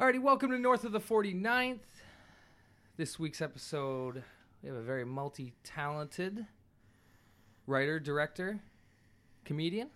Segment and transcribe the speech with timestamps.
[0.00, 1.78] Alrighty, welcome to North of the 49th.
[2.96, 4.22] This week's episode,
[4.62, 6.46] we have a very multi talented
[7.66, 8.60] writer, director,
[9.44, 9.88] comedian.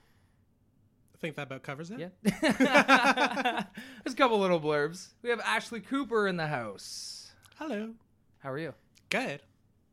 [1.14, 1.98] I think that about covers it.
[2.00, 2.08] Yeah.
[4.04, 5.08] There's a couple little blurbs.
[5.22, 7.32] We have Ashley Cooper in the house.
[7.56, 7.94] Hello.
[8.40, 8.74] How are you?
[9.10, 9.40] Good.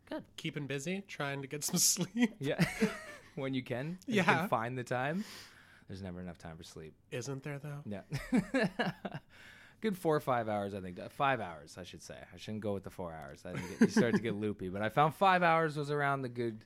[0.09, 0.23] Good.
[0.36, 2.34] Keeping busy, trying to get some sleep.
[2.39, 2.64] Yeah.
[3.36, 3.80] when you can.
[3.80, 4.23] and you Yeah.
[4.23, 5.23] can find the time.
[5.88, 6.93] There's never enough time for sleep.
[7.12, 7.80] Isn't there though?
[7.86, 8.02] Yeah.
[9.82, 11.00] Good four or five hours, I think.
[11.00, 12.15] Uh, Five hours, I should say.
[12.33, 13.42] I shouldn't go with the four hours.
[13.46, 14.69] I think it, you start to get loopy.
[14.69, 16.64] But I found five hours was around the good,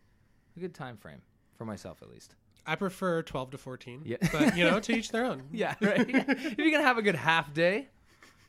[0.58, 1.22] a good time frame
[1.58, 2.36] for myself at least.
[2.68, 4.02] I prefer 12 to 14.
[4.04, 4.18] Yeah.
[4.32, 5.44] But, you know, to each their own.
[5.52, 6.00] Yeah, right.
[6.10, 7.88] if you're gonna have a good half day,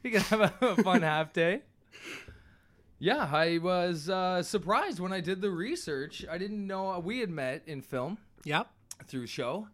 [0.03, 1.63] you can have a, a fun half day.
[2.99, 6.25] Yeah, I was uh, surprised when I did the research.
[6.31, 8.69] I didn't know we had met in film Yep.
[9.07, 9.69] through show,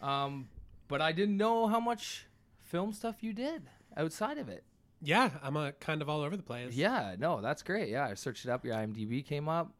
[0.00, 0.48] um,
[0.88, 2.26] but I didn't know how much
[2.62, 3.62] film stuff you did
[3.96, 4.64] outside of it.
[5.00, 6.74] Yeah, I'm a kind of all over the place.
[6.74, 7.88] Yeah, no, that's great.
[7.88, 8.64] Yeah, I searched it up.
[8.64, 9.72] Your IMDb came up.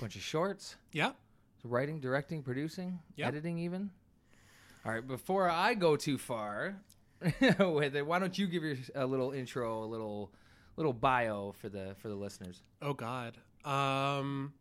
[0.00, 0.76] Bunch of shorts.
[0.92, 1.16] Yep.
[1.64, 3.28] writing, directing, producing, Yep.
[3.28, 3.90] editing, even.
[4.84, 6.76] All right, before I go too far
[7.60, 10.30] with it, why don't you give your a little intro, a little
[10.76, 12.62] little bio for the for the listeners?
[12.82, 13.36] Oh God.
[13.64, 14.52] Um,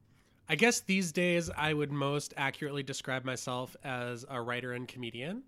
[0.50, 5.44] I guess these days I would most accurately describe myself as a writer and comedian.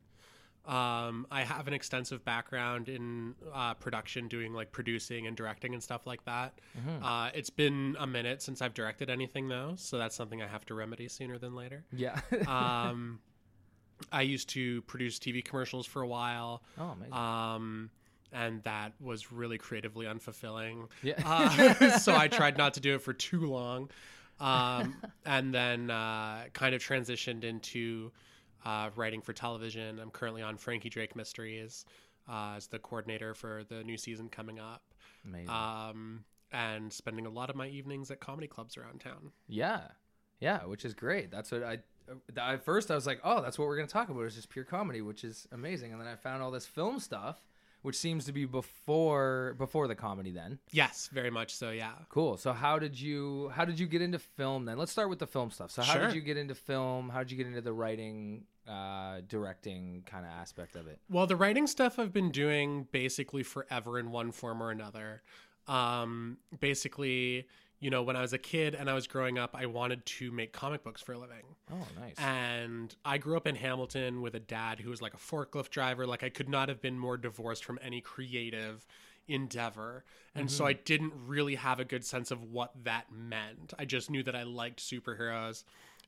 [0.68, 5.82] Um, I have an extensive background in uh, production, doing like producing and directing and
[5.82, 6.60] stuff like that.
[7.02, 10.66] Uh, it's been a minute since I've directed anything though, so that's something I have
[10.66, 11.86] to remedy sooner than later.
[11.94, 12.20] Yeah.
[12.48, 13.20] Um,
[14.12, 16.64] I used to produce TV commercials for a while.
[16.78, 17.14] oh, amazing.
[17.14, 17.90] Um,
[18.32, 20.88] and that was really creatively unfulfilling.
[21.02, 21.16] yeah.
[21.26, 23.90] Uh, so I tried not to do it for too long.
[24.40, 24.96] Um,
[25.26, 28.12] and then uh, kind of transitioned into
[28.68, 30.00] uh, writing for television.
[30.00, 31.86] I'm currently on Frankie Drake Mysteries
[32.30, 34.82] uh, as the coordinator for the new season coming up.
[35.26, 35.50] amazing.
[35.50, 39.32] Um, and spending a lot of my evenings at comedy clubs around town.
[39.48, 39.82] yeah.
[40.40, 41.32] Yeah, which is great.
[41.32, 41.80] That's what I.
[42.38, 44.22] At first, I was like, "Oh, that's what we're going to talk about.
[44.26, 45.92] Is just pure comedy," which is amazing.
[45.94, 47.42] And then I found all this film stuff,
[47.82, 50.30] which seems to be before before the comedy.
[50.32, 51.72] Then, Yes, very much so.
[51.72, 51.94] Yeah.
[52.10, 52.38] Cool.
[52.38, 54.78] So how did you how did you get into film then?
[54.78, 55.72] Let's start with the film stuff.
[55.72, 56.06] So how Sure.
[56.06, 57.10] did you get into film?
[57.10, 61.00] How did you get into the writing, uh, directing kind of aspect of it?
[61.10, 65.22] Well, the writing stuff I've been doing basically forever in one form or another.
[65.68, 67.48] Um, basically,
[67.80, 70.32] you know, when I was a kid and I was growing up, I wanted to
[70.32, 71.44] make comic books for a living.
[71.72, 72.16] Oh, nice.
[72.18, 76.08] And I grew up in Hamilton with a dad who was like a forklift driver.
[76.08, 78.86] Like, I could not have been more divorced from any creative
[79.28, 80.06] endeavor.
[80.36, 83.74] And so I didn't really have a good sense of what that meant.
[83.78, 85.64] I just knew that I liked superheroes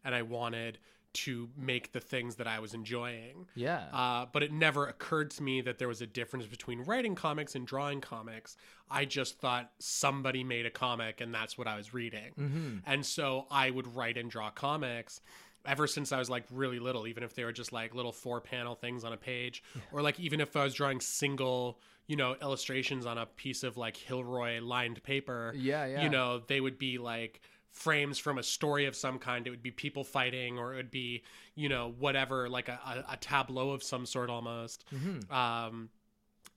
[0.06, 0.78] and I wanted
[1.12, 3.47] to make the things that I was enjoying.
[3.56, 3.86] yeah.
[3.92, 7.56] Uh, but it never occurred to me that there was a difference between writing comics
[7.56, 8.58] and drawing comics.
[8.92, 12.31] I just thought somebody made a comic and that's what I was reading.
[12.40, 12.78] mm-hmm.
[12.86, 15.22] And so I would write and draw comics
[15.66, 18.40] ever since I was like really little, even if they were just like little four
[18.40, 22.36] panel things on a page, or like even if I was drawing single, you know,
[22.42, 26.03] illustrations on a piece of like Hilroy lined paper, Yeah, yeah.
[26.03, 29.47] you know, they would be like frames from a story of some kind.
[29.47, 31.24] It would be people fighting, or it would be,
[31.56, 34.85] you know, whatever, like a, a, a tableau of some sort almost.
[34.94, 35.31] Mm-hmm.
[35.34, 35.90] Um,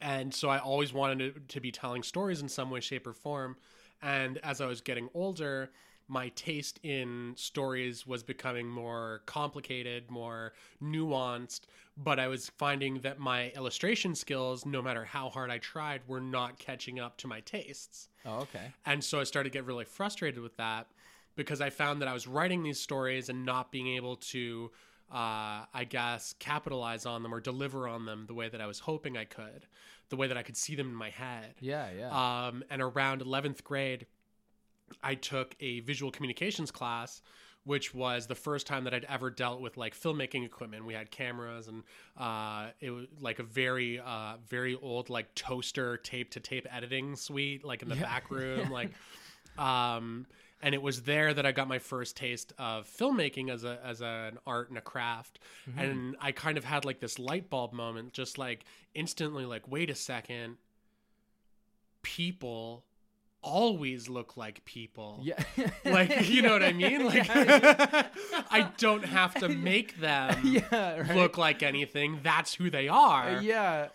[0.00, 3.12] and so I always wanted to, to be telling stories in some way, shape, or
[3.12, 3.56] form.
[4.02, 5.70] And as I was getting older,
[6.08, 10.52] my taste in stories was becoming more complicated, more
[10.82, 11.60] nuanced.
[11.96, 16.20] But I was finding that my illustration skills, no matter how hard I tried, were
[16.20, 18.08] not catching up to my tastes.
[18.24, 18.72] Oh, okay.
[18.84, 20.88] And so I started to get really frustrated with that
[21.36, 24.70] because I found that I was writing these stories and not being able to,
[25.10, 28.78] uh, I guess, capitalize on them or deliver on them the way that I was
[28.80, 29.66] hoping I could,
[30.10, 31.54] the way that I could see them in my head.
[31.60, 32.46] Yeah, yeah.
[32.46, 34.06] Um, and around 11th grade,
[35.02, 37.22] I took a visual communications class,
[37.64, 40.84] which was the first time that I'd ever dealt with like filmmaking equipment.
[40.84, 41.82] We had cameras and
[42.18, 47.16] uh, it was like a very, uh, very old like toaster tape to tape editing
[47.16, 48.02] suite, like in the Yeah.
[48.02, 48.90] back room, like.
[49.58, 50.26] Um,
[50.62, 54.00] and it was there that I got my first taste of filmmaking as a as
[54.00, 55.40] an art and a craft.
[55.68, 55.78] Mm-hmm.
[55.78, 58.64] And I kind of had like this light bulb moment, just like
[58.94, 60.56] instantly, like, wait a second,
[62.02, 62.84] people
[63.42, 65.20] always look like people.
[65.22, 65.42] yeah.
[65.84, 67.04] Like, you know what I mean?
[67.04, 71.16] Like, I don't have to make them yeah, right.
[71.16, 72.20] look like anything.
[72.22, 73.30] That's who they are.
[73.30, 73.88] Uh, yeah.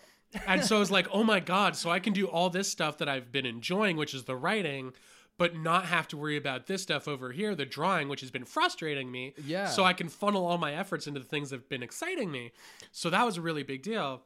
[0.46, 2.98] And so I was like, oh my God, so I can do all this stuff
[2.98, 4.92] that I've been enjoying, which is the writing,
[5.38, 8.44] but not have to worry about this stuff over here, the drawing, which has been
[8.44, 9.32] frustrating me.
[9.46, 9.68] Yeah.
[9.68, 12.52] So I can funnel all my efforts into the things that have been exciting me.
[12.92, 14.22] So that was a really big deal.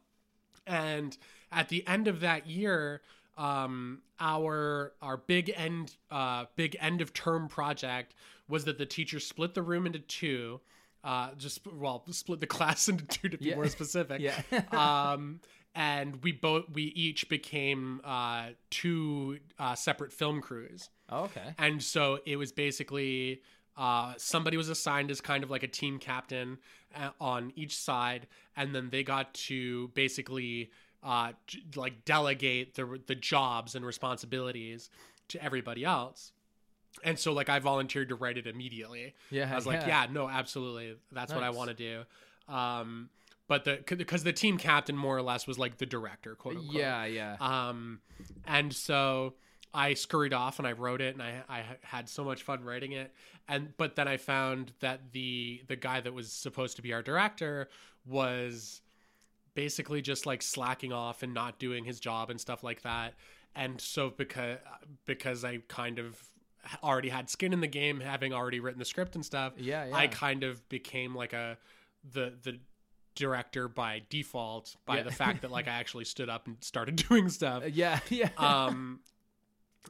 [0.67, 1.17] And
[1.53, 3.03] at the end of that year,
[3.37, 8.15] um, our our big end uh, big end of term project
[8.49, 10.61] was that the teacher split the room into two.
[11.05, 13.57] Uh, just well, split the class into two to be Yeah.
[13.57, 14.21] more specific.
[14.21, 14.43] Yeah.
[15.13, 15.41] um,
[15.75, 20.91] and we both we each became uh, two uh, separate film crews.
[21.13, 21.55] Oh, okay.
[21.59, 23.43] And so it was basically
[23.77, 26.59] uh, somebody was assigned as kind of like a team captain
[26.97, 28.27] uh, on each side,
[28.57, 30.71] and then they got to basically
[31.03, 31.33] uh,
[31.77, 34.91] like delegate the the jobs and responsibilities
[35.29, 36.33] to everybody else.
[37.05, 39.15] And so like I volunteered to write it immediately.
[39.31, 39.51] Yeah.
[39.51, 42.03] I was like, yeah, no, absolutely, that's what I want to do.
[42.53, 43.09] Um,
[43.49, 46.75] but the because the team captain more or less was like the director, quote unquote.
[46.75, 47.37] Yeah, yeah.
[47.41, 48.01] Um,
[48.47, 49.35] and so
[49.75, 52.93] I scurried off and I wrote it, and I I had so much fun writing
[52.93, 53.13] it.
[53.49, 57.03] And but then I found that the the guy that was supposed to be our
[57.03, 57.69] director
[58.07, 58.81] was
[59.55, 63.15] basically just like slacking off and not doing his job and stuff like that.
[63.55, 64.59] And so because
[65.07, 66.19] because I kind of
[66.83, 69.97] already had skin in the game, having already written the script and stuff, yeah, yeah.
[69.97, 71.59] I kind of became like a
[72.13, 72.59] the the
[73.15, 75.03] director by default by Yeah.
[75.03, 77.63] the fact that like I actually stood up and started doing stuff.
[77.65, 78.31] Uh, yeah, yeah.
[78.39, 79.01] Um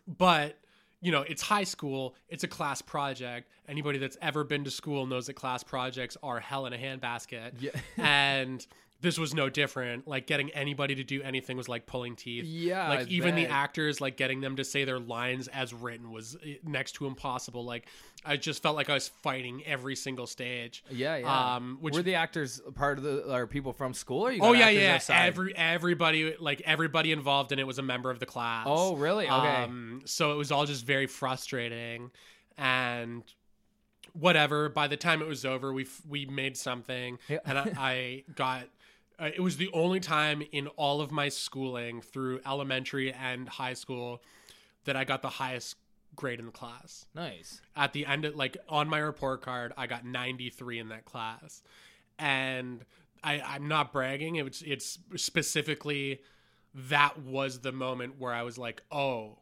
[0.06, 0.58] but
[1.02, 3.50] you know, it's high school, it's a class project.
[3.68, 7.54] Anybody that's ever been to school knows that class projects are hell in a handbasket.
[7.58, 7.70] yeah.
[7.96, 8.64] and
[9.02, 10.08] this was no different.
[10.08, 12.44] Like getting anybody to do anything was like pulling teeth.
[12.44, 12.88] yeah.
[12.88, 16.36] Like I even the actors, like getting them to say their lines as written was
[16.46, 17.64] eh, next to impossible.
[17.64, 17.86] Like
[18.24, 20.84] I just felt like I was fighting every single stage.
[20.90, 21.54] Yeah, yeah.
[21.56, 24.22] Um, which Were the actors part of the are people from school?
[24.22, 24.94] Or you oh yeah, yeah.
[24.94, 25.26] outside?
[25.26, 28.66] Every everybody, like everybody involved in it was a member of the class.
[28.68, 29.26] Oh, really?
[29.26, 29.32] Okay.
[29.64, 32.10] Um, so it was all just very frustrating,
[32.56, 33.24] and
[34.12, 34.68] whatever.
[34.68, 37.38] By the time it was over, we f- we made something, Yeah.
[37.44, 38.64] and I, I got.
[39.22, 43.74] Uh, it was the only time in all of my schooling through elementary and high
[43.74, 44.20] school
[44.84, 45.76] that I got the highest
[46.16, 47.06] grade in the class.
[47.14, 47.60] nice.
[47.76, 51.62] At the end of like on my report card, I got 93 in that class.
[52.18, 52.84] And
[53.22, 54.36] I, I'm not bragging.
[54.36, 56.20] It's it's specifically
[56.74, 59.38] that was the moment where I was like, oh,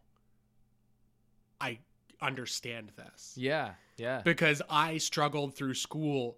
[1.60, 1.78] I
[2.20, 3.32] understand this.
[3.36, 4.20] Yeah, yeah.
[4.24, 6.36] Because I struggled through school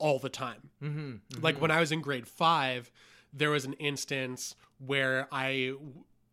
[0.00, 0.70] all the time.
[0.82, 1.42] Mm-hmm.
[1.42, 2.90] Like when I was in grade five,
[3.32, 5.74] there was an instance where I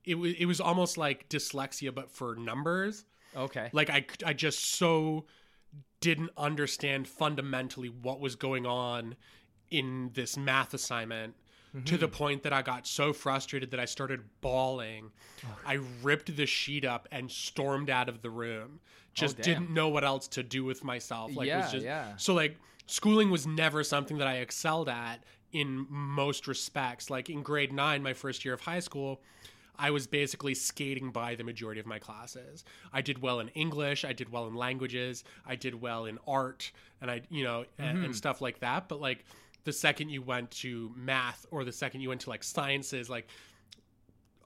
[0.03, 3.05] it was it was almost like dyslexia but for numbers.
[3.35, 3.69] okay.
[3.73, 5.25] Like I I just so
[6.01, 9.15] didn't understand fundamentally what was going on
[9.69, 11.35] in this math assignment
[11.85, 15.11] to the point that I got so frustrated that I started bawling.
[15.65, 18.79] I ripped the sheet up and stormed out of the room.
[19.13, 19.43] Just damn.
[19.43, 21.35] didn't know what else to do with myself.
[21.35, 22.15] Like Yeah, was just yeah.
[22.17, 27.09] so like schooling was never something that I excelled at in most respects.
[27.09, 29.21] Like in grade 9, my first year of high school,
[29.79, 32.65] I was basically skating by the majority of my classes.
[32.91, 36.71] I did well in English, I did well in languages, I did well in art,
[36.99, 38.89] and I, you know, and, and stuff like that.
[38.89, 39.23] But like
[39.65, 43.27] the second you went to math or the second you went to like sciences, like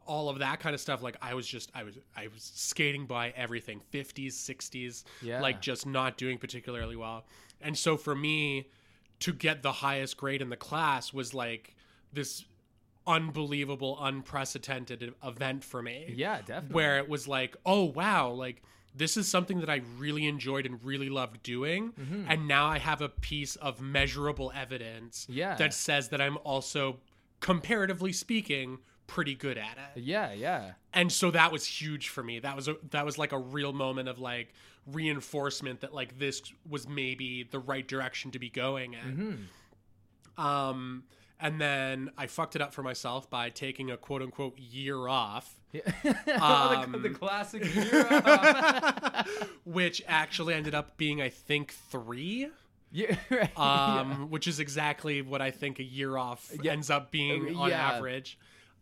[0.05, 3.05] all of that kind of stuff, like I was just, I was, I was skating
[3.05, 5.41] by everything, 50s, 60s, Yeah.
[5.41, 7.25] like just not doing particularly well.
[7.61, 8.67] And so for me
[9.19, 11.75] to get the highest grade in the class was like
[12.11, 12.43] this
[13.07, 16.13] unbelievable, unprecedented event for me.
[16.15, 16.73] Yeah, definitely.
[16.75, 18.61] Where it was like, oh wow, like
[18.95, 21.93] this is something that I really enjoyed and really loved doing.
[21.93, 22.25] Mm-hmm.
[22.27, 25.55] And now I have a piece of measurable evidence Yeah.
[25.55, 26.99] that says that I'm also,
[27.39, 28.77] comparatively speaking,
[29.13, 30.71] pretty good at it Yeah, yeah.
[30.93, 33.73] and so that was huge for me that was a that was like a real
[33.73, 34.53] moment of like
[34.87, 39.47] reinforcement that like this was maybe the right direction to be going in
[40.37, 41.03] um
[41.39, 45.55] and then i fucked it up for myself by taking a quote unquote year off
[45.73, 45.81] Yeah.
[46.41, 49.23] Um, the, the classic year.
[49.65, 52.49] which actually ended up being i think three
[52.93, 53.57] yeah, right.
[53.57, 56.71] um which is exactly what i think a year off Yeah.
[56.73, 57.91] ends up being on Yeah.
[57.93, 58.37] average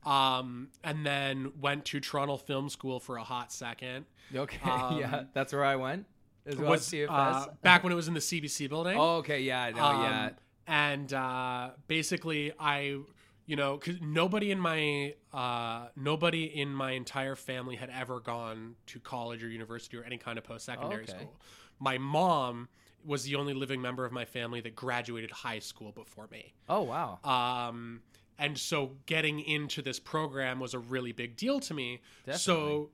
[0.05, 4.59] um and then went to toronto film school for a hot second okay.
[4.69, 6.05] um, yeah, that's where I went.
[6.45, 7.07] As well was as CFS.
[7.09, 8.97] uh, back when it was in the CBC building.
[8.97, 9.41] oh, okay.
[9.41, 9.83] Yeah, I know.
[9.83, 10.29] Um, yeah.
[10.67, 12.97] And uh, basically, I,
[13.45, 18.75] you know, cause nobody in my uh, nobody in my entire family had ever gone
[18.87, 21.11] to college or university or any kind of post secondary Okay.
[21.11, 21.35] school.
[21.79, 22.69] My mom
[23.03, 26.53] was the only living member of my family that graduated high school before me.
[26.67, 27.19] Oh, wow.
[27.23, 28.01] Um,
[28.39, 32.01] and so getting into this program was a really big deal to me.
[32.25, 32.39] Definitely.
[32.39, 32.89] So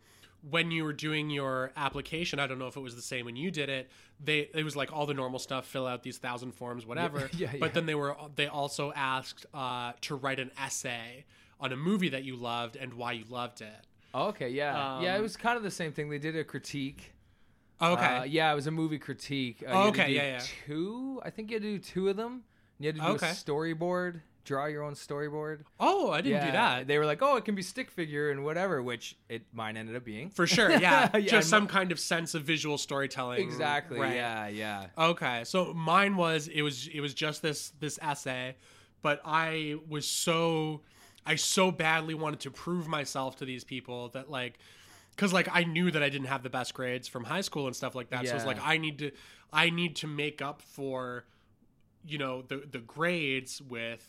[0.49, 3.35] when you were doing your application, I don't know if it was the same when
[3.35, 3.89] you did it.
[4.23, 7.29] They it was like all the normal stuff, fill out these thousand forms, whatever.
[7.37, 7.73] yeah, But yeah.
[7.73, 11.25] then they were they also asked uh, to write an essay
[11.59, 13.73] on a movie that you loved and why you loved it.
[14.13, 15.13] Oh, okay, yeah, yeah.
[15.13, 16.09] It Um, was kind of the same thing.
[16.09, 17.11] They did a critique.
[17.81, 18.05] Okay.
[18.05, 19.61] Uh, yeah, it was a movie critique.
[19.67, 20.41] Uh, you Oh, had to okay, yeah, yeah.
[20.65, 22.43] Two, I think you had to do two of them.
[22.79, 23.29] You had to do Okay.
[23.29, 25.61] a storyboard, draw your own storyboard.
[25.79, 26.87] oh, I didn't do that.
[26.87, 29.95] They were like, "Oh, it can be stick figure and whatever," which it mine ended
[29.97, 30.29] up being.
[30.29, 31.09] For sure, yeah.
[31.17, 33.41] Yeah, Just I'm some kind of sense of visual storytelling.
[33.41, 33.99] Exactly.
[33.99, 34.15] Right.
[34.15, 34.85] Yeah, yeah.
[34.97, 38.55] Okay, so mine was it was it was just this this essay,
[39.01, 40.81] but I was so
[41.25, 44.59] I so badly wanted to prove myself to these people that like
[45.17, 47.75] cuz like I knew that I didn't have the best grades from high school and
[47.75, 48.27] stuff like that.
[48.27, 48.47] So it's Yeah.
[48.47, 49.11] like I need to
[49.51, 51.25] I need to make up for
[52.07, 54.07] you know the the grades with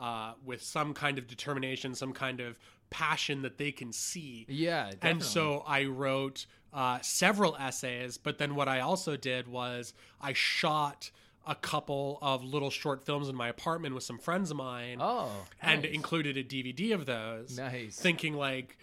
[0.00, 2.58] uh with some kind of determination, some kind of
[2.90, 4.46] passion that they can see.
[4.48, 5.10] Yeah, Definitely.
[5.10, 10.32] And so I wrote uh, several essays, but then what I also did was I
[10.32, 11.10] shot
[11.46, 15.30] a couple of little short films in my apartment with some friends of mine oh,
[15.62, 15.92] and nice.
[15.92, 17.56] included a DVD of those.
[17.56, 17.98] Nice.
[17.98, 18.76] Thinking like,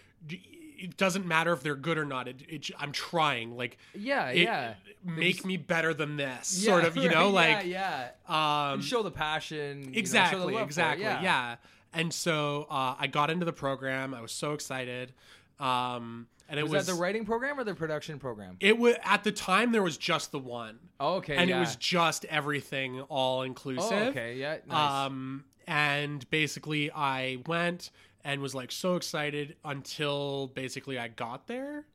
[0.78, 2.28] it doesn't matter if they're good or not.
[2.28, 3.56] It, it, I'm trying.
[3.56, 4.74] Like, yeah, it- yeah.
[5.04, 6.62] make just- me better than this.
[6.64, 8.70] Yeah, sort of, you know, right, like, yeah, yeah.
[8.72, 9.78] um, show the passion.
[9.80, 11.22] you know, the exactly it, exactly yeah.
[11.22, 11.56] yeah.
[11.92, 15.12] and so uh, i got into the program i was so excited
[15.58, 18.56] um, and it Was, was, that the writing program or the production program?
[18.60, 21.56] it was at the time there was just the one Oh, okay, and yeah.
[21.56, 25.06] it was just everything all inclusive Oh, okay, yeah, nice.
[25.06, 27.90] um, and basically i went
[28.26, 31.86] and was like so excited until basically i got there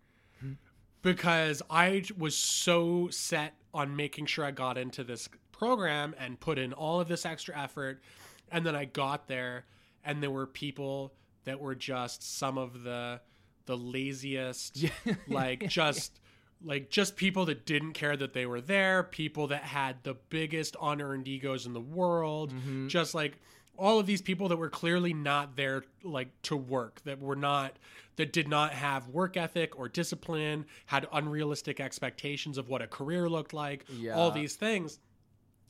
[1.01, 6.57] because i was so set on making sure i got into this program and put
[6.57, 8.01] in all of this extra effort
[8.51, 9.65] and then i got there
[10.03, 13.19] and there were people that were just some of the
[13.65, 14.85] the laziest
[15.27, 16.19] like just
[16.63, 20.75] like just people that didn't care that they were there people that had the biggest
[20.81, 22.88] unearned egos in the world Mm-hmm.
[22.88, 23.39] just like
[23.78, 27.75] all of these people that were clearly not there like to work that were not
[28.18, 33.28] that did not have work ethic or discipline had unrealistic expectations of what a career
[33.30, 34.16] looked like Yeah.
[34.16, 35.00] all these things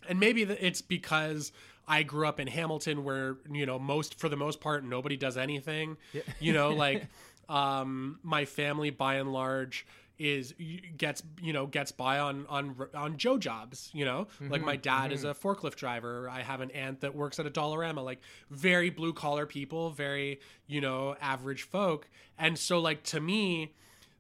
[0.10, 1.52] and maybe it's because
[1.88, 5.38] I grew up in Hamilton, where you know most for the most part nobody does
[5.38, 5.98] anything.
[6.40, 7.08] You know, like
[7.50, 9.86] um, my family by and large
[10.22, 10.54] is
[10.98, 13.90] gets you know gets by on on on Joe jobs.
[13.94, 16.30] You know, like my dad is a forklift driver.
[16.30, 18.04] I have an aunt that works at a Dollarama.
[18.04, 22.08] Like very blue collar people, very you know average folk.
[22.38, 23.74] And so like to me,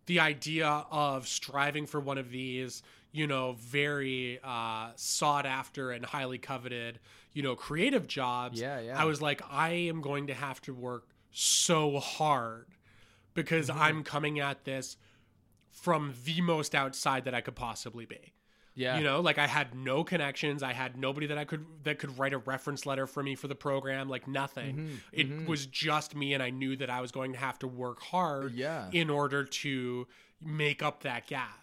[0.08, 6.06] the idea of striving for one of these you know very uh, sought after and
[6.06, 7.00] highly coveted
[7.34, 9.02] you know creative jobs Yeah, yeah.
[9.02, 12.68] i was like i am going to have to work so hard
[13.34, 13.82] because Mm-hmm.
[13.82, 14.96] i'm coming at this
[15.72, 18.34] from the most outside that i could possibly be.
[18.74, 20.64] Yeah, you know like i had no connections.
[20.64, 23.50] I had nobody that i could that could write a reference letter for me for
[23.50, 24.76] the program like nothing.
[24.78, 24.96] Mm-hmm,
[25.42, 28.02] it was just me and i knew that i was going to have to work
[28.02, 28.88] hard Yeah.
[28.94, 30.08] in order to
[30.42, 31.58] make up that gap.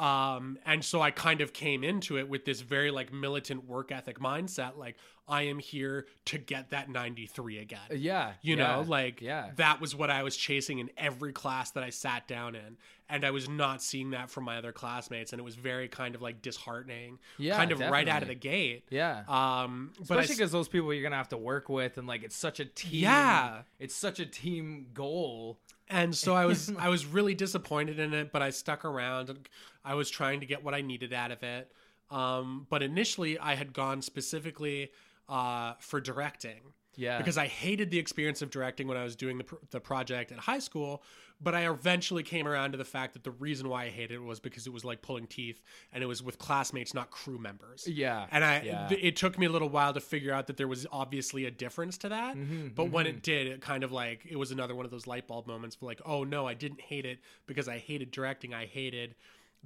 [0.00, 3.92] Um and so i kind of came into it with this very like militant work
[3.92, 4.96] ethic mindset like
[5.28, 7.78] i am here to get that 93 again.
[7.94, 11.70] Yeah, you yeah, know like yeah, that was what i was chasing in every class
[11.70, 12.76] that i sat down in
[13.10, 16.14] and i was not seeing that from my other classmates and it was very kind
[16.14, 19.22] of like disheartening Yeah, kind of right out of the gate yeah.
[19.28, 22.60] um Especially because those people you're gonna have to work with, and like it's such
[22.60, 23.02] a team.
[23.02, 23.62] Yeah.
[23.78, 25.58] it's such a team goal.
[25.88, 29.48] and so i was i was really disappointed in it but i stuck around
[29.84, 31.70] i was trying to get what i needed out of it
[32.10, 34.90] um but initially i had gone specifically
[35.28, 36.60] uh for directing
[36.96, 39.80] Yeah, because I hated the experience of directing when I was doing the, pr- the
[39.80, 41.02] project at high school.
[41.40, 44.22] But I eventually came around to the fact that the reason why I hated it
[44.22, 45.60] was because it was like pulling teeth
[45.92, 47.86] and it was with classmates, not crew members.
[47.86, 48.86] yeah, And I, yeah.
[48.88, 51.50] th- it took me a little while to figure out that there was obviously a
[51.50, 52.36] difference to that.
[52.36, 55.06] Mm-hmm, but when it did, it kind of like it was another one of those
[55.06, 55.76] light bulb moments.
[55.76, 58.54] Of like, oh no, I didn't hate it because I hated directing.
[58.54, 59.14] I hated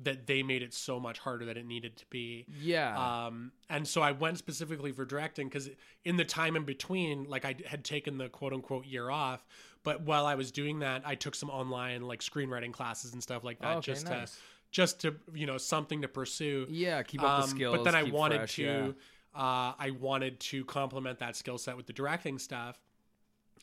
[0.01, 2.47] that they made it so much harder than it needed to be.
[2.61, 5.69] yeah, Um, and so I went specifically for directing because
[6.05, 9.45] in the time in between, like I had taken the quote unquote year off,
[9.89, 13.43] but while I was doing that, I took some online like screenwriting classes and stuff
[13.45, 14.33] like that, Okay, just nice.
[14.35, 14.39] to
[14.71, 16.67] just to you know something to pursue.
[16.69, 17.03] yeah.
[17.03, 17.77] Keep up the Um, skills.
[17.77, 19.41] but then I wanted fresh, to, yeah.
[19.43, 22.79] uh, I wanted to complement that skill set with the directing stuff.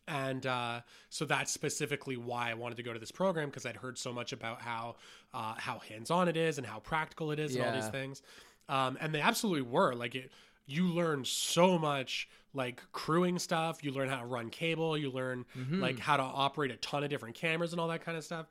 [0.08, 3.75] And uh, so that's specifically why I wanted to go to this program because I'd
[3.77, 4.96] heard so much about how
[5.34, 8.22] uh, how hands on it is and how practical it is and all these things.
[8.67, 10.32] Um, and they absolutely were like it.
[10.66, 13.84] You learn so much like crewing stuff.
[13.84, 14.98] You learn how to run cable.
[14.98, 15.82] You learn Mm-hmm.
[15.82, 18.48] like how to operate a ton of different cameras and all that kind of stuff.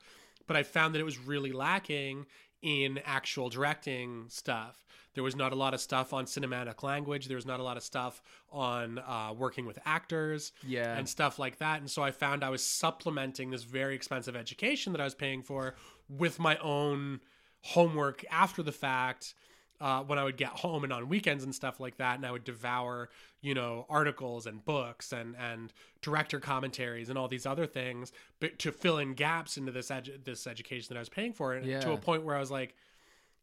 [0.47, 2.25] but I found that it was really lacking
[2.61, 4.85] in actual directing stuff.
[5.15, 7.27] There was not a lot of stuff on cinematic language.
[7.27, 10.95] There was not a lot of stuff on uh, working with actors Yeah.
[10.97, 11.79] and stuff like that.
[11.79, 15.41] And so I found I was supplementing this very expensive education that I was paying
[15.41, 15.75] for
[16.09, 17.21] with my own
[17.61, 19.33] homework after the fact.
[19.81, 22.31] Uh, when I would get home and on weekends and stuff like that, and I
[22.31, 23.09] would devour,
[23.41, 28.57] you know, articles and books and and director commentaries and all these other things, but
[28.59, 31.65] to fill in gaps into this edu- this education that I was paying for, and
[31.81, 32.73] to a point where I was like,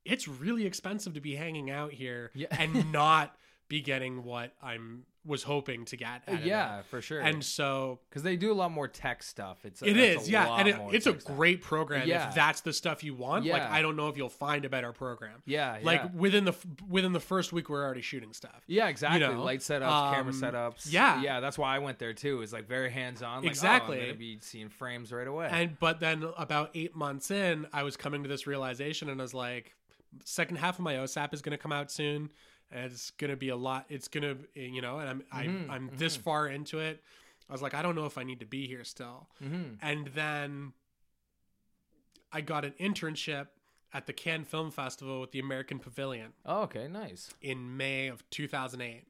[0.06, 2.46] it's really expensive to be hanging out here Yeah.
[2.50, 3.36] and not
[3.72, 6.08] be getting what I'm was hoping to get.
[6.08, 6.46] out of it.
[6.46, 7.20] yeah, for sure.
[7.20, 9.64] And so because they do a lot more tech stuff.
[9.64, 11.36] It's it is, a yeah, lot and it, it's a tech stuff.
[11.36, 12.28] great program Yeah.
[12.28, 13.46] if that's the stuff you want.
[13.46, 15.42] Like I don't know if you'll find a better program.
[15.46, 16.10] Yeah, Like yeah.
[16.14, 16.52] within the
[16.86, 18.62] within the first week, we're already shooting stuff.
[18.66, 19.20] Yeah, exactly.
[19.20, 20.92] know, Light setups, camera um, setups.
[20.92, 21.22] yeah.
[21.22, 21.40] yeah.
[21.40, 22.42] That's why I went there too.
[22.42, 23.42] It's like very hands on.
[23.42, 23.98] Like, Exactly.
[23.98, 25.48] Oh, I'm gonna be seeing frames right away.
[25.50, 29.24] And but then about eight months in, I was coming to this realization, and I
[29.24, 29.72] was like,
[30.24, 32.30] second half of my OSAP is going to come out soon.
[32.72, 33.86] It's to be a lot.
[33.88, 37.02] It's to, you know, and I'm Mm-hmm, I, I'm this far into it.
[37.48, 39.28] I was like, I don't know if I need to be here still.
[39.44, 39.76] Mhm.
[39.82, 40.72] And then
[42.32, 43.48] I got an internship
[43.92, 47.28] at the Cannes Film Festival with the American Pavilion Oh, okay, nice.
[47.42, 49.04] in May of 2008.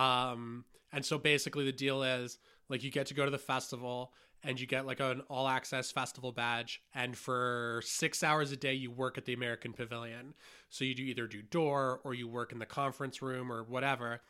[0.00, 2.38] Um, and so basically the deal is
[2.68, 4.12] like you get to go to the festival
[4.46, 8.72] and you get like an all access festival badge and for 6 hours a day
[8.74, 10.34] you work at the American Pavilion.
[10.70, 14.20] So you do either do door or you work in the conference room or whatever.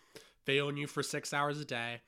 [0.46, 2.00] They own you for 6 hours a day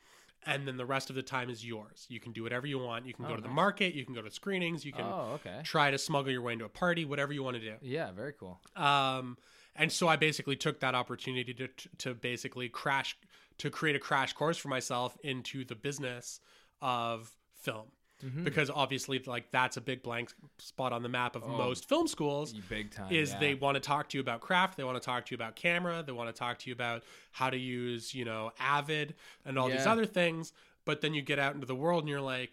[0.47, 2.07] and then the rest of the time is yours.
[2.09, 3.05] You can do whatever you want.
[3.07, 5.33] You can Oh, go to the market, you can go to screenings, you can Oh,
[5.35, 5.61] okay.
[5.65, 7.75] try to smuggle your way into a party, whatever you want to do.
[7.83, 8.61] Yeah, very cool.
[8.77, 9.37] Um,
[9.77, 13.17] and so I basically took that opportunity to to basically crash
[13.59, 16.41] to create a crash course for myself into the business
[16.81, 17.87] of film.
[18.25, 18.45] Mm-hmm.
[18.45, 22.53] Because obviously, like that's a big blank spot on the map of most film schools.
[22.53, 23.13] Big time.
[23.13, 23.39] Is yeah.
[23.39, 25.55] they want to talk to you about craft, they want to talk to you about
[25.55, 29.59] camera, they want to talk to you about how to use, you know, Avid and
[29.59, 30.53] all these other things.
[30.85, 32.51] But then you get out into the world and you're like,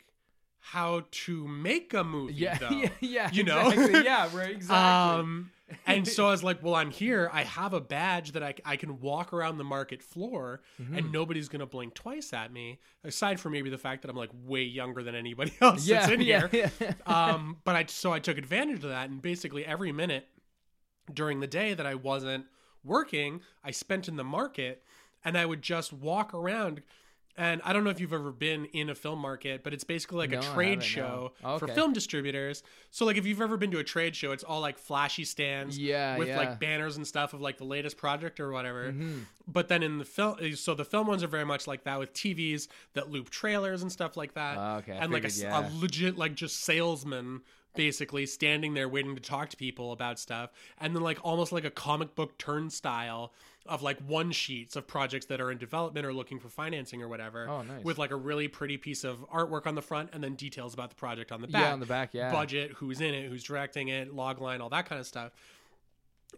[0.60, 2.34] how to make a movie?
[2.34, 2.70] Yeah, though.
[2.70, 3.30] yeah, yeah.
[3.32, 3.70] You know?
[3.70, 4.04] exactly.
[4.04, 4.52] yeah, right.
[4.52, 5.22] Exactly.
[5.22, 5.52] Um,
[5.86, 7.30] and so I was like, well, I'm here.
[7.34, 10.96] I have a badge that I, I can walk around the market floor Mm-hmm.
[10.98, 14.18] and nobody's going to blink twice at me, aside from maybe the fact that I'm
[14.18, 16.72] like way younger than anybody else yeah, that's in yeah, here.
[16.80, 16.94] yeah.
[17.06, 19.10] um, but I, so I took advantage of that.
[19.10, 20.28] And basically every minute
[21.14, 22.46] during the day that I wasn't
[22.84, 24.84] working, I spent in the market
[25.24, 26.82] and I would just walk around.
[27.38, 30.20] And I don't know if you've ever been in a film market, but it's basically
[30.20, 31.60] like No, a trade show no.
[31.60, 32.64] for film distributors.
[32.92, 35.78] So like if you've ever been to a trade show, it's all like flashy stands
[35.78, 36.38] Yeah, with yeah.
[36.38, 38.92] like banners and stuff of like the latest project or whatever.
[38.94, 39.20] Mm-hmm.
[39.48, 42.14] But then in the film, so the film ones are very much like that with
[42.14, 44.58] TVs that loop trailers and stuff like that.
[44.58, 45.80] Ah, okay, and like a, figured, s- a yeah.
[45.82, 47.42] legit like just salesman
[47.76, 51.66] basically standing there waiting to talk to people about stuff and then like almost like
[51.66, 53.34] a comic book turnstile
[53.68, 57.08] of like one sheets of projects that are in development or looking for financing or
[57.08, 57.84] whatever Oh, nice.
[57.84, 60.90] with like a really pretty piece of artwork on the front and then details about
[60.90, 62.32] the project on the back Yeah, on the back, yeah.
[62.32, 65.32] budget who's in it who's directing it log line all that kind of stuff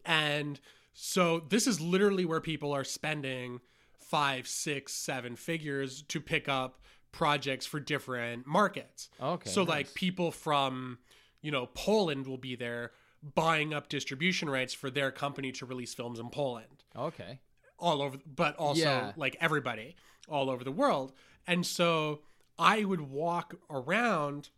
[0.05, 0.59] and
[0.93, 3.59] so this is literally where people are spending
[3.99, 6.79] five six seven figures to pick up
[7.11, 9.69] projects for different markets Okay, so nice.
[9.69, 10.99] like people from
[11.41, 12.91] you know poland will be there
[13.35, 17.39] buying up distribution rights for their company to release films in poland Okay.
[17.79, 19.11] all over but also Yeah.
[19.15, 19.95] like everybody
[20.27, 21.13] all over the world
[21.45, 22.21] and so
[22.57, 24.49] i would walk around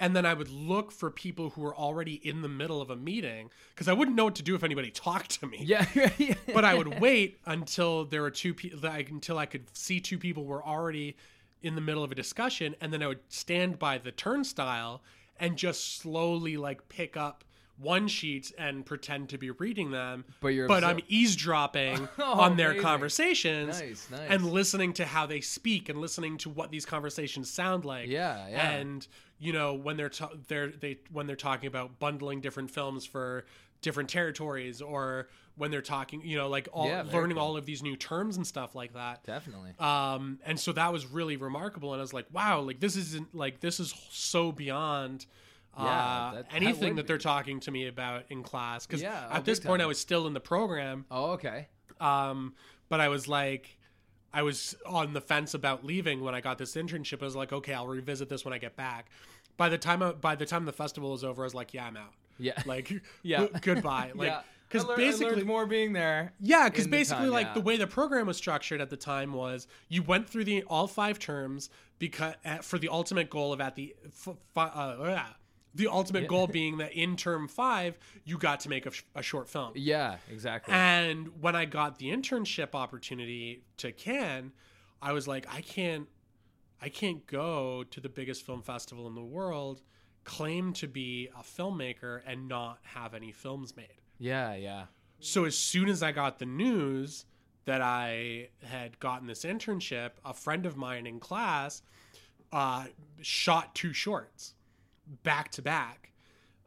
[0.00, 2.96] and then i would look for people who were already in the middle of a
[2.96, 5.86] meeting because i wouldn't know what to do if anybody talked to me Yeah.
[6.18, 6.34] yeah.
[6.54, 10.18] but i would wait until there were two people like, until i could see two
[10.18, 11.16] people were already
[11.62, 15.02] in the middle of a discussion and then i would stand by the turnstile
[15.38, 17.44] and just slowly like pick up
[17.78, 22.56] one sheet and pretend to be reading them But you're but i'm eavesdropping Oh, on
[22.56, 22.82] their amazing.
[22.82, 24.20] conversations Nice, nice.
[24.30, 28.46] and listening to how they speak and listening to what these conversations sound like Yeah,
[28.48, 28.70] yeah.
[28.72, 29.06] and
[29.38, 33.44] you know when they're ta- they're they when they're talking about bundling different films for
[33.80, 37.44] different territories or when they're talking you know like all Yeah, learning cool.
[37.46, 39.72] all of these new terms and stuff like that Definitely.
[39.80, 43.34] um and so that was really remarkable and i was like wow like this isn't
[43.34, 45.26] like this is so beyond
[45.78, 49.28] Yeah, that- that anything would that, they're talking to me about in class because Yeah,
[49.30, 51.68] oh, at this point i was still in the program Oh, okay.
[52.00, 52.54] um,
[52.88, 53.78] but I was like,
[54.34, 57.22] I was on the fence about leaving when I got this internship.
[57.22, 59.10] I was like, okay, I'll revisit this when I get back.
[59.56, 61.86] By the time I, by the time the festival was over, I was like, yeah,
[61.86, 62.12] I'm out.
[62.38, 62.52] Yeah.
[62.66, 63.46] Like, Yeah.
[63.62, 64.12] goodbye.
[64.14, 64.40] Like, yeah.
[64.68, 66.32] because I lear- I basically, more being there.
[66.40, 67.54] yeah, because in the basically, time, like yeah.
[67.54, 70.86] the way the program was structured at the time was you went through the all
[70.86, 75.26] five terms because uh, for the ultimate goal of at the f- fi- uh, yeah,
[75.74, 79.22] the ultimate goal being that in term five you got to make a, sh- a
[79.22, 80.74] short film Yeah, exactly.
[80.74, 84.52] and when I got the internship opportunity to Cannes,
[85.00, 86.06] I was like, I can't,
[86.80, 89.80] I can't go to the biggest film festival in the world,
[90.24, 94.00] claim to be a filmmaker, and not have any films made.
[94.18, 94.84] yeah, yeah.
[95.20, 97.26] So as soon as I got the news
[97.64, 101.82] that I had gotten this internship, a friend of mine in class
[102.52, 102.86] uh,
[103.20, 104.54] shot two shorts
[105.22, 106.08] back to back.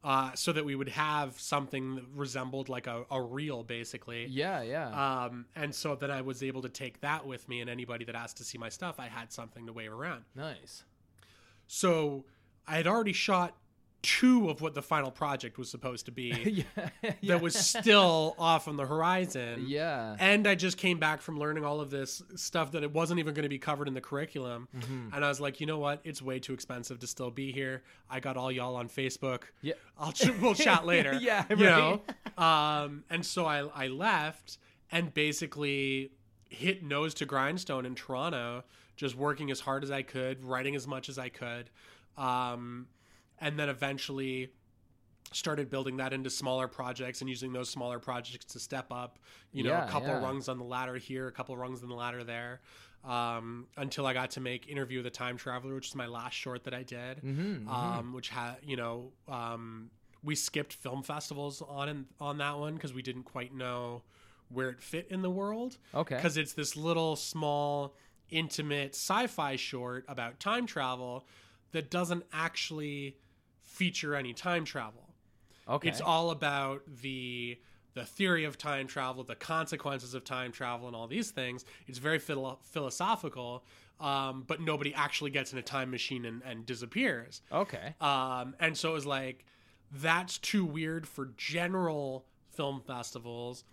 [0.03, 4.27] Uh, so that we would have something that resembled like a, a reel, basically.
[4.27, 4.89] Yeah, yeah.
[5.23, 8.13] Um, and so that I was able to take that with me, and anybody that
[8.13, 10.23] asked to see my stuff, I had something to wave around.
[10.35, 10.83] nice.
[11.65, 12.25] So
[12.67, 13.55] I had already shot
[14.05, 16.65] two of what the final project was supposed to be
[17.01, 19.65] yeah, that was still off on the horizon.
[19.67, 20.15] Yeah.
[20.19, 23.33] And I just came back from learning all of this stuff that it wasn't even
[23.33, 24.67] going to be covered in the curriculum.
[24.77, 25.15] Mm-hmm.
[25.15, 26.01] And I was like, you know what?
[26.03, 27.81] It's way too expensive to still be here.
[28.07, 29.45] I got all y'all on Facebook.
[29.63, 29.73] Yeah.
[29.97, 31.17] I'll ch- we'll chat later.
[31.19, 32.01] Yeah, you know.
[32.37, 34.57] Um, and so I I left
[34.91, 36.11] and basically
[36.49, 38.65] hit nose to grindstone in Toronto,
[38.97, 41.69] just working as hard as I could, writing as much as I could,
[42.17, 42.87] um,
[43.39, 44.51] and then eventually
[45.33, 49.19] started building that into smaller projects and using those smaller projects to step up.
[49.51, 50.21] You know, Yeah, a couple yeah.
[50.21, 52.61] rungs on the ladder here, a couple rungs on the ladder there.
[53.03, 56.33] Um, until I got to make Interview with the Time Traveler, which is my last
[56.33, 59.91] short that I did Mhm, um, which had you know um,
[60.23, 64.01] we skipped film festivals on in, on that one because we didn't quite know
[64.49, 66.15] where it fit in the world Okay.
[66.15, 67.95] because it's this little small
[68.31, 71.27] intimate sci-fi short about time travel
[71.73, 73.17] that doesn't actually
[73.75, 75.01] feature any time travel
[75.67, 75.89] Okay.
[75.89, 77.59] it's all about the
[77.95, 81.63] the theory of time travel, the consequences of time travel, and all these things.
[81.87, 83.63] It's very philo- philosophical,
[84.01, 87.41] um, but nobody actually gets in a time machine and, and disappears.
[87.51, 87.95] okay.
[88.01, 89.45] Um, and so it was like,
[89.91, 93.63] that's too weird for general film festivals,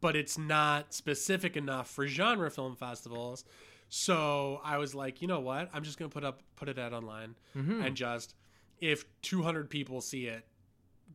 [0.00, 3.44] but it's not specific enough for genre film festivals.
[3.90, 5.68] So I was like, you know what?
[5.74, 7.82] I'm just gonna put up put it out online Mm-hmm.
[7.82, 8.34] and just
[8.80, 10.44] if 200 people see it,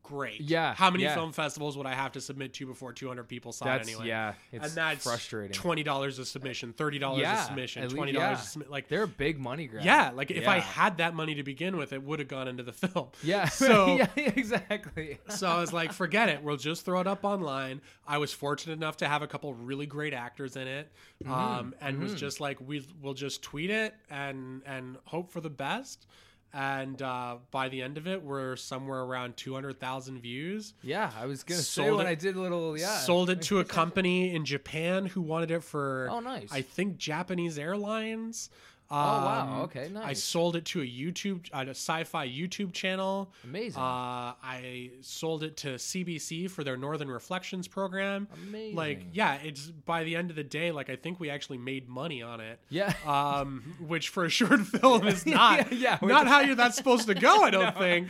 [0.01, 0.41] great.
[0.41, 1.13] Yeah, How many yeah.
[1.15, 4.07] film festivals would I have to submit to before 200 people saw That's it anyway?
[4.09, 4.33] yeah.
[4.51, 5.53] It's and that's frustrating.
[5.53, 8.43] Twenty dollars a submission, thirty dollars Yeah, a submission, twenty dollars yeah.
[8.43, 8.71] a submission.
[8.71, 9.85] Like They're a big money grab.
[9.85, 12.63] yeah, like if I had that money to begin with, it would have gone into
[12.63, 13.07] the film.
[13.23, 13.45] Yeah.
[13.47, 15.19] So- yeah, exactly.
[15.29, 16.43] So I was like, forget it.
[16.43, 17.79] We'll just throw it up online.
[18.05, 20.91] I was fortunate enough to have a couple really great actors in it,
[21.23, 21.31] Mm-hmm.
[21.33, 25.49] um, and was just like, we will just tweet it and and hope for the
[25.49, 26.07] best.
[26.55, 30.75] And uh, by the end of it, we're somewhere around two hundred thousand views.
[30.83, 32.99] Yeah, I was gonna say when it- I did a little yeah.
[32.99, 36.49] Sold it to a company in Japan who wanted it for Oh, nice.
[36.51, 38.49] I think Japanese Airlines.
[38.93, 39.49] Oh wow.
[39.55, 39.89] Um, Okay.
[39.91, 40.05] Nice.
[40.05, 43.31] I sold it to a YouTube, uh, a sci-fi YouTube channel.
[43.43, 43.81] Amazing.
[43.81, 48.27] Uh, I sold it to CBC for their Northern Reflections program.
[48.47, 48.75] Amazing.
[48.75, 51.89] Like, yeah, it's by the end of the day, like I think we actually made
[51.89, 52.59] money on it.
[52.69, 52.93] yeah.
[53.07, 57.07] Um, which for a short film is not, Yeah, yeah, not how you're that's supposed
[57.07, 57.41] to go.
[57.43, 58.07] I don't think.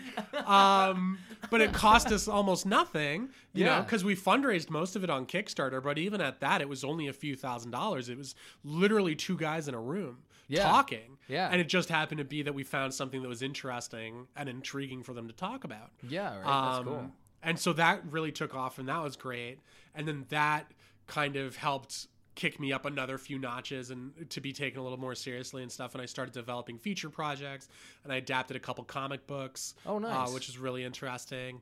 [0.48, 1.20] Um,
[1.50, 3.82] but it cost us almost nothing, you know, Yeah.
[3.82, 5.82] because we fundraised most of it on Kickstarter.
[5.84, 8.10] But even at that, it was only a few thousand dollars.
[8.10, 10.18] It was literally two guys in a room
[10.54, 10.64] Yeah.
[10.64, 11.18] talking.
[11.28, 11.50] Yeah.
[11.52, 15.04] And it just happened to be that we found something that was interesting and intriguing
[15.04, 15.92] for them to talk about.
[16.08, 16.36] yeah.
[16.36, 16.44] Right.
[16.46, 17.12] That's Um, cool.
[17.42, 19.60] And so that really took off, and that was great.
[19.96, 20.72] And then that
[21.08, 24.98] kind of helped kick me up another few notches and to be taken a little
[25.00, 25.94] more seriously and stuff.
[25.94, 27.68] And I started developing feature projects,
[28.04, 29.76] and I adapted a couple comic books.
[29.86, 30.30] Oh, nice.
[30.30, 31.62] Uh, which is really interesting.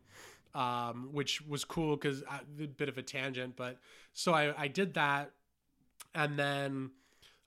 [0.54, 3.78] Um, which was cool because a bit of a tangent, but
[4.14, 5.32] so I, I did that,
[6.14, 6.92] and then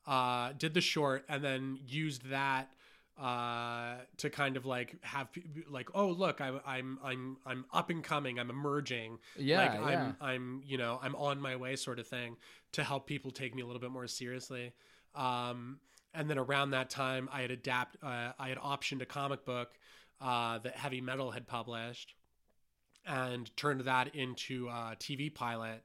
[0.06, 2.70] uh, did the short, and then used that
[3.16, 5.28] uh to kind of like have
[5.70, 9.82] like oh look I, i'm i'm i'm up and coming i'm emerging Yeah, like yeah.
[9.84, 12.36] i'm i'm you know i'm on my way sort of thing
[12.72, 14.72] to help people take me a little bit more seriously
[15.14, 15.78] um
[16.12, 19.78] and then around that time i had adapt uh, i had optioned a comic book
[20.20, 22.16] uh that heavy metal had published
[23.06, 25.84] and turned that into a tv pilot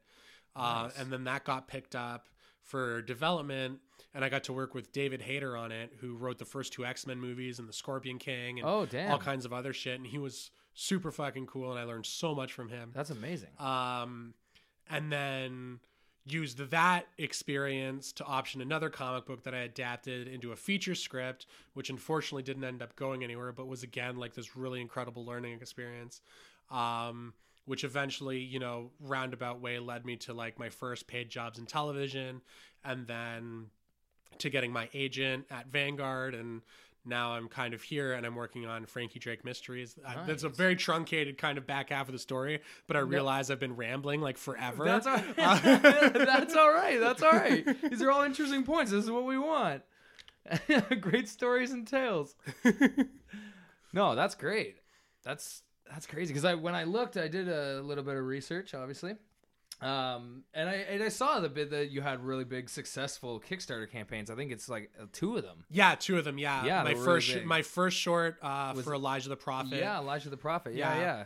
[0.56, 0.98] uh, Nice.
[1.00, 2.28] and then that got picked up
[2.64, 3.82] for development
[4.14, 6.86] and i got to work with david hayter on it who wrote the first two
[6.86, 9.12] x-men movies and the scorpion king and Oh damn.
[9.12, 12.34] all kinds of other shit and he was super fucking cool and i learned so
[12.36, 13.50] much from him That's amazing.
[13.60, 14.34] um,
[14.90, 15.80] and then
[16.26, 21.48] used that experience to option another comic book that I adapted into a feature script,
[21.74, 25.54] which unfortunately didn't end up going anywhere, but was again like this really incredible learning
[25.60, 26.22] experience.
[26.70, 27.34] Um,
[27.66, 31.66] which eventually, you know, roundabout way led me to like my first paid jobs in
[31.66, 32.42] television
[32.84, 33.68] and then
[34.38, 36.62] to getting my agent at Vanguard and
[37.06, 39.98] now I'm kind of here and I'm working on Frankie Drake Mysteries.
[40.06, 43.50] Uh, That's a very truncated kind of back half of the story, but I realize
[43.50, 44.86] I've been rambling like forever.
[44.86, 45.34] That's all right.
[46.14, 47.00] That's all right.
[47.00, 47.66] That's all right.
[47.90, 48.92] These are all interesting points.
[48.92, 49.82] This is what we want.
[51.02, 52.36] great stories and tales.
[53.94, 54.78] no, that's great.
[55.24, 55.62] That's
[55.92, 59.16] that's crazy because I when I looked, I did a little bit of research, obviously,
[59.82, 63.90] um, and I and I saw the bit that you had really big, successful Kickstarter
[63.90, 64.30] campaigns.
[64.30, 65.64] I think it's like uh, two of them.
[65.70, 66.38] yeah, two of them.
[66.38, 69.80] Yeah, Yeah, my first really my first short uh, Was- for Elijah the Prophet.
[69.80, 70.76] Yeah, Elijah the Prophet.
[70.76, 71.02] Yeah, Yeah.
[71.02, 71.26] yeah.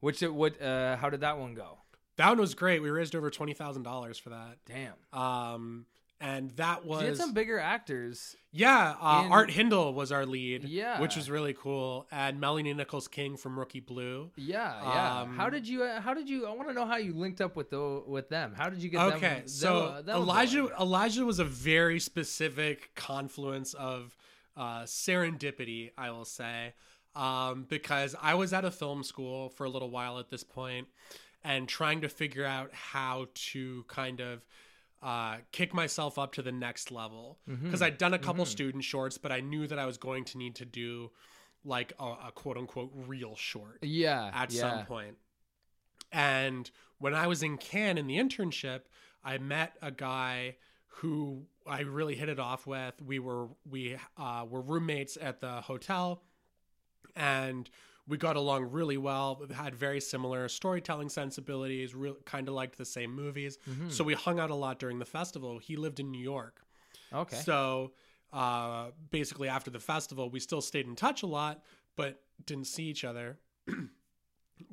[0.00, 0.60] Which it what?
[0.60, 1.78] Uh, how did that one go?
[2.16, 2.80] that one was great.
[2.82, 4.58] We raised over twenty thousand dollars for that.
[4.66, 4.94] Damn.
[5.18, 5.86] Um,
[6.20, 8.36] and that was You had some bigger actors.
[8.52, 10.64] Yeah, uh, in- Art Hindle was our lead.
[10.64, 11.00] Yeah.
[11.00, 14.30] which was really cool, and Melanie Nicholls-King from Rookie Blue.
[14.36, 15.20] Yeah, yeah.
[15.22, 15.82] Um, how did you?
[15.82, 16.46] Uh, how did you?
[16.46, 18.54] I want to know how you linked up with the with them.
[18.56, 19.00] How did you get?
[19.14, 20.72] Okay, them- so uh, them Elijah going?
[20.80, 24.16] Elijah was a very specific confluence of
[24.56, 26.74] uh, serendipity, I will say,
[27.16, 30.86] um, because I was at a film school for a little while at this point,
[31.42, 34.44] and trying to figure out how to kind of.
[35.04, 37.66] Uh, kick myself up to the next level Mm-hmm.
[37.66, 40.38] because I'd done a couple student shorts, but I knew that I was going to
[40.38, 41.10] need to do
[41.62, 44.60] like a, a quote unquote real short Yeah, at yeah.
[44.60, 45.16] some point.
[46.10, 48.80] And when I was in Cannes in the internship,
[49.22, 52.94] I met a guy who I really hit it off with.
[53.04, 56.22] We were we uh, were roommates at the hotel,
[57.16, 57.68] and
[58.06, 59.40] we got along really well.
[59.48, 61.94] We had very similar storytelling sensibilities.
[61.94, 63.58] Real kind of liked the same movies.
[63.68, 63.90] Mm-hmm.
[63.90, 65.58] So we hung out a lot during the festival.
[65.58, 66.60] He lived in New York.
[67.12, 67.36] Okay.
[67.36, 67.92] So
[68.32, 71.62] uh, basically, after the festival, we still stayed in touch a lot,
[71.96, 73.38] but didn't see each other.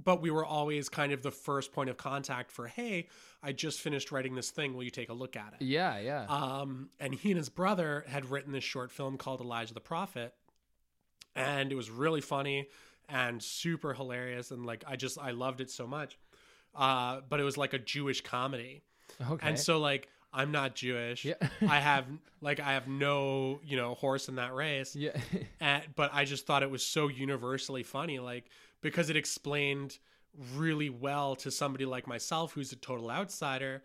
[0.03, 3.07] but we were always kind of the first point of contact for, hey,
[3.41, 4.73] I just finished writing this thing.
[4.75, 5.63] Will you take a look at it?
[5.63, 6.25] yeah, yeah.
[6.27, 10.33] Um, and he and his brother had written this short film called Elijah the Prophet,
[11.35, 12.67] and it was really funny
[13.11, 14.51] and super hilarious.
[14.51, 16.17] And like, I just I loved it so much.
[16.73, 18.83] Uh, but it was like a Jewish comedy.
[19.29, 19.47] okay.
[19.47, 21.25] And so like I'm not Jewish.
[21.25, 21.35] Yeah.
[21.67, 22.05] I have
[22.39, 24.95] like I have no, you know, horse in that race.
[24.95, 25.11] yeah,
[25.59, 28.45] And, but I just thought it was so universally funny like
[28.81, 29.99] because it explained
[30.55, 33.83] really well to somebody like myself who's a total outsider.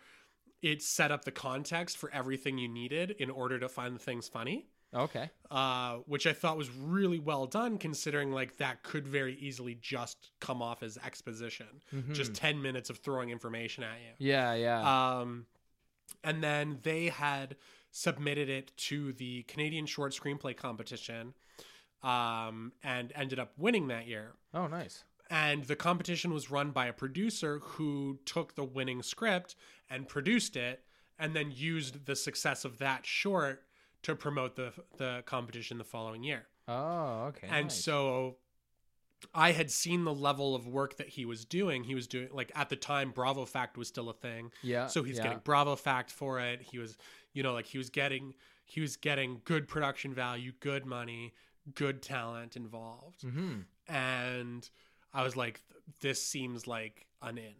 [0.62, 4.28] It set up the context for everything you needed in order to find the things
[4.28, 4.68] funny.
[4.96, 5.30] Okay.
[5.50, 10.30] Uh, which I thought was really well done, considering like that could very easily just
[10.40, 11.66] come off as exposition,
[12.12, 14.26] just ten minutes of throwing information at you.
[14.30, 15.18] Yeah, yeah.
[15.18, 15.46] Um,
[16.24, 17.56] and then they had
[17.90, 21.34] submitted it to the Canadian Short Screenplay Competition
[22.02, 24.34] um, and ended up winning that year.
[24.54, 25.04] oh, nice.
[25.28, 29.56] And the competition was run by a producer who took the winning script
[29.90, 30.84] and produced it
[31.18, 33.64] and then used the success of that short
[34.06, 36.46] to promote the the competition the following year.
[36.68, 37.46] Oh, okay.
[37.50, 37.84] And nice.
[37.84, 38.38] so
[39.34, 41.84] I had seen the level of work that he was doing.
[41.84, 44.50] He was doing like at the time Bravo Fact was still a thing.
[44.62, 45.24] yeah, So he's yeah.
[45.24, 46.62] getting Bravo Fact for it.
[46.62, 46.96] He was,
[47.32, 51.34] you know, like he was getting he was getting good production value, good money,
[51.74, 53.22] good talent involved.
[53.22, 53.64] Mhm.
[53.88, 54.68] And
[55.12, 55.60] I was like
[56.00, 57.54] this seems like an in.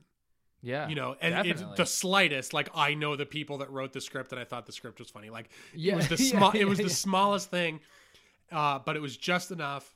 [0.63, 4.01] Yeah, You know, and it's the slightest like I know the people that wrote the
[4.01, 5.31] script and I thought the script was funny.
[5.31, 6.91] Like yeah, it was the small yeah, it was the yeah.
[6.91, 7.81] smallest thing
[8.51, 9.95] uh, but it was just enough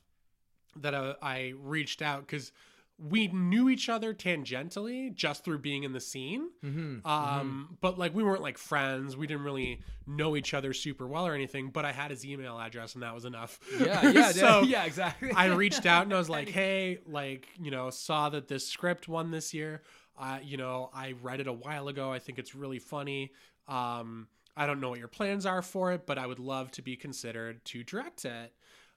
[0.77, 2.51] that I, I reached out because
[2.97, 8.13] we knew each other tangentially just through being in the scene Mhm, um, but like
[8.13, 11.83] we weren't like friends we didn't really know each other super well or anything but
[11.83, 15.31] i had his email address and that was enough Yeah, yeah, so yeah, exactly.
[15.35, 19.07] I reached out and I was like, "Hey, like, you know, saw that this script
[19.07, 19.81] won this year.
[20.17, 22.11] Uh, you know, I read it a while ago.
[22.11, 23.31] I think it's really funny.
[23.67, 26.81] Um, I don't know what your plans are for it, but I would love to
[26.81, 28.53] be considered to direct it."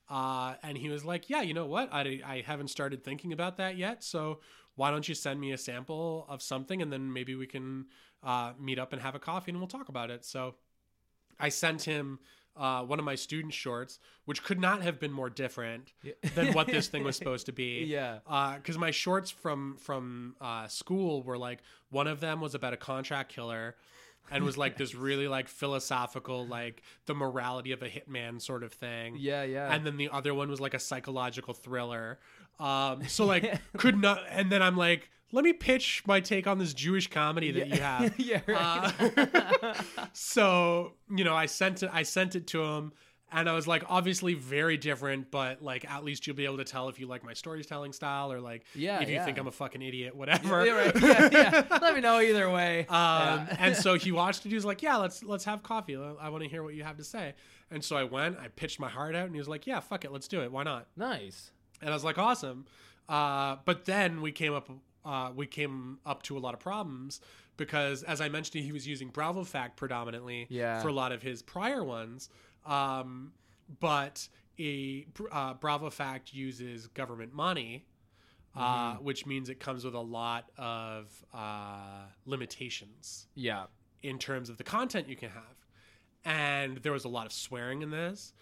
[0.08, 1.92] Uh, and he was like, "Yeah, you know what?
[1.92, 4.04] I I haven't started thinking about that yet.
[4.04, 4.40] So
[4.74, 7.86] why don't you send me a sample of something, and then maybe we can
[8.22, 10.56] uh, meet up and have a coffee and we'll talk about it." So
[11.38, 12.18] I sent him
[12.56, 15.92] uh, one of my student shorts, which could not have been more different
[16.34, 17.84] than what this thing was supposed to be.
[17.84, 18.18] Yeah.
[18.56, 22.76] Because my shorts from from uh, school were like one of them was about a
[22.76, 23.76] contract killer,
[24.30, 28.72] and was like this really like philosophical like the morality of a hitman sort of
[28.72, 29.16] thing.
[29.18, 29.72] Yeah, yeah.
[29.72, 32.18] And then the other one was like a psychological thriller.
[32.58, 34.22] Um, so like could not.
[34.30, 37.80] And then I'm like, let me pitch my take on this Jewish comedy that you
[37.80, 38.14] have.
[38.18, 38.92] yeah, right.
[39.22, 39.74] Uh,
[40.12, 41.90] so you know, I sent it.
[41.92, 42.92] I sent it to him,
[43.32, 46.64] and I was like, obviously very different, but like at least you'll be able to
[46.64, 49.24] tell if you like my storytelling style or like Yeah, if you yeah.
[49.24, 50.64] think I'm a fucking idiot, whatever.
[50.64, 51.02] Yeah, right.
[51.02, 51.78] yeah, yeah.
[51.82, 52.80] Let me know either way.
[52.80, 53.56] Um, Yeah.
[53.58, 54.50] and so he watched it.
[54.50, 55.96] He was like, "Yeah, let's let's have coffee.
[55.96, 57.34] I want to hear what you have to say."
[57.70, 58.38] And so I went.
[58.38, 60.52] I pitched my heart out, and he was like, "Yeah, fuck it, let's do it.
[60.52, 61.50] Why not?" nice.
[61.80, 62.66] And I was like, "Awesome."
[63.08, 64.70] Uh, but then we came up
[65.04, 67.20] uh, we came up to a lot of problems
[67.56, 70.80] because, as I mentioned, he was using Bravo Fact predominantly Yeah.
[70.80, 72.28] for a lot of his prior ones.
[72.66, 73.32] Um,
[73.80, 77.84] but a uh, Bravo Fact uses government money.
[78.56, 79.04] Uh, Mm-hmm.
[79.04, 83.64] which means it comes with a lot of uh, limitations Yeah.
[84.04, 85.56] in terms of the content you can have.
[86.24, 88.32] And there was a lot of swearing in this.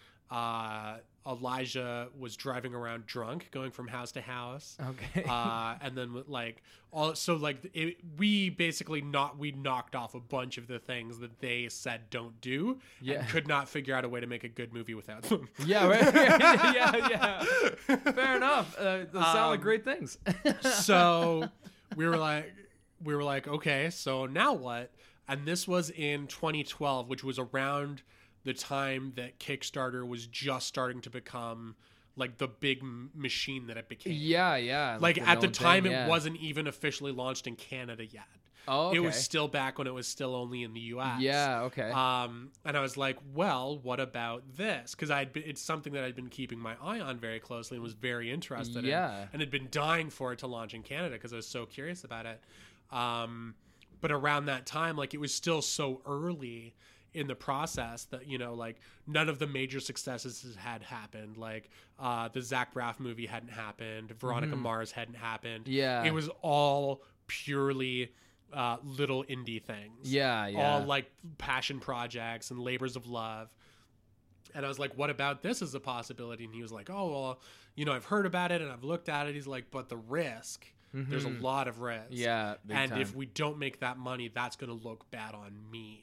[1.25, 4.77] Elijah was driving around drunk, going from house to house.
[4.89, 5.23] Okay.
[5.27, 10.19] Uh, and then like all so like it, we basically not we knocked off a
[10.19, 13.19] bunch of the things that they said don't do Yeah.
[13.19, 15.47] and could not figure out a way to make a good movie without them.
[15.65, 16.13] yeah, right.
[16.75, 17.43] yeah, yeah.
[18.11, 18.77] Fair enough.
[18.77, 20.17] Uh, those sound like Um, great things.
[20.61, 21.49] so
[21.95, 22.53] we were like
[23.03, 24.91] we were like okay so now what
[25.27, 28.01] and this was in 2012 which was around
[28.43, 31.75] the time that kickstarter was just starting to become
[32.15, 34.97] like the big m- machine that it became yeah, yeah.
[34.99, 38.23] like at the time thing, it wasn't even officially launched in canada yet
[38.65, 38.97] Oh, okay.
[38.97, 41.63] it was still back when it was still only in the us Yeah.
[41.63, 41.91] Okay.
[41.91, 44.95] um, and I was like, well, what about this?
[44.95, 47.83] Because I'd been, it's something that I'd been keeping my eye on very closely and
[47.83, 49.23] was very interested Yeah.
[49.23, 51.65] in, and had been dying for it to launch in Canada because I was so
[51.65, 52.39] curious about it.
[52.89, 53.55] Um,
[53.99, 56.73] but around that time, like it was still so early
[57.13, 61.37] in the process that you know, like none of the major successes had happened.
[61.37, 65.65] Like uh, the Zach Braff movie hadn't happened, Veronica Mars hadn't happened.
[65.65, 65.73] Mm-hmm.
[65.73, 66.03] Yeah.
[66.03, 68.11] it was all purely.
[68.51, 70.75] Uh, little indie things yeah, yeah.
[70.75, 73.49] all like passion projects and labors of love.
[74.53, 76.43] And I was like, what about this as a possibility?
[76.45, 77.39] And he was like, oh, well,
[77.73, 79.33] you know, I've heard about it and I've looked at it.
[79.33, 82.03] He's like, but the risk, there's a lot of risk.
[82.11, 82.13] Mm-hmm.
[82.13, 82.55] yeah.
[82.69, 83.01] And time.
[83.01, 86.02] if we don't make that money, that's going to look bad on me.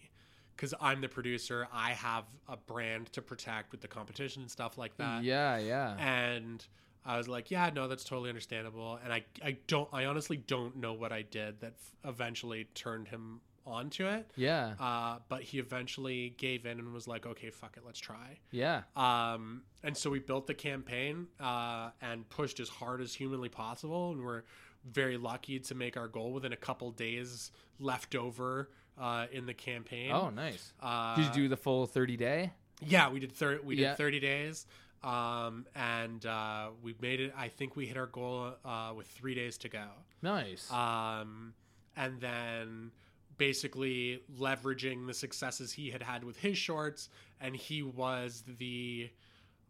[0.60, 1.66] Because I'm the producer.
[1.72, 5.96] I have a brand to protect with the competition and stuff like that yeah, yeah.
[5.98, 6.62] and
[7.06, 8.98] I was like, yeah, no, that's totally understandable.
[9.02, 13.08] And I, I don't, I honestly don't know what I did that f- eventually turned
[13.08, 14.30] him onto it.
[14.36, 14.74] yeah.
[14.78, 18.38] Uh, but he eventually gave in and was like, okay, fuck it, let's try.
[18.50, 18.82] yeah.
[18.96, 24.12] Um, and so we built the campaign uh, and pushed as hard as humanly possible,
[24.12, 24.42] and we're
[24.84, 28.68] very lucky to make our goal within a couple days left over
[28.98, 30.11] uh, in the campaign.
[30.12, 30.72] Oh, nice.
[30.83, 32.53] uh, Did you do the full 30 day?
[32.83, 33.94] yeah, we did thir- we did Yeah.
[33.94, 34.66] 30 days.
[35.03, 37.33] Um, and uh, we made it.
[37.37, 39.85] I think we hit our goal uh, with three days to go.
[40.20, 40.70] Nice.
[40.70, 41.55] Um,
[41.96, 42.90] and then
[43.38, 47.09] basically leveraging the successes he had had with his shorts,
[47.40, 49.11] and he was the.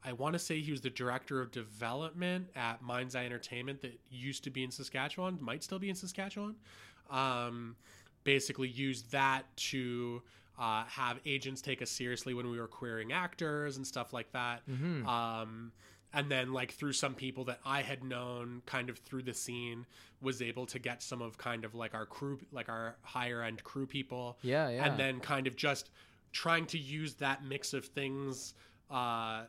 [0.02, 4.00] I want to say he was the director of development at Mind's Eye Entertainment that
[4.10, 6.56] used to be in Saskatchewan, might still be in Saskatchewan.
[7.10, 7.76] Um,
[8.24, 10.22] basically used that to
[10.58, 14.60] uh, have agents take us seriously when we were querying actors and stuff like that.
[14.68, 15.06] Mhm.
[15.06, 15.72] Um,
[16.12, 19.86] and then, like through some people that I had known, kind of through the scene,
[20.20, 23.62] was able to get some of kind of like our crew, like our higher end
[23.64, 24.84] crew people, yeah, yeah.
[24.84, 25.90] and then kind of just
[26.32, 28.54] trying to use that mix of things
[28.90, 29.42] uh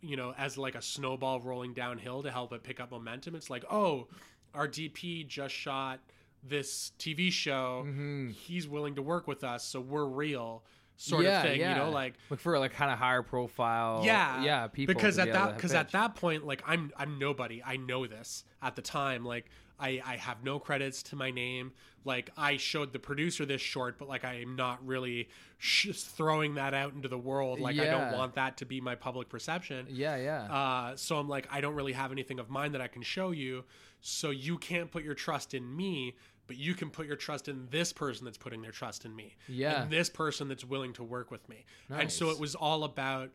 [0.00, 3.50] you know as like a snowball rolling downhill to help it pick up momentum it's
[3.50, 4.06] like oh
[4.54, 5.98] our dp just shot
[6.42, 8.32] this tv show Mhm.
[8.32, 10.62] he's willing to work with us so we're real
[10.96, 11.70] sort yeah, of thing yeah.
[11.76, 14.02] you know like look for like kind of higher profile.
[14.04, 14.94] yeah yeah, people.
[14.94, 18.74] because at that because at that point like i'm i'm nobody i know this at
[18.76, 19.46] the time like
[19.78, 21.70] i i have no credits to my name
[22.04, 26.74] like i showed the producer this short but like i'm not really sh- throwing that
[26.74, 30.16] out into the world like i don't want that to be my public perception Yeah,
[30.16, 30.42] yeah.
[30.52, 33.30] uh, so I'm like, I don't really have anything of mine that I can show
[33.30, 33.64] you.
[34.00, 36.14] So you can't put your trust in me,
[36.46, 39.36] but you can put your trust in this person that's putting their trust in me.
[39.48, 39.82] Yeah.
[39.82, 41.64] And this person that's willing to work with me.
[41.90, 43.30] And so it was all about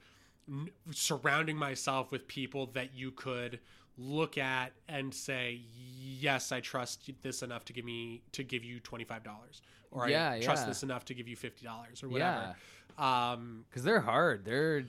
[0.49, 3.60] n- surrounding myself with people that you could
[3.97, 8.80] look at and say, yes, I trust this enough to give me to give you
[8.80, 10.69] twenty five dollars, or Yeah, I trust yeah.
[10.69, 12.54] this enough to give you fifty dollars, or yeah,
[12.97, 13.34] whatever.
[13.34, 14.45] Um, because they're hard.
[14.45, 14.86] They're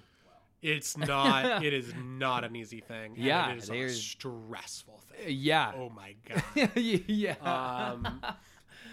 [0.65, 1.63] it's not.
[1.65, 3.15] it is not an easy thing.
[3.17, 5.27] Yeah, it is a stressful thing.
[5.39, 6.15] yeah, Oh my
[6.57, 6.71] god.
[6.77, 7.35] yeah.
[7.43, 8.21] um,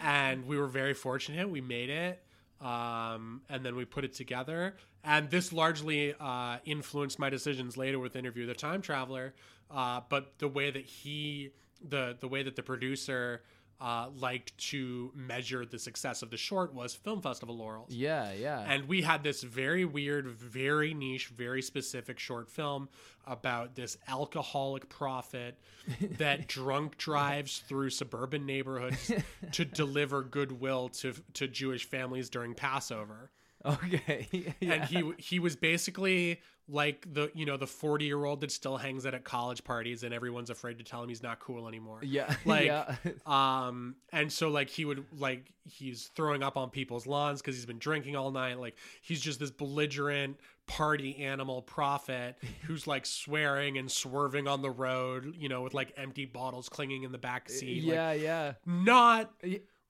[0.02, 1.50] and we were very fortunate.
[1.50, 2.24] We made it,
[2.60, 4.76] um, and then we put it together.
[5.04, 9.34] And this largely uh, influenced my decisions later with Interview the Time Traveler.
[9.72, 11.52] Uh, but the way that he,
[11.88, 13.42] the the way that the producer
[13.82, 17.92] uh, liked to measure the success of the short was film festival laurels.
[17.92, 18.64] Yeah, yeah.
[18.68, 22.90] And we had this very weird, very niche, very specific short film
[23.26, 25.58] about this alcoholic prophet
[26.20, 29.12] that drunk drives through suburban neighborhoods
[29.52, 33.32] to deliver goodwill to to Jewish families during Passover.
[33.66, 34.28] okay.
[34.60, 34.74] yeah.
[34.74, 36.40] And he he was basically
[36.72, 40.04] like the you know the 40 year old that still hangs out at college parties
[40.04, 42.96] and everyone's afraid to tell him he's not cool anymore yeah, like yeah.
[43.26, 47.66] um and so like he would like he's throwing up on people's lawns because he's
[47.66, 53.78] been drinking all night like he's just this belligerent party animal prophet who's like swearing
[53.78, 57.50] and swerving on the road you know with like empty bottles clinging in the back
[57.50, 58.54] seat like, yeah, yeah.
[58.66, 59.32] not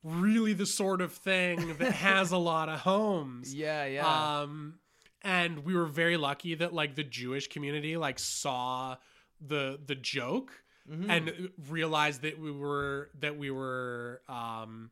[0.03, 4.39] really the sort of thing that has a lot of homes Yeah, yeah.
[4.41, 4.75] um,
[5.23, 8.97] and we were very lucky that like the Jewish community like saw
[9.39, 10.51] the the joke
[10.91, 11.11] Mm-hmm.
[11.11, 14.89] and realized that we were that we were um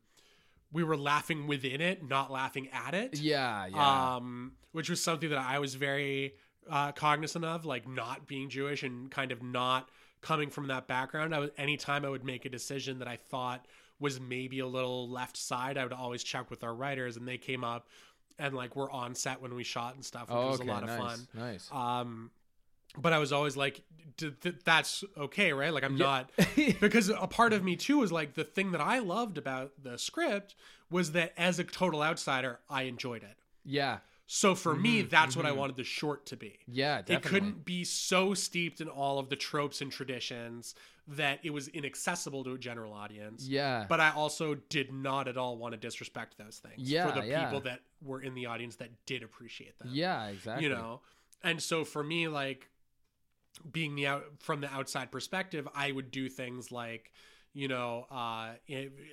[0.72, 3.18] we were laughing within it, not laughing at it.
[3.18, 4.14] yeah, yeah.
[4.14, 6.34] Um, which was something that I was very
[6.70, 9.88] uh, cognizant of, like not being Jewish and kind of not
[10.20, 11.34] coming from that background.
[11.34, 13.66] I was anytime I would make a decision that I thought
[13.98, 17.36] was maybe a little left side, I would always check with our writers, and they
[17.36, 17.88] came up
[18.40, 20.64] and like we were on set when we shot and stuff, which oh, was a
[20.64, 21.28] lot nice, of fun.
[21.34, 21.68] Nice.
[21.70, 22.30] Um,
[22.98, 23.82] but I was always like,
[24.64, 25.72] that's okay, right?
[25.72, 26.06] Like I'm Yeah.
[26.06, 26.30] not
[26.80, 29.96] because a part of me too was like the thing that I loved about the
[29.98, 30.54] script
[30.90, 33.36] was that as a total outsider, I enjoyed it.
[33.64, 36.58] yeah, So for me, that's what I wanted the short to be.
[36.66, 37.02] yeah.
[37.06, 40.74] It couldn't be so steeped in all of the tropes and traditions
[41.10, 43.46] that it was inaccessible to a general audience.
[43.46, 43.86] Yeah.
[43.88, 47.26] But I also did not at all want to disrespect those things Yeah, for the
[47.26, 47.44] yeah.
[47.44, 50.64] people that were in the audience that did appreciate them yeah, exactly.
[50.64, 51.00] you know
[51.42, 52.68] and so for me like
[53.70, 57.12] being the out from the outside perspective i would do things like
[57.52, 58.50] you know uh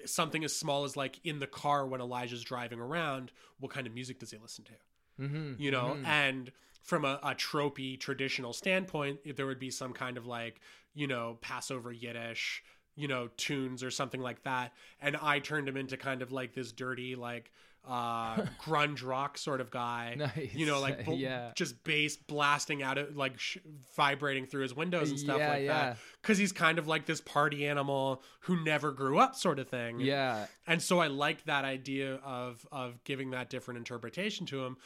[0.05, 3.93] something as small as like in the car when elijah's driving around what kind of
[3.93, 4.71] music does he listen to
[5.19, 5.53] Mm-hmm.
[5.61, 6.51] you know and
[6.87, 10.59] from a, a tropey traditional standpoint if there would be some kind of like
[10.95, 12.63] you know passover yiddish
[12.95, 16.53] you know tunes or something like that and i turned him into kind of like
[16.53, 17.51] this dirty like
[17.87, 18.35] uh
[18.65, 20.53] grunge rock sort of guy Nice.
[20.53, 21.51] you know like bl- Yeah.
[21.55, 23.57] just bass blasting out of like sh-
[23.95, 25.73] vibrating through his windows and stuff Yeah, like yeah.
[25.73, 29.67] that because he's kind of like this party animal who never grew up sort of
[29.69, 34.63] thing Yeah, and so I liked that idea of of giving that different interpretation to
[34.65, 34.77] him,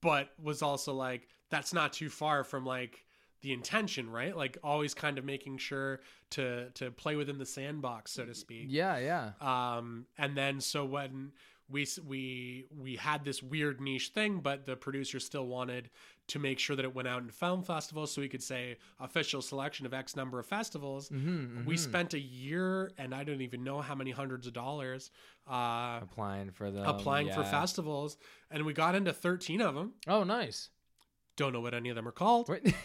[0.00, 3.04] but was also like that's not too far from like
[3.42, 4.36] the intention, right?
[4.36, 6.00] Like always kind of making sure
[6.30, 8.66] to to play within the sandbox, so to speak.
[8.68, 9.32] yeah, yeah.
[9.76, 11.32] Um, and then so when
[11.68, 15.90] we we we had this weird niche thing, but the producer still wanted
[16.28, 19.42] to make sure that it went out in film festivals, so we could say official
[19.42, 21.08] selection of X number of festivals.
[21.08, 25.10] Mm-hmm, We spent a year, and I don't even know how many hundreds of dollars,
[25.50, 28.16] uh, applying for the applying for festivals,
[28.50, 29.94] and we got into thirteen of them.
[30.06, 30.70] Oh, nice.
[31.36, 32.48] Don't know what any of them are called.
[32.48, 32.74] Wait.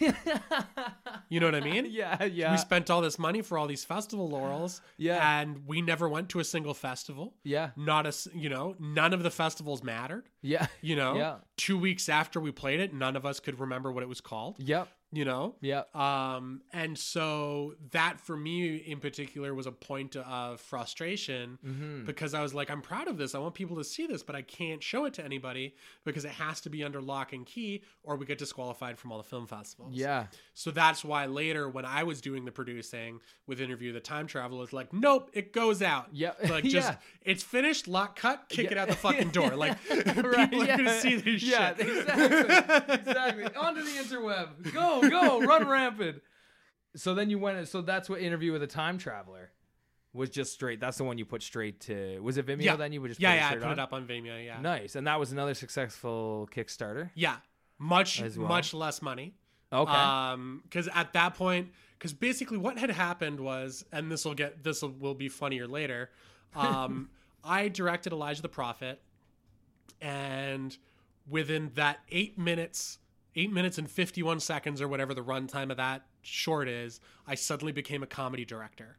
[1.30, 1.86] You know what I mean?
[1.90, 5.40] yeah, yeah, We spent all this money for all these festival laurels, Yeah.
[5.40, 7.34] and we never went to a single festival.
[7.44, 10.24] yeah, Not a, you know, none of the festivals mattered.
[10.40, 10.68] yeah.
[10.80, 11.36] You know, Yeah.
[11.58, 14.56] two weeks after we played it, none of us could remember what it was called.
[14.58, 14.88] Yep.
[15.10, 20.60] You know, yeah um, and so that for me in particular was a point of
[20.60, 22.04] frustration Mm-hmm.
[22.04, 23.34] because I was like, I'm proud of this.
[23.34, 26.30] I want people to see this, but I can't show it to anybody because it
[26.32, 29.46] has to be under lock and key, or we get disqualified from all the film
[29.46, 29.94] festivals.
[29.94, 30.26] Yeah.
[30.54, 34.62] So that's why later, when I was doing the producing with Interview the Time Travel,
[34.62, 36.08] it's like, nope, it goes out.
[36.12, 36.96] yeah Like, just Yeah.
[37.22, 38.72] it's finished, lock cut, kick Yeah.
[38.72, 39.56] it out the fucking door.
[39.56, 40.76] Like, Right, people are yeah.
[40.76, 41.88] gonna see this Yeah, shit.
[41.88, 42.94] exactly.
[42.94, 43.44] exactly.
[43.56, 44.72] Onto the interweb.
[44.72, 46.22] Go, go, run rampant.
[46.96, 47.68] So then you went.
[47.68, 49.50] So that's what interview with a time traveler
[50.12, 50.80] was just straight.
[50.80, 52.18] That's the one you put straight to.
[52.20, 52.62] Was it Vimeo?
[52.62, 52.76] Yeah.
[52.76, 53.72] Then you would just yeah, put yeah, I put on?
[53.72, 54.44] it up on Vimeo.
[54.44, 57.10] Yeah, Nice, and that was another successful Kickstarter.
[57.14, 57.36] yeah,
[57.78, 58.48] much well.
[58.48, 59.34] much less money.
[59.72, 59.92] Okay.
[59.92, 61.68] Um, because at that point,
[61.98, 66.10] because basically what had happened was, and this will get this will be funnier later.
[66.56, 67.10] Um,
[67.44, 69.00] I directed Elijah the Prophet,
[70.00, 70.76] and
[71.28, 72.98] within that eight minutes,
[73.36, 77.34] eight minutes and fifty one seconds or whatever the runtime of that short is, I
[77.34, 78.98] suddenly became a comedy director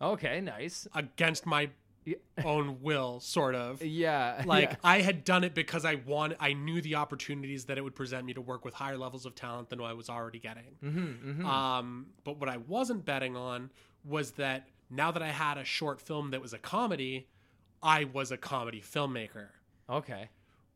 [0.00, 0.40] okay.
[0.40, 0.86] Nice.
[0.94, 1.70] against my
[2.44, 3.82] own will, sort of.
[3.82, 4.42] Yeah.
[4.46, 4.76] like yeah.
[4.84, 8.24] I had done it because I want I knew the opportunities that it would present
[8.24, 10.76] me to work with higher levels of talent than I was already getting.
[10.84, 11.44] Mhm, mhm.
[11.44, 13.70] Um, but what I wasn't betting on
[14.04, 17.26] was that now that I had a short film that was a comedy,
[17.82, 19.48] I was a comedy filmmaker.
[19.90, 20.28] okay.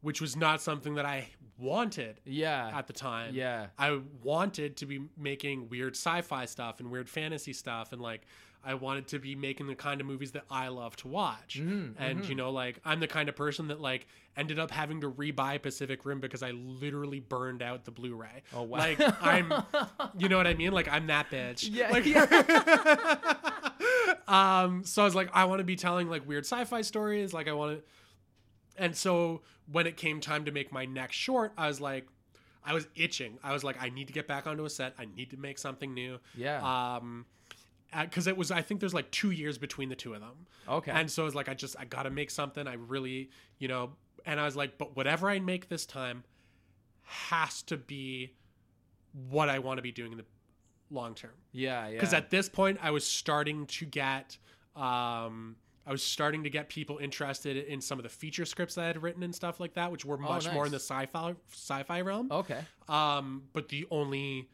[0.02, 1.28] Which was not something that I
[1.58, 2.70] wanted Yeah.
[2.74, 3.34] at the time.
[3.34, 3.66] yeah.
[3.78, 8.22] I wanted to be making weird sci-fi stuff and weird fantasy stuff and like
[8.62, 11.58] I wanted to be making the kind of movies that I love to watch.
[11.58, 15.00] Mhm, and you know like I'm the kind of person that like ended up having
[15.02, 18.42] to rebuy Pacific Rim because I literally burned out the Blu-ray.
[18.54, 18.78] Oh, wow.
[18.78, 19.50] Like I'm
[20.18, 20.72] you know what I mean?
[20.72, 21.68] Like I'm that bitch.
[21.70, 22.06] Yeah, Like
[24.28, 27.48] um so I was like I want to be telling like weird sci-fi stories, like
[27.48, 27.84] I want to
[28.80, 32.06] and so when it came time to make my next short, I was like,
[32.64, 33.38] I was itching.
[33.42, 34.94] I was like, I need to get back onto a set.
[34.98, 36.18] I need to make something new.
[36.36, 36.96] Yeah.
[36.96, 37.26] Um,
[38.02, 40.46] because it was, I think there's like two years between the two of them.
[40.68, 40.92] okay.
[40.92, 42.66] And so I was like, I just, I got to make something.
[42.66, 43.92] I really, you know,
[44.26, 46.24] and I was like, but whatever I make this time
[47.02, 48.34] has to be
[49.28, 50.24] what I want to be doing in the
[50.90, 51.86] long term yeah.
[51.86, 51.94] Yeah.
[51.94, 54.36] because at this point i was starting to get
[54.76, 55.56] um
[55.90, 58.86] i was starting to get people interested in some of the feature scripts that i
[58.86, 62.28] had written and stuff like that which were much more in the sci-fi sci-fi realm
[62.30, 62.60] okay.
[62.88, 64.48] um but the only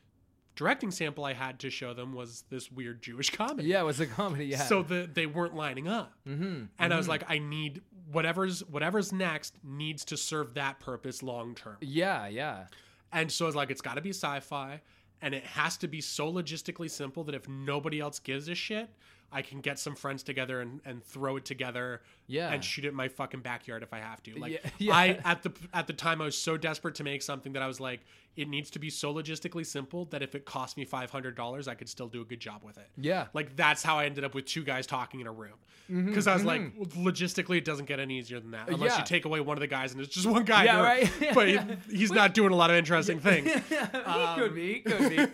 [0.55, 3.80] directing sample i had to show them was this weird jewish comedy Yeah.
[3.82, 4.47] It was a comedy.
[4.47, 4.62] Yeah.
[4.62, 6.64] so the, they weren't lining up Mm-hmm.
[6.78, 11.55] and i was like i need whatever's whatever's next needs to serve that purpose long
[11.55, 12.26] term Yeah.
[12.28, 12.66] Yeah.
[13.12, 14.80] and so it's like it's got to be sci-fi,
[15.22, 18.89] and it has to be so logistically simple that if nobody else gives a shit,
[19.33, 22.53] I can get some friends together and, and throw it together Yeah.
[22.53, 24.35] and shoot it in my fucking backyard if I have to.
[24.39, 24.97] Like Yeah, yeah.
[24.97, 27.66] I at the at the time I was so desperate to make something that I
[27.66, 28.01] was like,
[28.37, 31.68] it needs to be so logistically simple that if it cost me five hundred dollars,
[31.68, 32.89] I could still do a good job with it.
[32.97, 33.27] Yeah.
[33.33, 35.55] Like that's how I ended up with two guys talking in a room.
[35.91, 37.07] Mm-hmm, Because I was like, mm-hmm.
[37.07, 38.68] logistically, it doesn't get any easier than that.
[38.68, 38.99] Uh, unless yeah.
[38.99, 40.64] you take away one of the guys and it's just one guy.
[40.64, 41.11] Yeah, right.
[41.35, 41.59] But he-
[41.97, 43.49] he's not doing a lot of interesting things.
[43.53, 44.81] he could be.
[44.81, 45.18] Could be.
[45.18, 45.31] Um,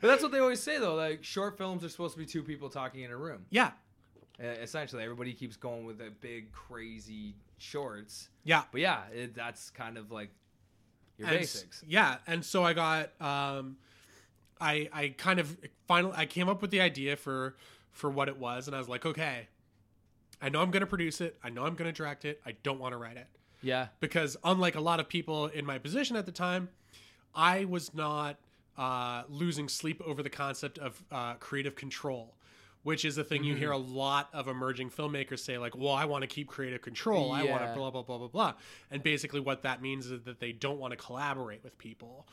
[0.00, 0.94] but that's what they always say though.
[0.94, 3.46] Like short films are supposed to be two people talking in a room.
[3.50, 3.72] Yeah.
[4.42, 8.28] Uh, essentially, everybody keeps going with the big, crazy shorts.
[8.44, 8.62] Yeah.
[8.70, 10.30] But yeah, it, that's kind of like
[11.18, 11.82] your And basics.
[11.86, 12.16] Yeah.
[12.26, 13.76] And so I got um
[14.60, 17.56] I I kind of finally I came up with the idea for
[17.90, 19.48] for what it was and I was like, okay,
[20.40, 22.92] I know I'm gonna produce it, I know I'm gonna direct it, I don't want
[22.92, 23.26] to write it.
[23.60, 23.88] Yeah.
[23.98, 26.68] Because unlike a lot of people in my position at the time,
[27.34, 28.36] I was not
[28.76, 32.34] uh, losing sleep over the concept of uh, creative control,
[32.82, 36.04] which is a thing you hear a lot of emerging filmmakers say, like, well, I
[36.04, 37.32] want to keep creative control.
[37.32, 38.54] I want to blah, blah, blah, blah, blah.
[38.90, 42.26] And basically, what that means is that they don't want to collaborate with people.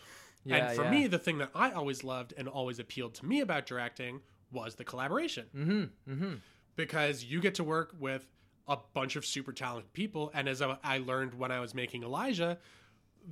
[0.45, 0.91] Yeah, and for yeah.
[0.91, 4.21] me, the thing that I always loved and always appealed to me about directing
[4.51, 6.11] was the collaboration Mm-hmm.
[6.13, 6.33] Mm-hmm.
[6.75, 8.27] because you get to work with
[8.67, 12.03] a bunch of super talented people and as I I learned when I was making
[12.03, 12.57] Elijah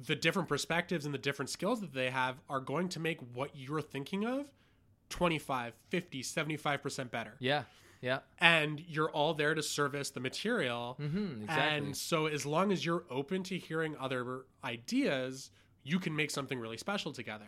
[0.08, 3.52] the different perspectives and the different skills that they have are going to make what
[3.56, 4.48] you're thinking of
[5.14, 7.64] 25 50 75% better Yeah.
[8.02, 8.20] Yeah.
[8.40, 11.44] and you're all there to service the material Mm-hmm.
[11.44, 11.78] Exactly.
[11.78, 15.52] and so as long as you're open to hearing other ideas
[15.84, 17.46] you can make something really special together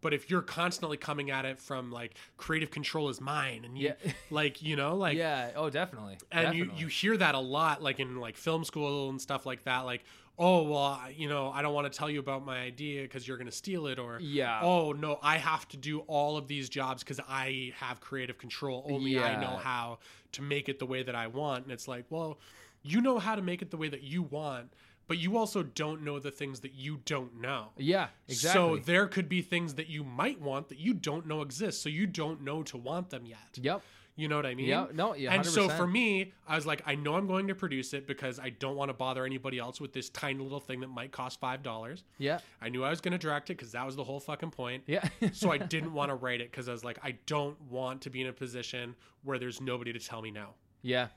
[0.00, 3.88] but if you're constantly coming at it from like creative control is mine and you
[4.04, 4.12] Yeah.
[4.30, 5.50] like you know like yeah.
[5.54, 6.16] Oh, definitely.
[6.32, 9.64] and you, you hear that a lot like in like film school and stuff like
[9.64, 10.02] that like
[10.38, 13.26] oh well I- you know i don't want to tell you about my idea because
[13.28, 14.60] you're going to steal it or Yeah.
[14.62, 18.86] oh no i have to do all of these jobs because i have creative control
[18.90, 19.98] only i know how
[20.32, 22.38] to make it the way that i want and it's like well
[22.82, 24.72] you know how to make it the way that you want
[25.08, 28.06] but you also don't know the things that you don't know Yeah.
[28.28, 28.78] Exactly.
[28.78, 31.88] so there could be things that you might want that you don't know exist so
[31.90, 33.82] you don't know to want them yet Yep.
[34.14, 34.68] You know what I mean?
[34.68, 37.54] Yeah, no, yeah, And so for me, I was like, I know I'm going to
[37.54, 40.80] produce it because I don't want to bother anybody else with this tiny little thing
[40.80, 42.04] that might cost five dollars.
[42.18, 42.40] Yeah.
[42.60, 44.84] I knew I was going to direct it because that was the whole fucking point.
[44.86, 45.08] Yeah.
[45.32, 48.10] so I didn't want to write it because I was like, I don't want to
[48.10, 48.94] be in a position
[49.24, 50.48] where there's nobody to tell me no.
[50.82, 51.08] yeah.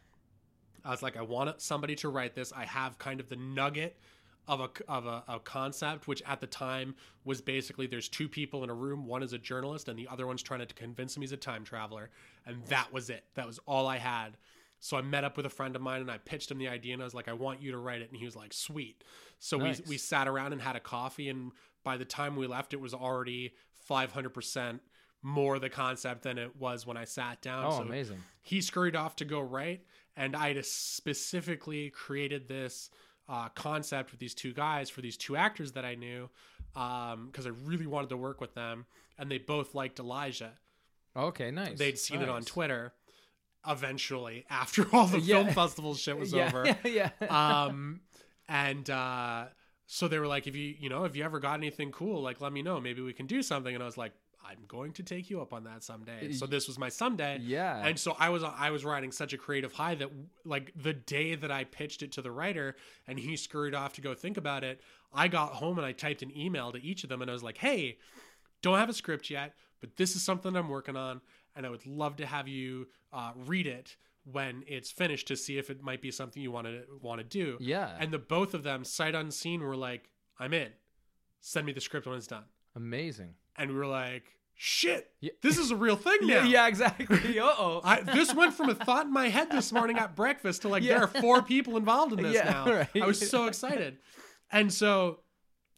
[0.83, 2.53] I was like, I want somebody to write this.
[2.55, 3.97] I have kind of the nugget
[4.47, 8.63] of a of a, a concept, which at the time was basically there's two people
[8.63, 9.05] in a room.
[9.05, 11.63] One is a journalist, and the other one's trying to convince him he's a time
[11.63, 12.09] traveler,
[12.45, 13.23] and that was it.
[13.35, 14.37] That was all I had.
[14.79, 16.93] So I met up with a friend of mine and I pitched him the idea,
[16.93, 19.03] and I was like, I want you to write it, and he was like, Sweet.
[19.39, 19.79] So Nice.
[19.81, 21.51] we we sat around and had a coffee, and
[21.83, 23.53] by the time we left, it was already
[23.85, 24.81] 500 percent
[25.21, 27.65] more the concept than it was when I sat down.
[27.65, 28.21] Oh, so amazing.
[28.43, 29.81] he scurried off to go write
[30.17, 32.89] and i specifically created this
[33.28, 36.30] uh, concept with these two guys for these two actors that i knew
[36.73, 38.86] because i really wanted to work with them
[39.17, 40.51] and they both liked elijah
[41.17, 41.49] Okay.
[41.49, 41.78] Nice.
[41.80, 42.93] they'd seen it on twitter
[43.67, 45.43] eventually after all the Yeah.
[45.43, 47.09] film festival shit was yeah, over Yeah.
[47.21, 47.63] Yeah.
[47.65, 48.01] um
[48.47, 49.45] and uh
[49.88, 52.41] so they were like if you you know if you ever got anything cool like
[52.41, 54.11] let me know maybe we can do something and i was like
[54.47, 56.31] I'm going to take you up on that someday.
[56.33, 57.39] So this was my someday.
[57.41, 57.85] Yeah.
[57.85, 60.09] And so I was I was riding such a creative high that
[60.43, 62.75] like the day that I pitched it to the writer
[63.07, 64.81] and he scurried off to go think about it,
[65.13, 67.43] I got home and I typed an email to each of them and I was
[67.43, 67.97] like, "Hey,
[68.61, 71.21] don't have a script yet, but this is something I'm working on
[71.55, 73.95] and I would love to have you uh, read it
[74.31, 77.23] when it's finished to see if it might be something you want to want to
[77.25, 77.95] do." yeah.
[77.99, 80.69] And the both of them sight unseen were like, "I'm in.
[81.41, 83.35] Send me the script when it's done." Amazing.
[83.58, 85.12] And we were like, "Shit.
[85.22, 85.32] Yeah.
[85.41, 87.06] This is a real thing now." Yeah, yeah, exactly.
[87.39, 88.03] Uh oh.
[88.14, 90.95] This went from a thought in my head this morning at breakfast to like Yeah.
[90.95, 92.66] there are four people involved in this now.
[92.66, 92.88] right.
[93.01, 93.97] I was so excited,
[94.51, 95.20] and so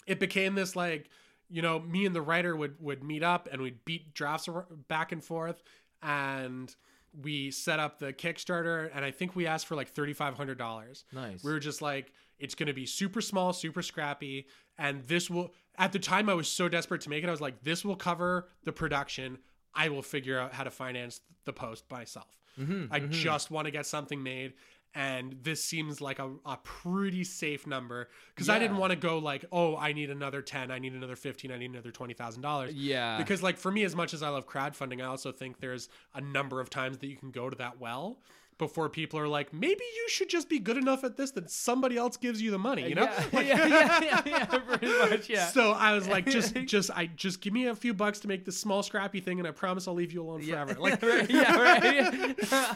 [0.05, 1.09] it became this like
[1.49, 4.49] you know me and the writer would would meet up and we'd beat drafts
[4.87, 5.61] back and forth,
[6.01, 6.75] and
[7.21, 10.57] we set up the Kickstarter and I think we asked for like thirty five hundred
[10.57, 11.05] dollars.
[11.13, 11.43] Nice.
[11.43, 14.47] We were just like, it's going to be super small, super scrappy.
[14.77, 17.27] And this will, at the time, I was so desperate to make it.
[17.27, 19.37] I was like, this will cover the production.
[19.73, 22.37] I will figure out how to finance the post myself.
[22.59, 23.11] Mhm, I mhm.
[23.11, 24.53] just want to get something made.
[24.95, 29.19] And this seems like a, a pretty safe number because I didn't want to go
[29.19, 33.17] like, oh, I need another 10, I need another 15, I need another $20,000 Yeah.
[33.19, 36.21] because like for me as much as i love crowdfunding i also think there's a
[36.21, 38.21] number of times that you can go to that well
[38.57, 41.97] before people are like maybe you should just be good enough at this that somebody
[41.97, 45.29] else gives you the money you know yeah, Like- yeah, yeah, yeah, yeah, pretty much,
[45.29, 45.47] yeah.
[45.47, 48.45] so i was like just just i just give me a few bucks to make
[48.45, 50.65] this small scrappy thing and i promise i'll leave you alone yeah.
[50.65, 52.75] forever like right, yeah, right.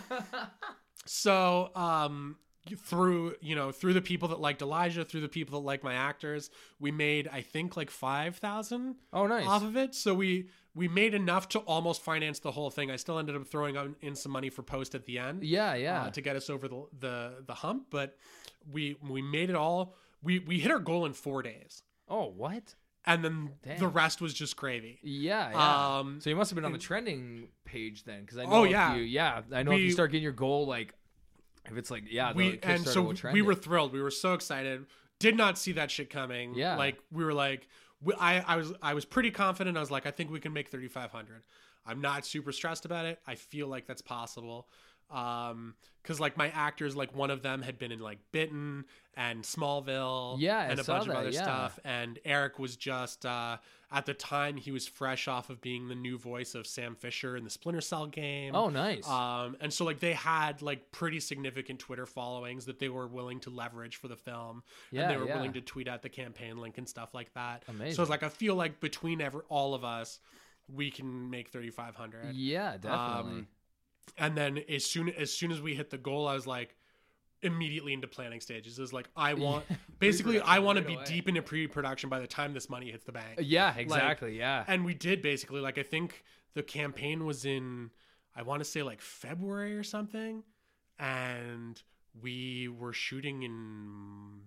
[1.05, 2.35] so um
[2.77, 5.95] through you know through the people that liked elijah through the people that liked my
[5.95, 9.47] actors we made i think like 5000 oh, nice.
[9.47, 9.95] off of it.
[9.95, 12.89] So we we made enough to almost finance the whole thing.
[12.89, 16.03] I still ended up throwing in some money for post at the end Yeah, yeah.
[16.03, 18.17] uh, to get us over the, the the hump, but
[18.71, 19.95] we we made it all.
[20.23, 22.75] We we hit our goal in four days, oh, what?
[23.05, 23.49] and then
[23.79, 24.99] the rest was just gravy.
[25.01, 25.97] Yeah, yeah.
[25.97, 28.51] Um, so you must have been on the trending page then, because I know.
[28.51, 28.95] Oh, yeah.
[28.95, 29.41] you, yeah.
[29.51, 30.93] I know if you start getting your goal, like,
[31.65, 33.93] if it's like, yeah, the we and so we were thrilled.
[33.93, 34.85] We were so excited.
[35.19, 36.55] Did not see that shit coming.
[36.55, 36.75] Yeah.
[36.77, 37.67] like we were like,
[38.01, 39.77] we, I I was I was pretty confident.
[39.77, 41.43] I was like, I think we can make thirty five hundred.
[41.85, 43.19] I'm not super stressed about it.
[43.25, 44.67] I feel like that's possible.
[45.11, 48.85] Um, because like my actors, like one of them had been in like Bitten
[49.15, 51.43] and Smallville, Yeah, I and a bunch of other yeah.
[51.43, 51.79] stuff.
[51.85, 53.57] And Eric was just uh,
[53.91, 57.37] at the time he was fresh off of being the new voice of Sam Fisher
[57.37, 58.55] in the Splinter Cell game.
[58.55, 59.07] Oh, nice.
[59.07, 63.39] Um, and so like they had like pretty significant Twitter followings that they were willing
[63.41, 64.63] to leverage for the film.
[64.91, 65.35] Yeah, and they were yeah.
[65.35, 67.63] willing to tweet out the campaign link and stuff like that.
[67.67, 67.95] Amazing.
[67.95, 70.19] So it's like I feel like between ever all of us,
[70.73, 72.33] we can make thirty five hundred.
[72.33, 73.39] yeah, definitely.
[73.41, 73.47] Um,
[74.17, 76.75] And then as soon as soon as we hit the goal, I was like
[77.43, 78.77] immediately into planning stages.
[78.77, 79.65] It was like I want
[79.99, 81.03] basically I Pre-production want to be away.
[81.05, 84.37] deep into pre production by the time this money hits the bank yeah, exactly.
[84.37, 84.63] yeah.
[84.67, 86.23] and we did basically like i think
[86.53, 87.89] the campaign was in
[88.35, 90.43] i want to say like february or something
[90.99, 91.81] and
[92.21, 94.41] we were shooting in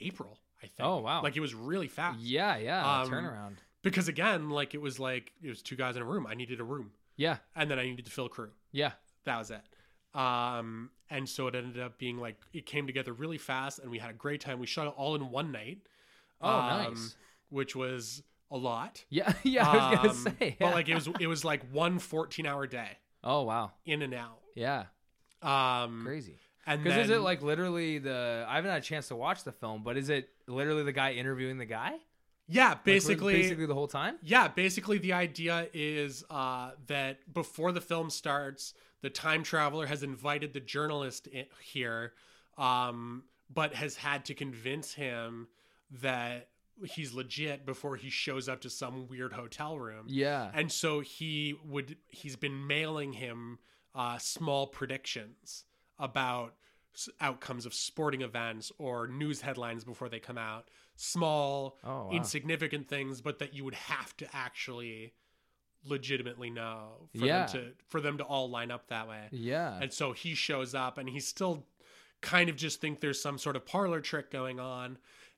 [0.00, 1.22] april i think Oh, wow.
[1.22, 3.00] like it was really fast Yeah, yeah.
[3.02, 3.54] Um, turnaround.
[3.82, 6.60] because again like it was like it was two guys in a room i needed
[6.60, 8.92] a room Yeah, and then i needed to fill crew yeah.
[9.24, 9.60] that was it
[10.18, 13.98] um and so it ended up being like it came together really fast and we
[13.98, 15.78] had a great time we shot it all in one night
[16.40, 17.16] Oh, um, nice.
[17.48, 19.68] which was a lot Yeah, yeah.
[19.68, 20.56] I was gonna Um, say.
[20.60, 20.66] Yeah.
[20.66, 23.72] But like it was it was like one 14 hour day oh wow.
[23.86, 24.40] in and out.
[24.54, 24.84] Yeah,
[25.42, 26.38] Um crazy.
[26.66, 28.44] and Because is it like literally the?
[28.48, 31.12] I haven't had a chance to watch the film, but is it literally the guy
[31.12, 31.92] interviewing the guy?
[32.48, 34.16] Like, yeah, basically basically the whole time.
[34.22, 40.02] yeah, basically the idea is uh that before the film starts, the time traveler has
[40.02, 42.12] invited the journalist in here
[42.58, 45.48] um but has had to convince him
[45.90, 46.48] that
[46.84, 50.06] he's legit before he shows up to some weird hotel room.
[50.08, 50.50] Yeah.
[50.54, 53.58] and so he would he's been mailing him
[53.94, 55.64] uh, small predictions
[55.98, 56.54] about
[57.20, 62.10] outcomes of sporting events or news headlines before they come out small Oh, wow.
[62.12, 65.12] insignificant things but that you would have to actually
[65.84, 67.46] legitimately know for Yeah.
[67.46, 69.78] them to for them to all line up that way Yeah.
[69.82, 71.66] and so he shows up and he's still
[72.20, 74.96] kind of just think there's some sort of parlor trick going on.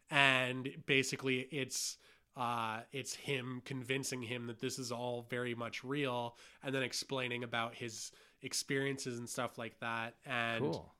[0.08, 1.96] And basically it's
[2.36, 7.42] uh it's him convincing him that this is all very much real and then explaining
[7.42, 10.14] about his experiences and stuff like that.
[10.24, 10.94] And cool.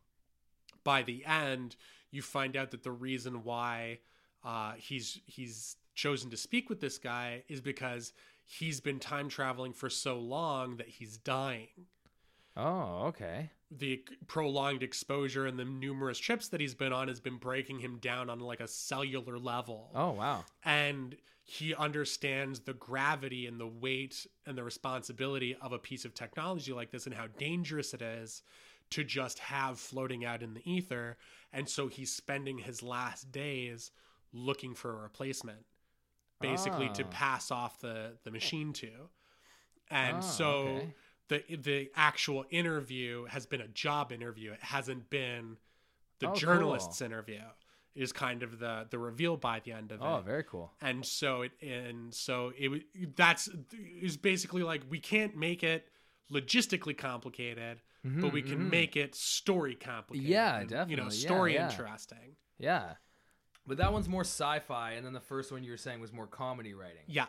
[0.83, 1.77] by the end,
[2.11, 4.01] you find out that the reason why
[4.47, 8.13] uh, he's he's chosen to speak with this guy is because
[8.45, 11.87] he's been time traveling for so long that he's dying.
[12.57, 13.51] Oh, okay.
[13.71, 17.99] The prolonged exposure and the numerous trips that he's been on has been breaking him
[17.99, 19.91] down on like a cellular level.
[19.95, 20.45] Oh, wow.
[20.65, 26.15] And he understands the gravity and the weight and the responsibility of a piece of
[26.15, 28.43] technology like this and how dangerous it is
[28.91, 31.17] to just have floating out in the ether.
[31.53, 33.91] And so he's spending his last days
[34.37, 35.65] looking for a replacement,
[36.41, 37.09] basically to Ah.
[37.11, 38.91] pass off the, the machine to.
[39.91, 40.95] And Ah, so okay.
[41.29, 44.53] the the actual interview has been a job interview.
[44.53, 45.57] It hasn't been
[46.19, 46.39] the Oh, cool.
[46.39, 47.41] journalist's interview.
[47.95, 50.71] Is kind of the the reveal by the end of Oh, it Oh, very cool.
[50.83, 53.49] and so it and so it that's
[54.03, 55.89] is basically like we can't make it
[56.31, 57.81] logistically complicated
[58.21, 60.97] but we can make it story complicated Mm-hmm, Yeah, and, you definitely.
[60.97, 61.71] know Yeah, story yeah.
[61.71, 62.95] interesting Yeah.
[63.67, 66.27] But that one's more sci-fi, and then the first one you were saying was more
[66.27, 67.03] comedy writing.
[67.07, 67.27] yeah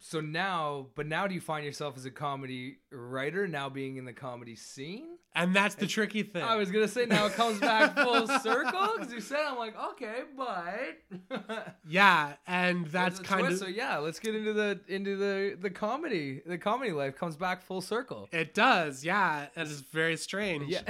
[0.00, 4.04] So now, but now do you find yourself as a comedy writer now being in
[4.04, 5.18] the comedy scene?
[5.36, 8.88] And that's the tricky thing I was gonna say now it comes back full circle
[8.96, 13.98] because you said I'm like okay, but yeah and that's kind twist, of so yeah.
[13.98, 16.42] Let's get into the into the the comedy.
[16.44, 18.28] The comedy life comes back full circle.
[18.32, 20.80] it does yeah and it's very strange Yeah.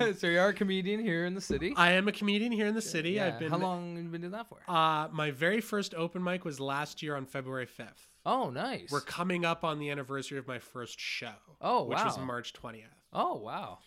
[0.00, 1.72] um so you are a comedian here in the city.
[1.76, 3.26] i am a comedian here in the city Yeah.
[3.28, 4.58] i've been How long have you been doing that for?
[4.68, 8.90] uh my very first open mic was last year on february 5th oh, nice.
[8.90, 12.84] we're coming up on the anniversary of my first show Oh, which was march 20th
[13.12, 13.78] oh, wow.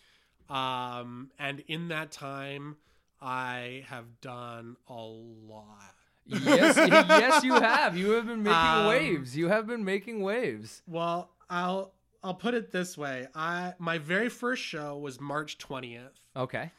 [0.48, 2.76] Um, and in that time,
[3.20, 5.94] I have done a lot.
[6.26, 6.76] yes,
[7.08, 7.96] yes, you have.
[7.96, 9.36] You have been making Um, waves.
[9.36, 10.82] You have been making waves.
[10.86, 13.26] Well, I'll I'll put it this way.
[13.34, 16.20] I my very first show was March twentieth.
[16.36, 16.70] Okay.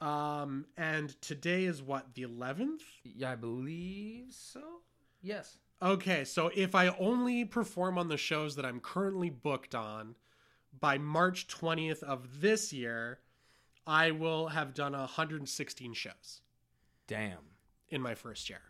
[0.00, 2.82] Um, and today is what the eleventh.
[3.04, 4.60] Yeah, I believe so.
[5.22, 5.56] Yes.
[5.82, 10.14] Okay, so if I only perform on the shows that I'm currently booked on
[10.78, 13.18] by March twentieth of this year,
[13.86, 16.40] I will have done 116 shows
[17.06, 17.38] Damn.
[17.88, 18.60] in my first year.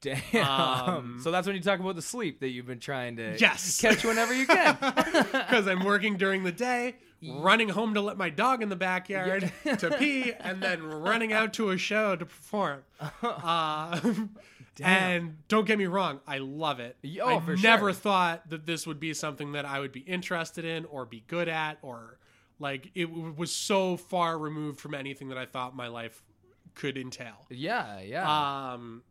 [0.00, 0.46] Damn.
[0.46, 3.80] Um, so that's when you talk about the sleep that you've been trying to Yes.
[3.80, 4.76] catch whenever you can.
[5.32, 6.96] because I'm working during the day,
[7.26, 9.76] running home to let my dog in the backyard Yeah.
[9.76, 12.82] to pee, and then running out to a show to perform.
[13.22, 13.98] Uh,
[14.82, 16.96] and don't get me wrong, I love it.
[17.22, 17.92] Oh, I never sure.
[17.92, 21.48] thought that this would be something that I would be interested in or be good
[21.48, 22.18] at, or
[22.58, 26.22] like it was so far removed from anything that I thought my life
[26.74, 27.46] could entail.
[27.50, 28.72] yeah, yeah.
[28.72, 29.02] Um,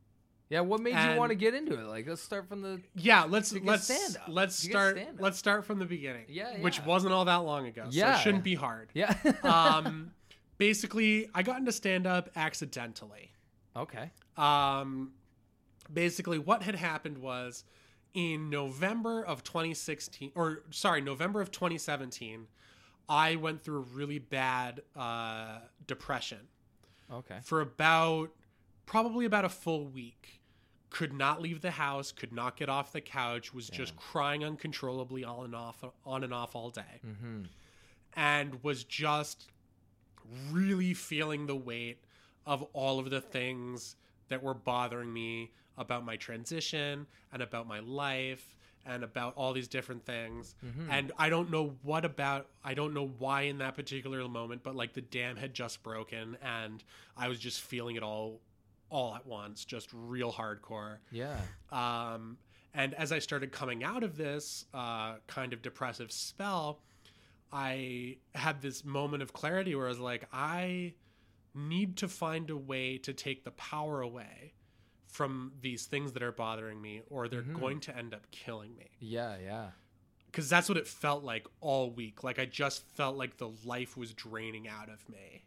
[0.49, 1.85] yeah, what made you want to get into it?
[1.85, 3.89] Like let's start from the Yeah, let's let's
[4.27, 6.25] let's start let's start from the beginning.
[6.27, 7.83] Yeah, which wasn't all that long ago.
[7.85, 8.17] so Yeah.
[8.19, 8.89] it shouldn't be hard.
[8.93, 9.15] Yeah.
[9.43, 10.11] um,
[10.57, 13.31] basically, I got into stand up accidentally.
[13.75, 14.11] okay.
[14.37, 15.13] Um,
[15.93, 17.63] basically, what had happened was
[18.13, 22.47] in November of 2016, or sorry, November of 2017,
[23.09, 26.39] I went through a really bad uh, depression
[27.11, 27.39] Okay.
[27.43, 28.29] for about
[28.85, 30.39] probably about a full week.
[30.89, 35.23] Could not leave the house, could not get off the couch, was just crying uncontrollably
[35.23, 37.01] on and off on and off all day.
[37.05, 37.43] Mm-hmm.
[38.15, 39.47] And was just
[40.51, 41.97] really feeling the weight
[42.45, 43.95] of all of the things
[44.29, 49.67] that were bothering me about my transition and about my life and about all these
[49.67, 50.55] different things.
[50.89, 54.75] And I don't know what about, I don't know why in that particular moment, but
[54.75, 56.83] like the dam had just broken and
[57.15, 58.41] I was just feeling it all
[58.89, 60.97] all at once, just real hardcore.
[61.11, 61.39] Yeah.
[61.71, 62.37] Um,
[62.75, 66.79] and as I started coming out of this uh, kind of depressive spell,
[67.51, 70.93] I had this moment of clarity where I was like, I
[71.55, 74.53] need to find a way to take the power away
[75.13, 77.59] from these things that are bothering me, or they're Mhm.
[77.59, 78.89] going to end up killing me.
[78.99, 79.37] Yeah.
[79.37, 79.71] Yeah.
[80.25, 82.23] Because that's what it felt like all week.
[82.23, 85.45] Like I just felt like the life was draining out of me.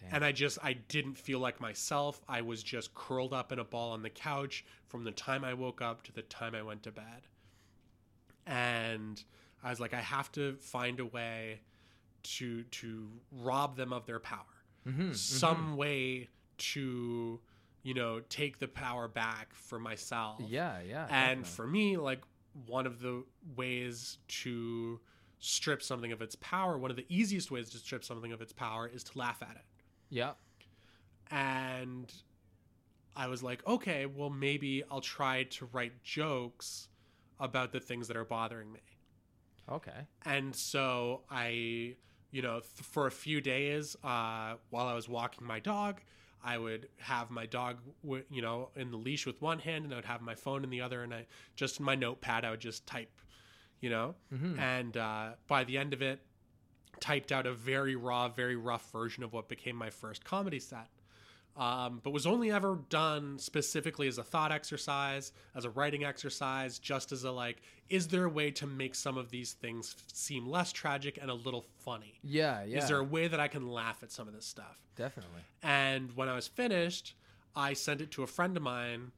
[0.00, 0.14] Damn.
[0.14, 2.20] And I just I didn't feel like myself.
[2.28, 5.54] I was just curled up in a ball on the couch from the time I
[5.54, 7.26] woke up to the time I went to bed.
[8.46, 9.22] And
[9.64, 11.60] I was like I have to find a way
[12.22, 14.44] to to rob them of their power.
[14.86, 15.12] Mm-hmm.
[15.14, 17.40] Some way to
[17.88, 20.80] you know take the power back for myself Yeah.
[20.92, 21.06] Yeah.
[21.10, 21.50] and definitely.
[21.56, 22.22] for me like
[22.66, 23.14] one of the
[23.56, 25.00] ways to
[25.38, 28.52] strip something of its power one of the easiest ways to strip something of its
[28.52, 29.64] power is to laugh at it
[30.10, 30.32] yeah.
[31.30, 32.12] and
[33.16, 36.88] i was like okay well maybe i'll try to write jokes
[37.40, 38.80] about the things that are bothering me
[39.70, 40.06] Okay.
[40.24, 41.94] and so i
[42.30, 46.00] you know th- for a few days uh, while i was walking my dog
[46.44, 49.92] i would have my dog w- you know in the leash with one hand and
[49.92, 51.26] i would have my phone in the other and i
[51.56, 53.10] just in my notepad i would just type
[53.80, 54.16] you know.
[54.34, 54.58] Mhm.
[54.58, 56.20] And uh, by the end of it,
[56.98, 60.88] typed out a very raw, very rough version of what became my first comedy set.
[61.58, 66.78] Um, but was only ever done specifically as a thought exercise, as a writing exercise,
[66.78, 70.46] just as a like, is there a way to make some of these things seem
[70.46, 72.20] less tragic and a little funny?
[72.22, 72.78] Yeah, yeah.
[72.78, 74.78] Is there a way that I can laugh at some of this stuff?
[74.94, 75.40] Definitely.
[75.62, 77.14] And when I was finished,
[77.56, 79.10] I sent it to a friend of mine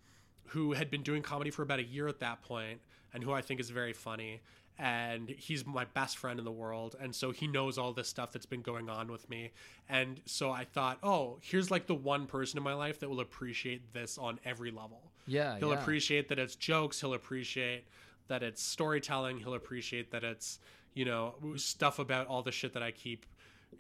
[0.47, 2.81] who had been doing comedy for about a year at that point
[3.13, 4.41] and who I think is very funny.
[4.83, 6.97] And he's my best friend in the world.
[6.99, 9.51] And so he knows all this stuff that's been going on with me.
[9.91, 13.21] And so I thought, oh, here's like the one person in my life that will
[13.21, 15.13] appreciate this on every level.
[15.27, 15.83] Yeah, He'll yeah.
[15.83, 16.99] appreciate that it's jokes.
[16.99, 17.85] He'll appreciate
[18.29, 19.37] that it's storytelling.
[19.37, 20.59] He'll appreciate that it's,
[20.95, 23.27] you know, stuff about all the shit that I keep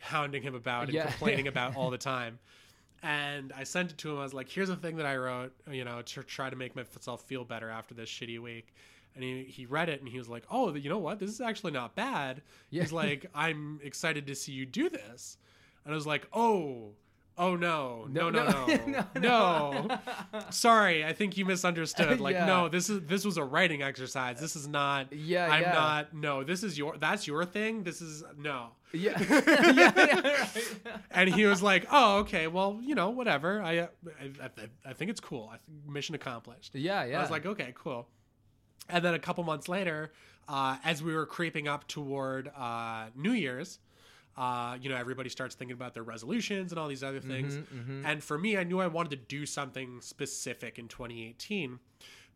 [0.00, 1.06] hounding him about and Yeah.
[1.06, 2.38] complaining about all the time.
[3.02, 4.18] And I sent it to him.
[4.18, 6.76] I was like, here's a thing that I wrote, you know, to try to make
[6.76, 8.74] myself feel better after this shitty week.
[9.14, 11.18] And he, he read it and he was like, oh, you know what?
[11.18, 12.42] This is actually not bad.
[12.70, 12.82] Yeah.
[12.82, 15.36] He's like, I'm excited to see you do this.
[15.84, 16.92] And I was like, oh,
[17.40, 19.08] oh no, no, no, no, no.
[19.20, 19.98] no.
[20.50, 22.20] Sorry, I think you misunderstood.
[22.20, 22.44] Like, Yeah.
[22.46, 24.38] no, this is this was a writing exercise.
[24.38, 25.12] This is not.
[25.12, 25.72] Yeah, I'm yeah.
[25.72, 26.14] not.
[26.14, 26.98] No, this is your.
[26.98, 27.82] That's your thing.
[27.82, 28.68] This is no.
[28.92, 29.18] yeah.
[29.18, 30.70] yeah, yeah, right.
[31.12, 32.46] And he was like, "Oh, okay.
[32.46, 33.62] Well, you know, whatever.
[33.62, 33.88] I, I,
[34.42, 34.48] I,
[34.84, 35.48] I think it's cool.
[35.50, 37.18] I think mission accomplished." Yeah, yeah.
[37.18, 38.06] I was like, "Okay, cool."
[38.90, 40.12] And then a couple months later,
[40.48, 43.78] uh, as we were creeping up toward uh, New Year's,
[44.36, 47.56] uh, you know, everybody starts thinking about their resolutions and all these other things.
[47.56, 51.78] Mm-hmm, And for me, I knew I wanted to do something specific in 2018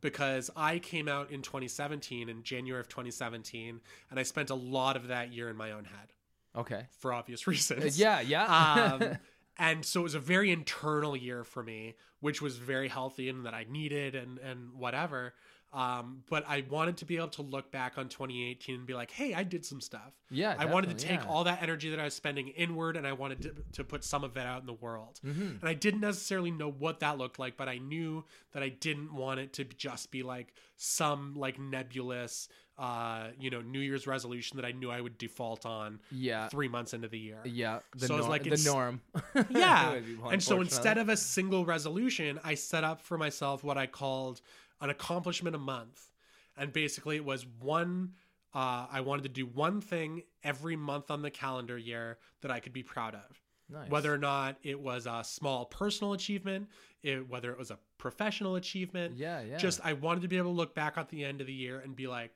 [0.01, 3.81] because I came out in 2017, in January of 2017,
[4.11, 6.13] and I spent a lot of that year in my own head
[6.55, 6.87] okay.
[6.99, 7.99] for obvious reasons.
[7.99, 8.45] Yeah, yeah.
[8.45, 9.19] um,
[9.59, 13.47] and so it was a very internal year for me, which was very healthy and
[13.47, 15.35] that I needed and and whatever.
[15.75, 19.11] Um, but I wanted to be able to look back on 2018 and be like,
[19.11, 20.13] hey, I did some stuff.
[20.31, 20.55] yeah.
[20.57, 21.27] I wanted to take yeah.
[21.29, 24.23] all that energy that I was spending inward and I wanted to, to put some
[24.23, 25.19] of it out in the world.
[25.27, 25.61] Mhm.
[25.61, 29.13] And I didn't necessarily know what that looked like, but I knew that I didn't
[29.13, 32.49] want it to just be like some like nebulous,
[32.79, 36.49] uh, you know, New Year's resolution that I knew I would default on Yeah.
[36.49, 37.41] three months into the year.
[37.45, 37.81] Yeah.
[37.97, 39.01] The, So it's norm, like the norm.
[39.51, 40.01] Yeah.
[40.31, 44.41] And so instead of a single resolution, I set up for myself what I called
[44.85, 46.11] an accomplishment a month.
[46.57, 48.13] And basically, it was one,
[48.55, 52.61] uh, I wanted to do one thing every month on the calendar year that I
[52.61, 53.41] could be proud of.
[53.71, 53.91] Nice.
[53.91, 56.69] Whether or not it was a small personal achievement,
[57.03, 59.57] it, whether it was a professional achievement, Yeah, yeah.
[59.57, 61.81] just I wanted to be able to look back at the end of the year
[61.81, 62.33] and be like,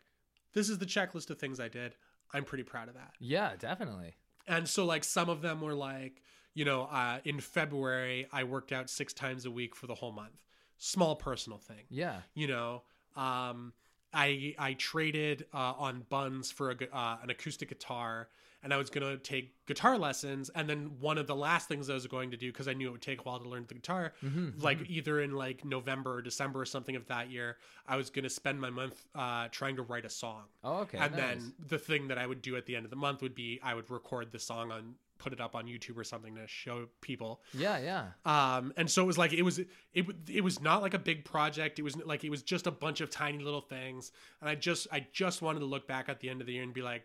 [0.54, 1.94] this is the checklist of things I did.
[2.32, 3.12] I'm pretty proud of that.
[3.20, 4.14] Yeah, definitely.
[4.46, 6.22] And so, like, some of them were like,
[6.54, 10.12] you know, uh, in February, I worked out six times a week for the whole
[10.12, 10.42] month.
[10.78, 12.20] Small personal thing, Yeah.
[12.34, 12.82] you know.
[13.16, 13.72] Um,
[14.14, 18.28] I I traded uh, on buns for a, uh, an acoustic guitar,
[18.62, 20.48] and I was gonna take guitar lessons.
[20.54, 22.88] And then one of the last things I was going to do because I knew
[22.88, 24.60] it would take a while to learn the guitar, Mm-hmm.
[24.60, 28.30] like either in like November or December or something of that year, I was gonna
[28.30, 30.98] spend my month uh, trying to write a song Oh, okay.
[30.98, 31.20] and nice.
[31.20, 33.60] then the thing that I would do at the end of the month would be
[33.62, 36.86] I would record the song on put it up on YouTube or something to show
[37.00, 37.42] people.
[37.52, 38.06] Yeah, yeah.
[38.24, 41.24] Um, and so it was like it was it it was not like a big
[41.24, 41.78] project.
[41.78, 44.12] It was like it was just a bunch of tiny little things.
[44.40, 46.62] And I just I just wanted to look back at the end of the year
[46.62, 47.02] and be like,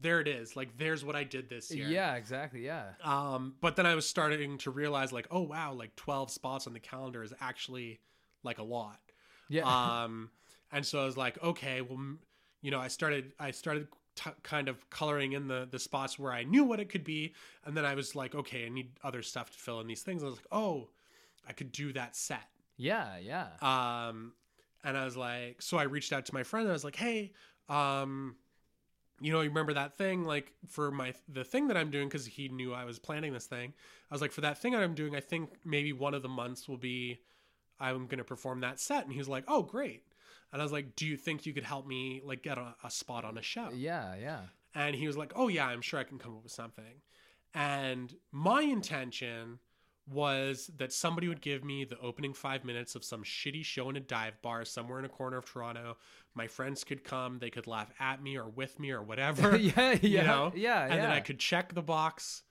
[0.00, 0.56] there it is.
[0.56, 1.86] Like there's what I did this year.
[1.86, 2.64] Yeah, exactly.
[2.64, 2.84] Yeah.
[3.04, 6.72] Um, but then I was starting to realize like, oh wow, like 12 spots on
[6.72, 8.00] the calendar is actually
[8.42, 8.98] like a lot
[9.50, 9.64] Yeah.
[10.04, 10.30] um
[10.72, 11.98] and so i was like okay well
[12.62, 13.86] you know i started i started
[14.22, 17.34] t- kind of coloring in the the spots where i knew what it could be.
[17.64, 20.22] And then i was like okay i need other stuff to fill in these things.
[20.22, 20.88] I was like oh
[21.48, 22.48] i could do that set.
[22.76, 23.48] Yeah, yeah.
[23.62, 24.32] um
[24.84, 26.96] and i was like so i reached out to my friend and i was like
[26.96, 27.32] hey
[27.68, 28.36] um
[29.22, 30.24] you know you remember that thing?
[30.24, 33.46] Like for my the thing that i'm doing because he knew i was planning this
[33.46, 33.72] thing.
[34.10, 36.28] I was like for that thing that i'm doing i think maybe one of the
[36.28, 37.20] months will be
[37.78, 39.04] i'm going to perform that set.
[39.04, 40.04] And he was like oh great
[40.52, 42.90] and i was like do you think you could help me like get a, a
[42.90, 44.40] spot on a show yeah, yeah.
[44.74, 47.02] and he was like, "Oh yeah, I'm sure I can come up with something."
[47.54, 49.58] And my intention
[50.10, 53.96] was that somebody would give me the opening 5 minutes of some shitty show in
[53.96, 55.96] a dive bar somewhere in a corner of Toronto.
[56.34, 59.92] My friends could come, they could laugh at me or with me or whatever, yeah,
[59.92, 59.98] yeah.
[60.02, 60.52] you know?
[60.54, 61.00] Yeah, and yeah.
[61.02, 62.42] then I could check the box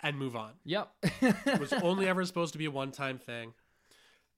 [0.00, 0.52] and move on.
[0.64, 0.90] Yep.
[1.22, 3.52] It was only ever supposed to be a one-time thing.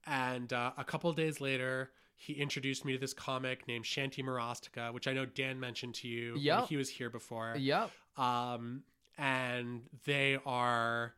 [0.07, 1.91] And uh, a couple of days later,
[2.23, 6.09] he introduced me to this comic named Shanti Marostica, which I know Dan mentioned to
[6.09, 6.69] you when Yep.
[6.69, 7.91] he was here before Yep.
[8.19, 8.83] um,
[9.17, 11.15] and they are,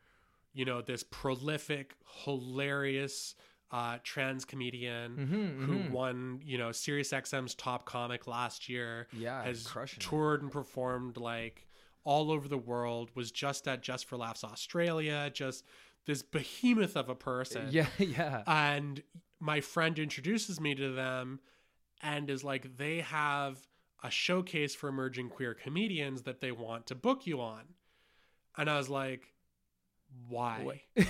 [0.52, 3.34] you know, this prolific, hilarious
[3.72, 5.90] uh, trans comedian Mhm, who mhm.
[5.90, 9.08] won, you know, Sirius XM's top comic last year.
[9.12, 10.02] Yeah, has crushing it.
[10.02, 11.66] toured and performed like
[12.04, 13.10] all over the world.
[13.14, 15.30] Was just at Just for Laughs Australia.
[15.32, 15.64] Just
[16.04, 17.68] this behemoth of a person.
[17.70, 18.42] Yeah, yeah.
[18.46, 19.02] And
[19.42, 21.40] my friend introduces me to them
[22.00, 23.58] and is like, they have
[24.02, 27.62] a showcase for emerging queer comedians that they want to book you on.
[28.56, 29.34] And I was like,
[30.28, 30.82] why?
[30.96, 31.06] yeah,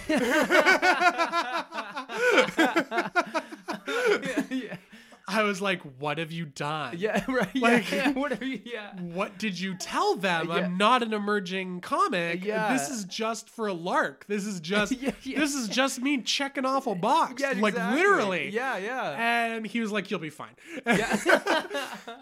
[5.32, 6.96] I was like, what have you done?
[6.98, 7.48] yeah, right.
[7.54, 8.10] Yeah, Like- yeah.
[8.12, 8.60] What are you?
[8.64, 10.48] Yeah, What did you tell them?
[10.48, 10.54] Yeah.
[10.54, 12.44] I'm not an emerging comic.
[12.44, 12.72] Yeah.
[12.72, 14.26] This is just for a lark.
[14.28, 17.40] This is just Yeah, yeah, this is just me checking off a box.
[17.42, 17.54] yeah.
[17.58, 18.00] like exactly.
[18.02, 18.48] literally.
[18.50, 19.10] Yeah, yeah.
[19.52, 20.54] And he was like, "You'll be fine."
[20.86, 21.16] Yeah.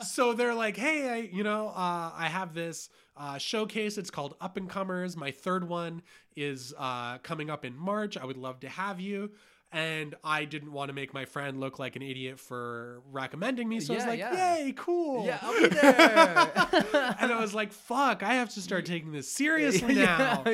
[0.03, 3.99] so they're like, "Hey, I, you know, uh, I have this uh, showcase.
[3.99, 5.17] It's called Up and Comers.
[5.17, 6.03] My third one
[6.37, 8.17] is uh, coming up in March.
[8.17, 9.31] I would love to have you."
[9.73, 13.79] And I didn't want to make my friend look like an idiot for recommending me,
[13.79, 14.57] so I was like, yeah.
[14.59, 17.15] "Yay, cool!" yeah, I'll be there.
[17.21, 20.53] and I was like, "Fuck, I have to start taking this seriously now." yeah,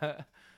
[0.00, 0.14] yeah.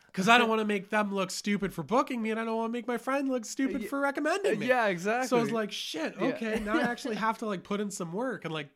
[0.07, 2.57] because I don't want to make them look stupid for booking me, and I don't
[2.57, 3.89] want to make my friend look stupid Yeah.
[3.89, 4.69] for recommending me.
[4.69, 5.27] Yeah, exactly.
[5.27, 6.27] So I was like, shit, Yeah.
[6.29, 8.69] okay, now I actually have to like put in some work and like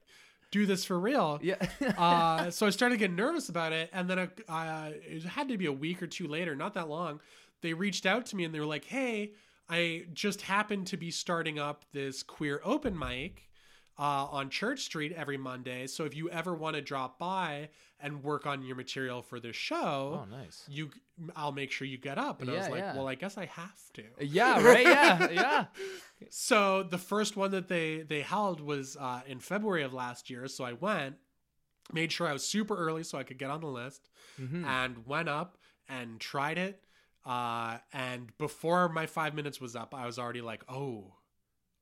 [0.50, 1.38] do this for real.
[1.40, 1.54] yeah.
[1.96, 4.28] uh, so I started getting nervous about it, and then I,
[4.88, 7.20] uh, it had to be a week or two later, not that long.
[7.62, 9.32] They reached out to me and they were like, "Hey,
[9.68, 13.46] I just happened to be starting up this queer open mic."
[13.98, 15.86] Uh, on Church Street every Monday.
[15.86, 17.68] So if you ever want to drop by
[18.00, 20.64] and work on your material for this show, oh, nice.
[20.70, 20.88] you
[21.36, 22.40] I'll make sure you get up.
[22.40, 22.96] And I was like, yeah.
[22.96, 24.04] well, I guess I have to.
[24.24, 24.86] Yeah, right.
[24.86, 25.64] Yeah, yeah.
[26.30, 30.48] So the first one that they they held was uh, in February of last year.
[30.48, 31.16] So I went,
[31.92, 34.08] made sure I was super early so I could get on the list,
[34.40, 34.64] Mhm.
[34.64, 35.58] and went up
[35.90, 36.82] and tried it.
[37.24, 41.12] Uh, and before my five minutes was up, I was already like, oh,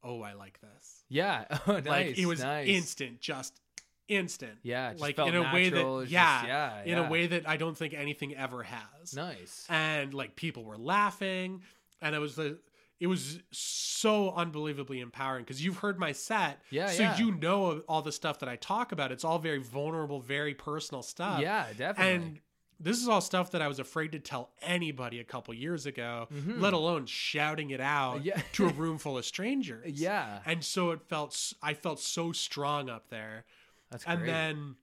[0.03, 1.05] oh, I like this.
[1.09, 1.45] Yeah.
[1.67, 1.87] Oh, nice.
[1.87, 2.69] like it was nice.
[2.69, 3.61] instant, just
[4.09, 4.59] instant.
[4.63, 7.07] Yeah, just like in a way that yeah, just- yeah, in yeah.
[7.07, 9.15] a way that I don't think anything ever has.
[9.15, 9.67] Nice.
[9.69, 11.63] and like people were laughing
[12.01, 12.59] and it was the
[13.01, 17.17] it was so unbelievably empowering because you've heard my set Yeah, so yeah.
[17.19, 21.03] you know all the stuff that i talk about it's all very vulnerable very personal
[21.03, 22.15] stuff yeah, definitely.
[22.15, 22.41] and
[22.81, 26.29] this is all stuff that i was afraid to tell anybody a couple years ago
[26.33, 26.61] Mhm.
[26.61, 28.41] let alone shouting it out Yeah.
[28.53, 32.89] to a room full of strangers yeah, and so it felt I felt so strong
[32.89, 33.45] up there
[33.91, 34.19] that's great.
[34.19, 34.77] and then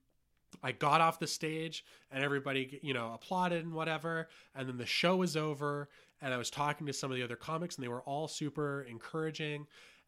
[0.63, 4.29] I got off the stage and everybody, you know, applauded and whatever.
[4.55, 5.89] And then the show was over
[6.21, 8.81] and I was talking to some of the other comics and they were all super
[8.89, 9.67] encouraging.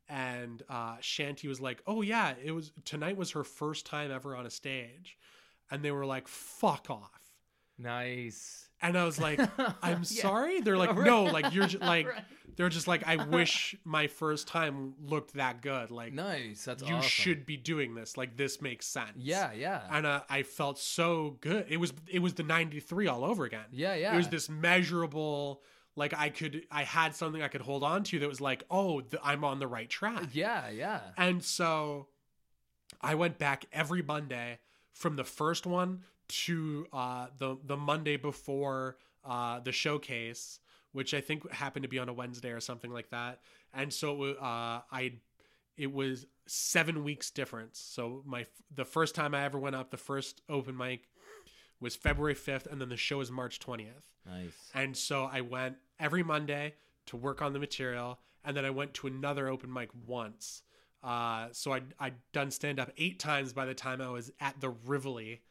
[0.10, 4.36] And uh, Shanti was like, "Oh yeah, it was tonight was her first time ever
[4.38, 5.18] on a stage,"
[5.70, 7.27] and they were like, "Fuck off."
[7.78, 8.64] Nice.
[8.82, 9.40] And I was like,
[9.82, 10.22] "I'm Yeah.
[10.22, 12.24] sorry." They're like, "No, like you're just like Right.
[12.56, 15.90] they're just like I wish my first time looked that good.
[15.90, 16.66] Like Nice.
[16.66, 17.10] That's you awesome.
[17.10, 18.18] should be doing this.
[18.18, 19.82] Like this makes sense." Yeah, yeah.
[19.92, 21.66] and uh, I felt so good.
[21.70, 23.66] It was it was the '93 all over again.
[23.72, 24.14] yeah, yeah.
[24.14, 25.64] It was this measurable,
[25.96, 29.02] like I could, I had something I could hold on to that was like, oh,
[29.02, 30.30] th- I'm on the right track.
[30.34, 31.00] Yeah, yeah.
[31.18, 32.10] And so,
[33.02, 34.60] I went back every Monday
[34.94, 40.60] from the first one to uh, the the Monday before uh, the showcase,
[40.92, 43.40] which I think happened to be on a Wednesday or something like that.
[43.74, 45.14] And so uh, I
[45.78, 47.80] it was seven weeks difference.
[47.80, 51.08] So my the first time I ever went up, the first open mic
[51.80, 54.16] was February fifth, and then the show is March twentieth.
[54.26, 54.72] Nice.
[54.74, 56.74] And so I went every Monday
[57.08, 60.64] to work on the material, and then I went to another open mic once.
[61.04, 64.60] Uh, so I I'd done stand up eight times by the time I was at
[64.60, 65.42] the Rivoli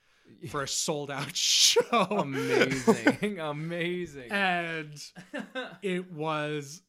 [0.48, 1.80] for a sold out show.
[1.92, 3.38] Amazing.
[3.40, 4.30] Amazing.
[4.30, 5.02] and
[5.82, 6.82] it was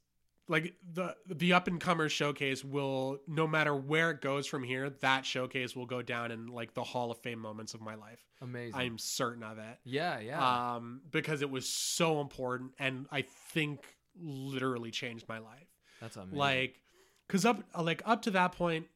[0.50, 4.90] like the the up and comers showcase will no matter where it goes from here,
[5.02, 8.20] that showcase will go down in like the Hall of Fame moments of my life.
[8.42, 8.80] Amazing.
[8.80, 9.80] I'm certain of it.
[9.84, 10.76] yeah, yeah.
[10.76, 13.24] Um, because it was so important and I
[13.54, 13.82] think
[14.20, 15.68] literally changed my life.
[16.00, 16.38] That's amazing.
[16.38, 16.82] Like
[17.28, 18.88] cuz up like up to that point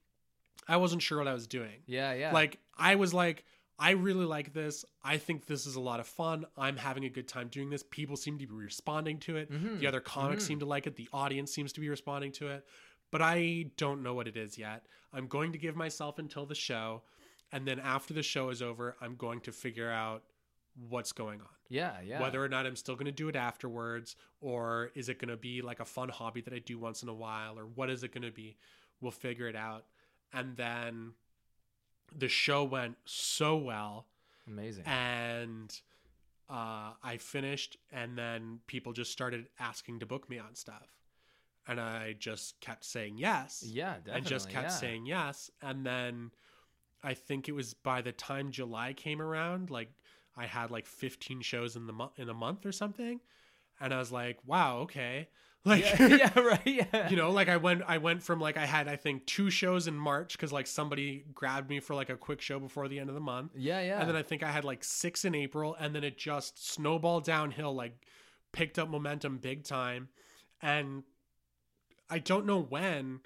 [0.67, 1.81] I wasn't sure what I was doing.
[1.85, 2.31] yeah, yeah.
[2.31, 3.43] Like I was like
[3.81, 4.85] I really like this.
[5.03, 6.45] I think this is a lot of fun.
[6.55, 7.83] I'm having a good time doing this.
[7.89, 9.51] People seem to be responding to it.
[9.51, 9.79] Mhm.
[9.79, 10.47] The other comics Mhm.
[10.47, 10.95] seem to like it.
[10.95, 12.65] The audience seems to be responding to it.
[13.09, 14.85] But I don't know what it is yet.
[15.11, 17.03] I'm going to give myself until the show.
[17.51, 20.23] And then after the show is over, I'm going to figure out
[20.75, 21.47] what's going on.
[21.67, 22.21] yeah, yeah.
[22.21, 25.37] Whether or not I'm still going to do it afterwards, or is it going to
[25.37, 28.03] be like a fun hobby that I do once in a while, or what is
[28.03, 28.57] it going to be?
[29.01, 29.85] We'll figure it out.
[30.33, 31.13] And then
[32.15, 34.05] the show went so well
[34.47, 34.83] Amazing.
[34.85, 35.73] and
[36.49, 40.89] uh, I finished, and then people just started asking to book me on stuff.
[41.67, 43.63] and I just kept saying yes.
[43.65, 44.13] Yeah, definitely.
[44.17, 44.75] and just kept yeah.
[44.75, 45.49] saying yes.
[45.61, 46.31] And then
[47.03, 49.89] I think it was by the time July came around, like
[50.35, 53.19] I had like 15 shows in the month in a month or something,
[53.79, 55.29] and I was like, wow, okay,
[55.65, 55.83] like.
[55.83, 56.61] Yeah, yeah, right.
[56.65, 57.09] Yeah.
[57.09, 59.87] You know, like I went, I went from like I had I think two shows
[59.87, 63.09] in March because like somebody grabbed me for like a quick show before the end
[63.09, 63.99] of the month, yeah, yeah.
[63.99, 67.23] and then I think I had like six in April, and then it just snowballed
[67.25, 67.93] downhill, like
[68.51, 70.09] picked up momentum big time.
[70.61, 71.03] And
[72.09, 73.21] I don't know when,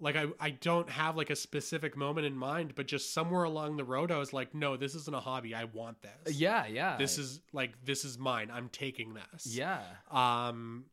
[0.00, 3.76] like, I, I don't have like a specific moment in mind, but just somewhere along
[3.76, 5.54] the road, I was like, no, this isn't a hobby.
[5.54, 6.36] I want this.
[6.36, 6.96] yeah, yeah.
[6.96, 8.50] This is like, this is mine.
[8.52, 9.46] I'm taking this.
[9.46, 9.80] yeah.
[10.10, 10.84] Um,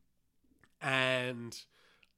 [0.82, 1.58] and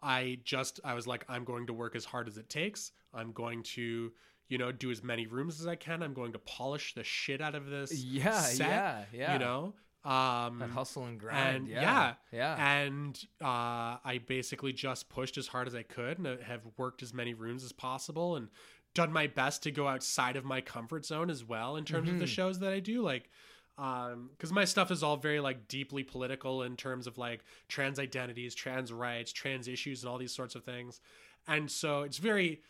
[0.01, 2.91] I just I was like, I'm going to work as hard as it takes.
[3.13, 4.11] I'm going to,
[4.49, 6.01] you know, do as many rooms as I can.
[6.03, 7.93] I'm going to polish the shit out of this.
[8.03, 9.33] Yeah, set, yeah, yeah.
[9.33, 11.55] You know, um, that hustle and grind.
[11.55, 12.13] and yeah, yeah,
[12.57, 12.71] yeah.
[12.81, 17.13] and uh, I basically just pushed as hard as I could and have worked as
[17.13, 18.47] many rooms as possible and
[18.93, 22.19] done my best to go outside of my comfort zone as well in terms of
[22.19, 22.29] the Mhm.
[22.29, 23.01] shows that I do.
[23.01, 23.29] Like,
[23.77, 27.99] um, because my stuff is all very like deeply political in terms of like trans
[27.99, 30.99] identities, trans rights, trans issues, and all these sorts of things.
[31.47, 32.61] And so it's very,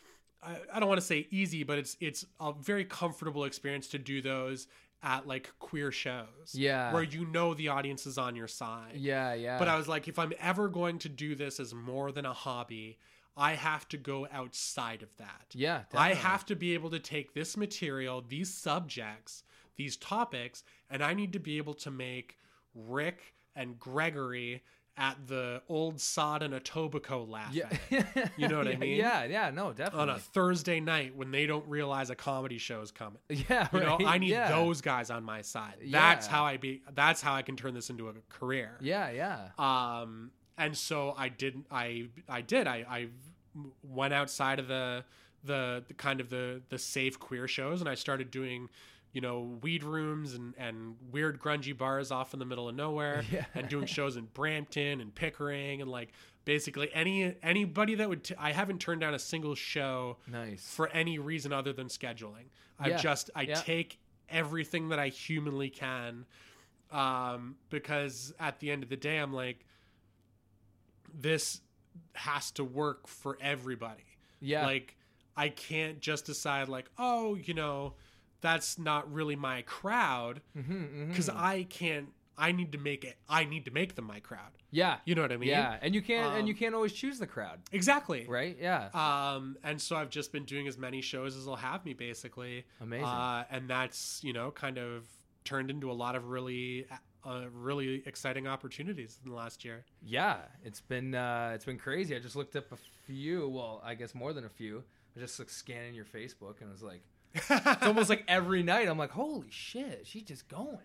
[0.42, 3.98] I, I don't want to say easy, but it's it's a very comfortable experience to
[3.98, 4.68] do those
[5.04, 8.94] at like queer shows yeah, where you know the audience is on your side.
[8.96, 9.58] yeah, yeah.
[9.58, 12.34] But I was like, if I'm ever going to do this as more than a
[12.34, 13.00] hobby,
[13.36, 15.48] I have to go outside of that.
[15.54, 19.44] yeah, I have to be able to take this material, these subjects,
[19.82, 22.38] these topics, and I need to be able to make
[22.76, 23.20] Rick
[23.56, 24.62] and Gregory
[24.98, 27.70] at the old sod and Etobicoke laugh Yeah,
[28.38, 28.98] you know what I mean?
[28.98, 30.02] Yeah, yeah, no, definitely.
[30.02, 33.20] on a Thursday night when they don't realize a comedy show is coming.
[33.30, 34.50] yeah, You know, I need yeah.
[34.52, 35.76] those guys on my side.
[35.90, 36.32] That's Yeah.
[36.34, 36.82] how I be.
[36.94, 38.78] That's how I can turn this into a career.
[38.82, 39.40] Yeah, yeah.
[39.58, 41.66] Um, and so I didn't.
[41.72, 42.68] I I did.
[42.68, 43.08] I I
[43.84, 45.04] went outside of the
[45.44, 48.70] the, the kind of the the safe queer shows, and I started doing.
[49.14, 53.24] You know, weed rooms and, and weird grungy bars off in the middle of nowhere,
[53.32, 53.46] Yeah.
[53.54, 56.10] and doing shows in Brampton and Pickering, and like
[56.46, 58.24] basically any anybody that would.
[58.24, 60.66] T- I haven't turned down a single show Nice.
[60.74, 62.46] for any reason other than scheduling.
[62.80, 63.56] I Yeah, just I yeah.
[63.56, 64.00] take
[64.30, 66.26] everything that I humanly can
[66.90, 69.66] um because at the end of the day I'm like
[71.14, 71.62] this
[72.14, 74.04] has to work for everybody.
[74.40, 74.66] yeah.
[74.66, 74.96] Like
[75.36, 77.94] I can't just decide like, "Oh, you know,
[78.42, 83.46] that's not really my crowd" mm-hmm, cuz I can't I need to make it I
[83.46, 84.52] need to make them my crowd.
[84.72, 85.50] yeah, You know what I mean?
[85.50, 88.26] yeah, and you can't, and you Um, can't always choose the crowd, Exactly.
[88.28, 88.58] right?
[88.60, 91.94] Yeah, Um, and so I've just been doing as many shows as they'll have me,
[91.94, 92.66] basically.
[92.80, 93.06] amazing.
[93.06, 95.08] Uh, and that's you know kind of
[95.44, 96.86] turned into a lot of really,
[97.26, 99.84] uh, really exciting opportunities in the last year.
[100.02, 102.16] yeah, it's been, uh, it's been crazy.
[102.16, 103.50] I just looked up a few.
[103.50, 104.84] Well, I guess more than a few.
[105.16, 108.88] I just like scanning your Facebook and was like, it's almost like every night.
[108.88, 110.78] I'm like, holy shit, she's just going.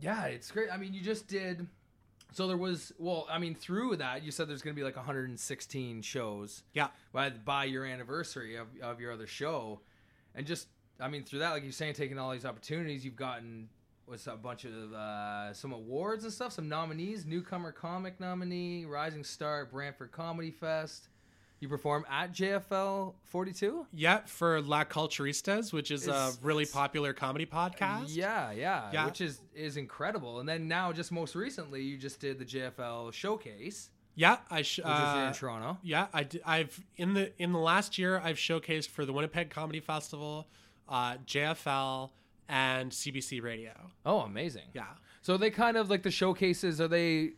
[0.00, 0.68] Yeah, it's great.
[0.72, 1.66] I mean, you just did.
[2.32, 4.96] So there was, well, I mean, through that, you said there's going to be like
[4.96, 6.62] 116 shows.
[6.72, 6.88] Yeah.
[7.12, 9.80] By, by your anniversary of, of your other show,
[10.34, 10.68] and just,
[10.98, 13.68] I mean, through that, like you're saying, taking all these opportunities, you've gotten
[14.06, 19.24] was a bunch of uh, some awards and stuff, some nominees, newcomer comic nominee, rising
[19.24, 21.08] star at Brantford Comedy Fest.
[21.62, 23.86] You perform at JFL 42.
[23.94, 28.06] Yeah, for Las Culturistas, which is a really popular comedy podcast.
[28.08, 29.06] Yeah, yeah, Yeah.
[29.06, 30.40] which is is incredible.
[30.40, 34.78] And then now, just most recently, you just did the JFL showcase, yeah, I sh-
[34.78, 35.78] which is here uh, in Toronto.
[35.84, 39.50] yeah, I d- I've in the in the last year I've showcased for the Winnipeg
[39.50, 40.48] Comedy Festival,
[40.88, 42.10] uh, JFL,
[42.48, 43.72] and CBC Radio.
[44.04, 44.66] Oh, amazing!
[44.74, 44.86] Yeah.
[45.20, 46.80] So they kind of like the showcases.
[46.80, 47.34] Are they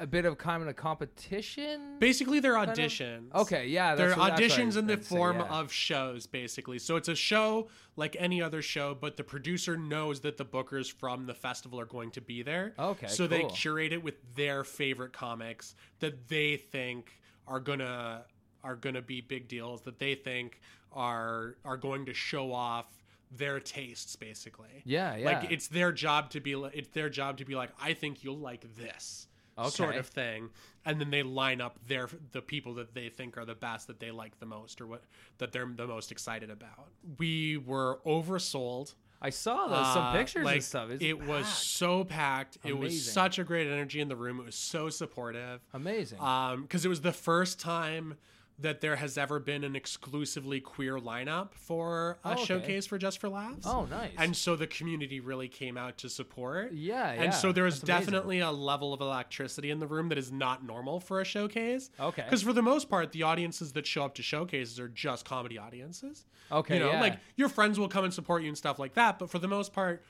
[0.00, 1.96] a bit of kind of a competition?
[1.98, 2.68] Basically, they're of?
[2.70, 3.32] auditions.
[3.34, 5.58] Okay, yeah, they're that's what- that's what I auditions in the to say, form yeah.
[5.60, 6.78] of shows, basically.
[6.78, 10.90] So it's a show like any other show, but the producer knows that the bookers
[10.92, 12.74] from the festival are going to be there.
[12.78, 18.24] Okay, So they curate it with their favorite comics that they think are gonna
[18.62, 20.60] are gonna be big deals that they think
[20.92, 22.86] are are going to show off
[23.30, 24.82] their tastes, basically.
[24.84, 25.24] Yeah, yeah.
[25.26, 28.38] Like it's their job to be it's their job to be like I think you'll
[28.38, 29.28] like this
[29.68, 30.50] sort of thing
[30.84, 34.00] and then they line up their the people that they think are the best that
[34.00, 35.04] they like the most or what
[35.38, 36.88] that they're the most excited about.
[37.18, 38.94] We were oversold.
[39.22, 40.90] I saw those some Uh, pictures like, and stuff.
[40.90, 42.56] It's it was so packed.
[42.64, 44.40] It was such a great energy in the room.
[44.40, 45.60] It was so supportive.
[45.74, 46.20] amazing.
[46.20, 48.16] Um, because it was the first time
[48.60, 52.44] that there has ever been an exclusively queer lineup for a Oh, okay.
[52.44, 53.66] showcase for Just for Laughs.
[53.66, 54.10] Oh, nice.
[54.18, 56.72] And so the community really came out to support.
[56.72, 57.22] yeah, yeah.
[57.22, 57.86] And so there was amazing.
[58.06, 61.90] definitely a level of electricity in the room that is not normal for a showcase.
[61.98, 62.22] Okay.
[62.22, 65.58] Because for the most part, the audiences that show up to showcases are just comedy
[65.58, 66.26] audiences.
[66.52, 67.00] Okay, You know, yeah.
[67.00, 69.18] like your friends will come and support you and stuff like that.
[69.18, 70.02] But for the most part,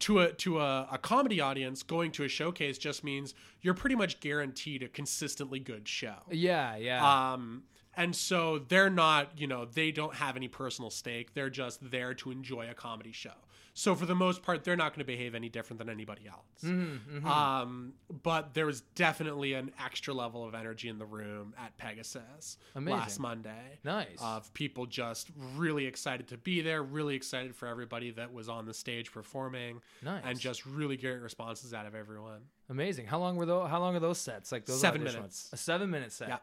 [0.00, 3.94] to a to a, a comedy audience, going to a showcase just means you're pretty
[3.94, 6.16] much guaranteed a consistently good show.
[6.28, 7.32] Yeah, yeah.
[7.32, 7.62] Um,
[7.96, 11.34] and so they're not, you know, they don't have any personal stake.
[11.34, 13.30] They're just there to enjoy a comedy show.
[13.78, 16.62] So for the most part, they're not going to behave any different than anybody else.
[16.64, 17.92] Mm-hmm, Um,
[18.22, 22.98] but there was definitely an extra level of energy in the room at Pegasus Amazing.
[22.98, 23.78] last Monday.
[23.84, 24.16] nice.
[24.22, 28.64] Of people just really excited to be there, really excited for everybody that was on
[28.64, 30.22] the stage performing, nice.
[30.24, 32.40] and just really great responses out of everyone.
[32.70, 33.04] amazing.
[33.06, 33.68] How long were those?
[33.68, 34.52] How long are those sets?
[34.52, 35.20] Like those Seven minutes.
[35.20, 35.50] ones?
[35.52, 36.28] A seven minute set.
[36.28, 36.38] Yeah.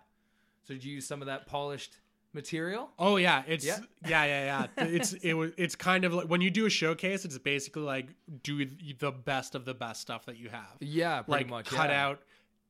[0.64, 1.98] So did you use some of that polished
[2.34, 2.90] material?
[2.98, 3.80] Oh yeah, it's Yeah.
[4.08, 4.86] yeah, yeah, yeah.
[4.86, 8.08] it's it was it's kind of like when you do a showcase, it's basically like
[8.44, 8.66] do
[9.00, 10.76] the best of the best stuff that you have.
[10.80, 11.66] Yeah, pretty like much.
[11.68, 12.06] cut yeah.
[12.06, 12.22] out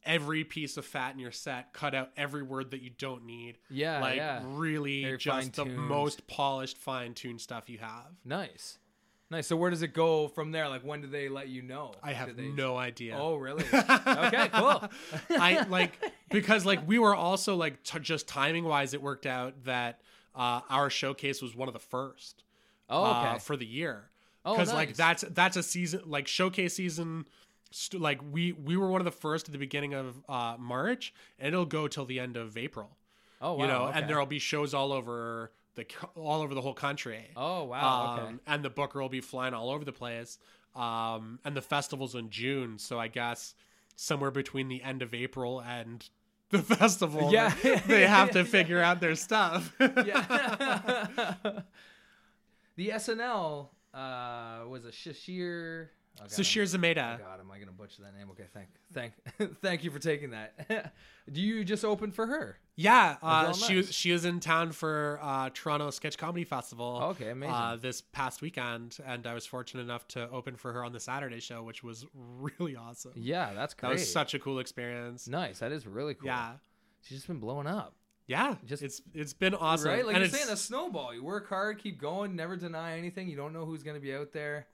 [0.05, 3.57] every piece of fat in your set, cut out every word that you don't need.
[3.69, 4.41] Yeah, like yeah.
[4.45, 8.11] really Very just the most polished, fine-tuned stuff you have.
[8.25, 8.77] Nice.
[9.33, 9.47] Nice.
[9.47, 10.69] So where does it go from there?
[10.69, 11.93] Like when do they let you know?
[12.03, 13.17] I have they- no idea.
[13.19, 13.63] Oh, really?
[13.73, 14.83] okay, cool.
[15.31, 15.99] I like
[16.29, 20.01] because like we were also like t- just timing wise, it worked out that
[20.35, 22.43] uh, our showcase was one of the first.
[22.89, 23.39] Oh, uh, okay.
[23.39, 24.09] for the year.
[24.45, 27.25] Oh, because like that's that's a season like showcase season.
[27.71, 31.11] St- like we we were one of the first at the beginning of uh, March,
[31.39, 32.97] and it'll go till the end of April.
[33.41, 33.61] oh, wow.
[33.61, 33.99] you know, okay.
[33.99, 35.85] and there'll be shows all over the
[36.15, 37.25] all over the whole country.
[37.35, 38.13] Oh, wow.
[38.17, 38.27] okay.
[38.27, 40.37] Um, and the booker will be flying all over the place.
[40.75, 43.53] Um, and the festival's in June, so I guess
[43.95, 46.07] somewhere between the end of April and
[46.49, 47.53] the festival, Yeah.
[47.87, 49.73] they have to figure out their stuff.
[49.79, 51.35] yeah.
[52.75, 55.87] the SNL uh, was a Shashir.
[56.21, 57.19] Oh, Sashir I'm- Zameda.
[57.19, 58.29] God, am I gonna butcher that name?
[58.31, 59.13] Okay, thank, thank,
[59.61, 60.93] thank you for taking that.
[61.31, 62.59] Do you just open for her?
[62.75, 63.87] Yeah, uh, she nice.
[63.87, 66.99] was she was in town for uh, Toronto Sketch Comedy Festival.
[67.11, 67.53] Okay, amazing.
[67.53, 70.99] Uh, this past weekend, and I was fortunate enough to open for her on the
[70.99, 72.05] Saturday show, which was
[72.59, 73.13] really awesome.
[73.15, 73.89] Yeah, that's great.
[73.89, 75.27] That was such a cool experience.
[75.27, 75.59] nice.
[75.59, 76.27] That is really cool.
[76.27, 76.53] Yeah,
[77.01, 77.95] she's just been blowing up.
[78.27, 79.89] yeah, Just- it's it's been awesome.
[79.89, 80.05] Right?
[80.05, 81.13] Like and you're saying, a snowball.
[81.13, 83.27] You work hard, keep going, never deny anything.
[83.29, 84.67] You don't know who's gonna be out there.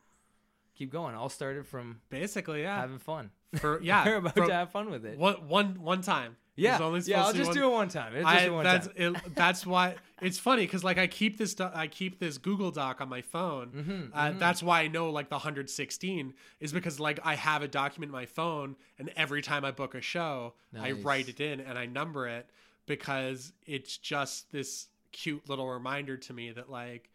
[0.79, 1.13] Keep going.
[1.13, 2.79] All started from basically yeah.
[2.79, 3.31] having fun.
[3.57, 5.19] For yeah, We're about to have fun with it.
[5.19, 6.37] one one one time.
[6.55, 6.85] Yeah, yeah.
[6.85, 8.15] I'll supposed to be just one- do it one time.
[8.15, 8.95] It's just I, one that's time.
[8.97, 12.71] it, that's why it's funny because like I keep this do- I keep this Google
[12.71, 13.71] Doc on my phone.
[13.71, 14.39] Mhm, Uh, mhm.
[14.39, 18.13] That's why I know like the 116 is because like I have a document in
[18.13, 21.87] my phone, and every time I book a show, I write it in and I
[21.87, 22.49] number it
[22.85, 27.09] because it's just this cute little reminder to me that like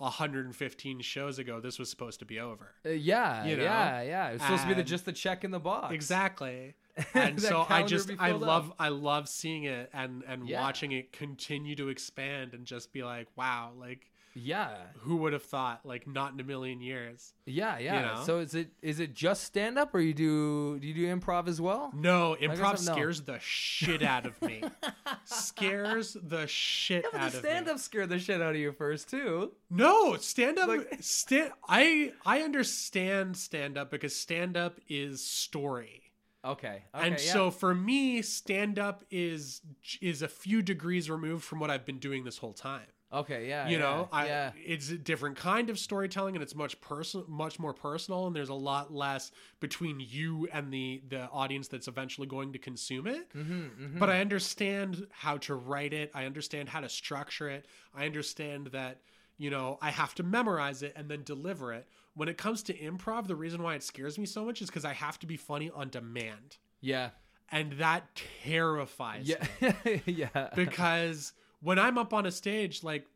[0.00, 2.72] 115 shows ago this was supposed to be over.
[2.84, 4.28] Uh, yeah, you know, yeah, yeah.
[4.30, 5.94] It's supposed to be the just the check in the box.
[5.94, 6.74] Exactly.
[7.14, 8.48] And so I just I filled up.
[8.48, 10.60] love I love seeing it and and Yeah.
[10.60, 15.42] watching it continue to expand and just be like, wow, like Yeah, who would have
[15.42, 15.80] thought?
[15.84, 17.32] Like not in a million years.
[17.46, 18.00] yeah, yeah.
[18.16, 18.22] know?
[18.24, 21.48] So is it is it just stand up or you do do you do improv
[21.48, 21.90] as well?
[21.94, 22.92] No, improv no.
[22.92, 24.62] scares the shit out of me.
[25.24, 27.48] scares the shit Yeah, but out the of me.
[27.50, 29.52] stand up scared the shit out of you first too.
[29.68, 36.02] No, stand up Like- stand I I understand stand up because stand up is story.
[36.42, 37.32] Okay, and yeah.
[37.32, 39.60] so for me stand up is
[40.00, 42.86] is a few degrees removed from what I've been doing this whole time.
[43.12, 46.54] Okay, yeah, you yeah, know I, yeah, it's a different kind of storytelling and it's
[46.54, 51.28] much personal much more personal and there's a lot less between you and the the
[51.30, 53.32] audience that's eventually going to consume it.
[53.34, 53.98] Mm-hmm, mm-hmm.
[53.98, 56.10] but i understand how to write it.
[56.14, 57.66] I understand how to structure it.
[57.94, 59.00] I understand that
[59.38, 61.88] you know i have to memorize it and then deliver it.
[62.14, 64.84] When it comes to improv the reason why it scares me so much is because
[64.84, 66.58] i have to be funny on demand.
[66.80, 67.10] Yeah,
[67.52, 69.34] and that terrifies me.
[69.60, 70.48] Yeah, yeah.
[70.54, 71.32] because
[71.62, 73.06] when I'm up on a stage, like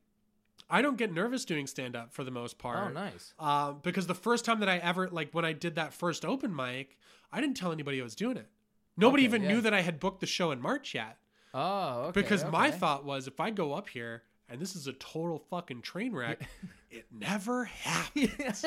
[0.71, 2.91] I don't get nervous doing stand up for the most part.
[2.91, 3.35] Oh, nice.
[3.39, 6.55] Uh, because the first time that I ever like when I did that first open
[6.55, 6.97] mic,
[7.33, 8.49] I didn't tell anybody I was doing it.
[8.97, 9.49] Nobody Okay, even yeah.
[9.49, 11.19] knew that I had booked the show in March yet.
[11.53, 12.21] Oh, okay.
[12.21, 15.83] because my thought was if I go up here and this is a total fucking
[15.83, 16.41] train wreck,
[16.95, 18.65] it never happens.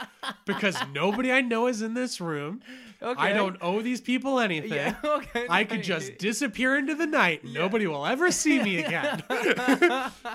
[0.44, 2.60] because nobody I know is in this room.
[3.00, 3.20] okay.
[3.20, 4.72] I don't owe these people anything.
[4.72, 5.46] Yeah, okay.
[5.48, 7.42] I could just disappear into the night.
[7.42, 9.22] and Nobody will ever see me again.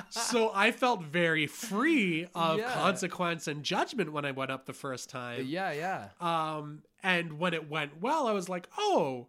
[0.10, 2.74] so I felt very free of Yeah.
[2.74, 5.46] consequence and judgment when I went up the first time.
[5.46, 6.10] yeah, yeah.
[6.20, 9.28] Um, and when it went well, I was like, oh,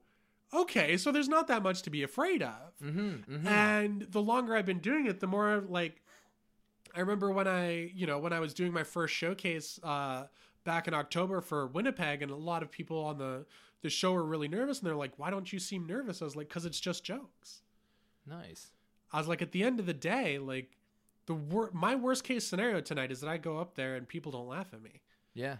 [0.54, 2.72] okay, so there's not that much to be afraid of.
[2.82, 3.08] Mm-hmm.
[3.34, 3.46] mm-hmm.
[3.46, 6.02] And the longer I've been doing it, the more like
[6.96, 10.24] I remember when I, you know, when I was doing my first showcase uh
[10.64, 13.44] back in October for Winnipeg and a lot of people on the
[13.82, 16.34] the show were really nervous and they're like, "Why don't you seem nervous?" I was
[16.36, 17.62] like, "Cuz it's just jokes."
[18.26, 18.72] nice.
[19.12, 20.76] I was like, at the end of the day, like
[21.26, 24.32] the wor- my worst case scenario tonight is that I go up there and people
[24.32, 25.00] don't laugh at me.
[25.34, 25.58] Yeah.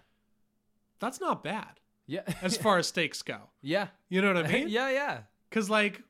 [0.98, 2.22] That's not bad Yeah.
[2.42, 3.50] as far as stakes go.
[3.60, 3.88] yeah.
[4.08, 4.68] You know what I mean?
[4.68, 4.90] yeah.
[4.90, 5.20] Yeah.
[5.50, 6.02] Cuz like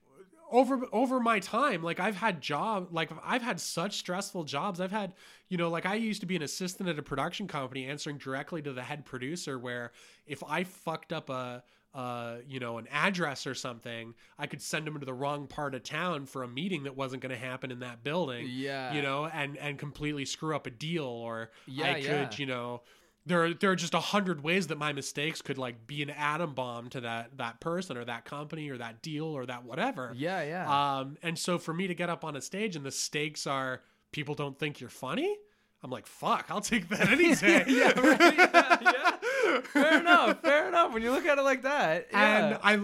[0.56, 4.80] over over my time, like I've had job like I've had such stressful jobs.
[4.80, 5.12] I've had,
[5.48, 8.62] you know, like I used to be an assistant at a production company answering directly
[8.62, 9.92] to the head producer where
[10.26, 11.62] if I fucked up a
[11.94, 15.74] uh, you know, an address or something, I could send them to the wrong part
[15.74, 18.46] of town for a meeting that wasn't going to happen in that building.
[18.50, 18.92] Yeah.
[18.92, 22.30] you know, and and completely screw up a deal, or Yeah, I could, yeah.
[22.36, 22.82] you know,
[23.26, 26.10] there are there are just a hundred ways that my mistakes could like be an
[26.10, 30.12] atom bomb to that that person or that company or that deal or that whatever.
[30.16, 30.42] Yeah.
[30.44, 30.98] Yeah.
[30.98, 33.82] Um, and so for me to get up on a stage and the stakes are
[34.12, 35.36] people don't think you're funny,
[35.82, 37.64] I'm like, fuck, I'll take that any day.
[37.68, 39.60] yeah, right, yeah, yeah.
[39.72, 40.40] Fair enough.
[40.42, 40.92] Fair enough.
[40.92, 42.06] When you look at it like that.
[42.12, 42.80] and I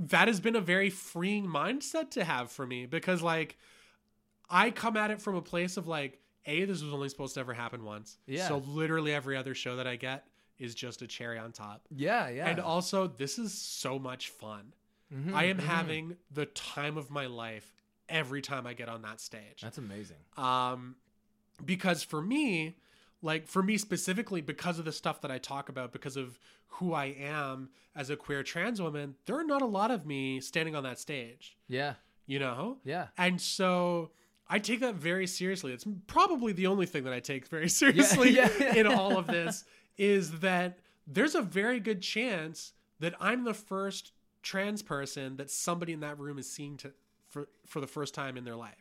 [0.00, 3.58] that has been a very freeing mindset to have for me because like
[4.48, 7.40] I come at it from a place of like a this was only supposed to
[7.40, 8.18] ever happen once.
[8.26, 8.48] Yeah.
[8.48, 10.24] So literally every other show that I get
[10.58, 11.82] is just a cherry on top.
[11.90, 12.28] yeah.
[12.28, 12.48] Yeah.
[12.48, 14.72] And also this is so much fun.
[15.12, 15.62] Mhm, I am mhm.
[15.62, 17.72] having the time of my life
[18.08, 19.60] every time I get on that stage.
[19.62, 20.16] That's amazing.
[20.36, 20.96] um
[21.64, 22.76] because for me
[23.20, 26.92] like for me specifically because of the stuff that i talk about because of who
[26.92, 30.74] i am as a queer trans woman there are not a lot of me standing
[30.74, 31.94] on that stage Yeah.
[32.26, 33.08] you know Yeah.
[33.16, 34.10] and so
[34.52, 38.30] i take that very seriously it's probably the only thing that i take very seriously
[38.30, 38.74] yeah, yeah.
[38.76, 39.64] in all of this
[39.98, 44.12] is that there's a very good chance that i'm the first
[44.42, 46.92] trans person that somebody in that room is seeing to
[47.28, 48.76] for for the first time in their life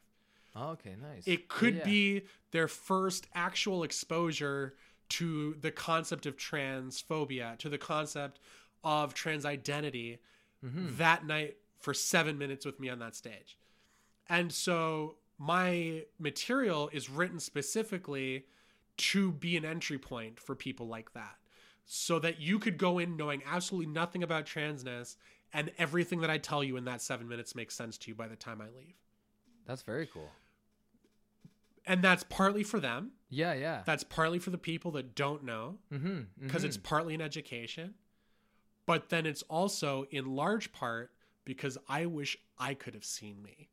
[0.53, 0.95] Oh, okay.
[1.01, 1.23] Nice.
[1.25, 1.85] it could Yeah.
[1.85, 2.21] be
[2.51, 4.75] their first actual exposure
[5.11, 8.39] to the concept of transphobia, to the concept
[8.83, 10.19] of trans identity
[10.61, 10.97] Mhm.
[10.97, 13.57] that night for seven minutes with me on that stage.
[14.27, 18.45] And so my material is written specifically
[18.97, 21.35] to be an entry point for people like that.
[21.87, 25.15] So that you could go in knowing absolutely nothing about transness
[25.51, 28.27] and everything that I tell you in that seven minutes makes sense to you by
[28.27, 28.93] the time I leave.
[29.65, 30.29] That's very cool.
[31.87, 33.13] And that's partly for them.
[33.31, 33.53] Yeah.
[33.53, 33.81] Yeah.
[33.83, 36.19] That's partly for the people that don't know Mm-hmm.
[36.45, 37.95] because it's partly an education.
[38.85, 41.09] But then it's also in large part
[41.45, 43.69] because I wish I could have seen me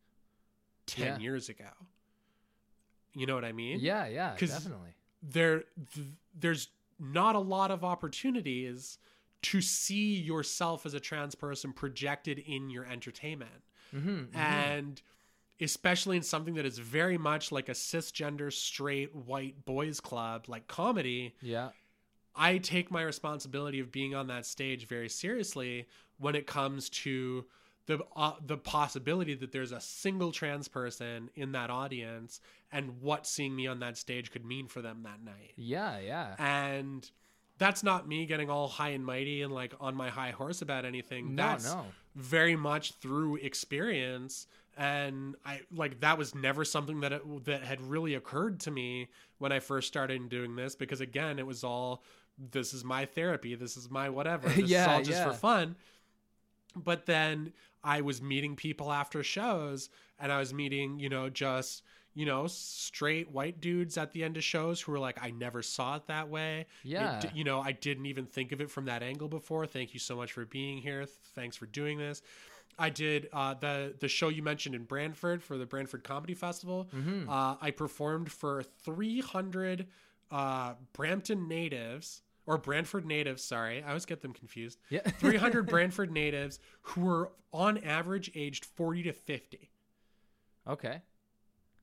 [0.89, 1.19] 10 Yeah.
[1.19, 1.71] years ago.
[3.15, 3.79] You know what I mean?
[3.81, 4.07] Yeah.
[4.07, 4.35] Yeah.
[4.39, 4.95] Definitely.
[5.23, 6.07] There th-
[6.39, 8.99] there's not a lot of opportunities
[9.43, 13.63] to see yourself as a trans person projected in your entertainment.
[13.95, 14.37] Mm-hmm.
[14.37, 15.01] and
[15.63, 20.69] especially in something that is very much like a cisgender straight white boys club like
[20.69, 21.71] comedy Yeah.
[22.37, 25.89] i take my responsibility of being on that stage very seriously
[26.19, 27.47] when it comes to
[27.89, 32.41] the uh, the possibility that there's a single trans person in that audience
[32.71, 35.99] and what seeing me on that stage could mean for them that night Yeah.
[35.99, 36.37] Yeah.
[36.39, 37.11] and
[37.59, 40.85] that's not me getting all high and mighty and like on my high horse about
[40.85, 41.43] anything No.
[41.43, 41.87] that's no.
[42.15, 44.47] very much through experience
[44.77, 49.09] and i like that was never something that it, that had really occurred to me
[49.39, 52.03] when i first started doing this because again it was all
[52.53, 55.25] this is my therapy this is my whatever this is Yeah, all just yeah.
[55.25, 55.75] for fun
[56.77, 57.53] but then
[57.85, 59.89] i was meeting people after shows
[60.19, 61.83] and i was meeting you know just
[62.15, 65.63] you know straight white dudes at the end of shows who were like i never
[65.63, 67.21] saw it that way Yeah.
[67.21, 69.67] d- you know, I didn't even think of it from that angle before.
[69.67, 71.07] Thank you so much for being here.
[71.35, 72.23] Thanks for doing this.
[72.79, 76.89] I did uh, the the show you mentioned in Brantford for the Brantford Comedy Festival.
[76.97, 77.29] Mhm.
[77.29, 79.87] Uh, I performed for 300
[80.31, 83.45] uh, Brampton natives or Brantford natives.
[83.45, 84.79] Sorry, I always get them confused.
[84.89, 85.01] Yeah.
[85.19, 89.71] 300 Brantford natives who were on average aged 40 to 50.
[90.67, 91.03] okay.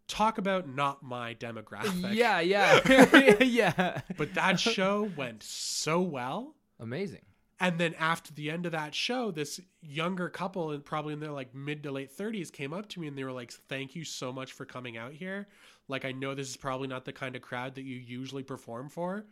[0.08, 2.14] Talk about not my demographic.
[2.14, 2.40] Yeah.
[2.40, 3.38] Yeah.
[3.44, 4.02] yeah.
[4.18, 6.54] But that show went so well.
[6.80, 7.22] Amazing.
[7.60, 11.32] And then after the end of that show, this younger couple, and probably in their
[11.32, 14.04] like mid to late 30s, came up to me and they were like, Thank you
[14.04, 15.48] so much for coming out here.
[15.88, 18.90] Like, I know this is probably not the kind of crowd that you usually perform
[18.90, 19.26] for,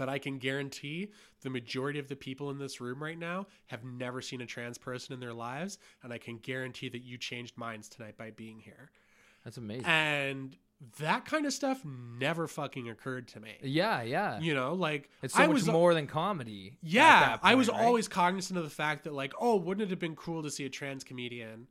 [0.00, 1.10] but I can guarantee
[1.42, 4.78] the majority of the people in this room right now have never seen a trans
[4.78, 5.76] person in their lives.
[6.02, 8.90] And I can guarantee that you changed minds tonight by being here.
[9.44, 9.84] That's amazing.
[9.84, 10.56] And
[11.00, 13.58] that kind of stuff never fucking occurred to me.
[13.62, 14.40] Yeah, yeah.
[14.40, 16.78] You know, like It's so I much was more than comedy.
[16.82, 17.78] yeah, that I was right?
[17.78, 20.64] always cognizant of the fact that like, oh, wouldn't it have been cool to see
[20.64, 21.66] a trans comedian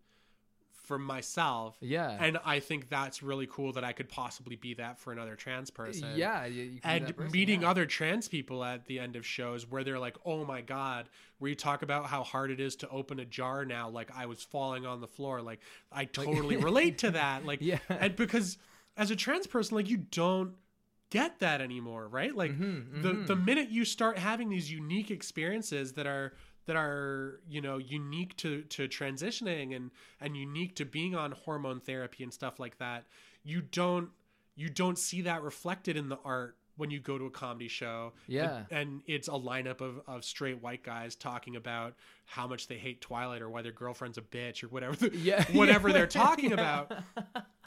[0.90, 1.78] for myself?
[1.82, 2.18] Yeah.
[2.20, 5.70] And I think that's really cool that I could possibly be that for another trans
[5.70, 6.14] person.
[6.16, 6.44] yeah,
[6.84, 7.70] And person, meeting yeah.
[7.70, 11.08] other trans people at the end of shows where they're like, oh my God,
[11.38, 13.88] where you talk about how hard it is to open a jar now.
[13.88, 15.42] Like I was falling on the floor.
[15.44, 15.60] Like
[15.92, 17.46] I totally relate to that.
[17.46, 17.78] Like, Yeah.
[17.88, 18.58] and because
[18.98, 20.56] as a trans person, like you don't
[21.12, 22.36] get that anymore, right?
[22.36, 23.28] Like Mhm, the mhm.
[23.28, 26.34] the minute you start having these unique experiences that are
[26.70, 29.92] that are you know unique to to transitioning and
[30.22, 33.06] and unique to being on hormone therapy and stuff like that
[33.44, 34.10] you don't
[34.56, 38.14] you don't see that reflected in the art when you go to a comedy show
[38.28, 38.64] Yeah.
[38.70, 42.78] and, and it's a lineup of, of straight white guys talking about how much they
[42.78, 46.08] hate twilight or why their girlfriend's a bitch or whatever the- Yeah, whatever yeah, they're
[46.08, 46.54] talking yeah.
[46.54, 46.92] about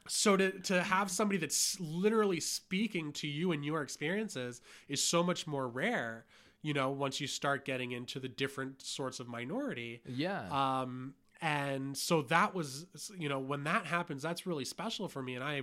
[0.09, 5.23] so to to have somebody that's literally speaking to you and your experiences is so
[5.23, 6.25] much more rare
[6.63, 10.43] you know once you start getting into the different sorts of minority Yeah.
[10.51, 12.87] um and so that was
[13.19, 15.63] you know when that happens that's really special for me and i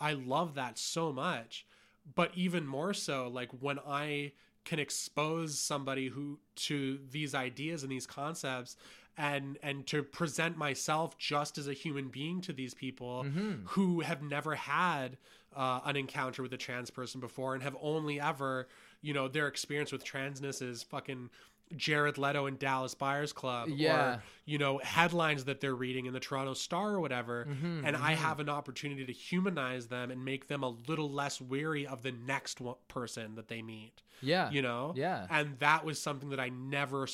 [0.00, 1.66] i love that so much
[2.14, 4.32] but even more so like when i
[4.64, 8.76] can expose somebody who to these ideas and these concepts
[9.16, 13.62] and and to present myself just as a human being to these people Mhm.
[13.70, 15.16] who have never had
[15.56, 18.68] uh, an encounter with a trans person before and have only ever
[19.02, 21.30] you know their experience with transness is fucking
[21.76, 24.14] Jared Leto and Dallas Buyers Club Yeah.
[24.16, 27.96] or you know headlines that they're reading in the Toronto Star or whatever Mhm, and
[27.96, 28.16] I mhm.
[28.16, 32.12] have an opportunity to humanize them and make them a little less weary of the
[32.12, 34.50] next one, person that they meet yeah.
[34.50, 35.26] you know Yeah.
[35.30, 37.06] and that was something that I never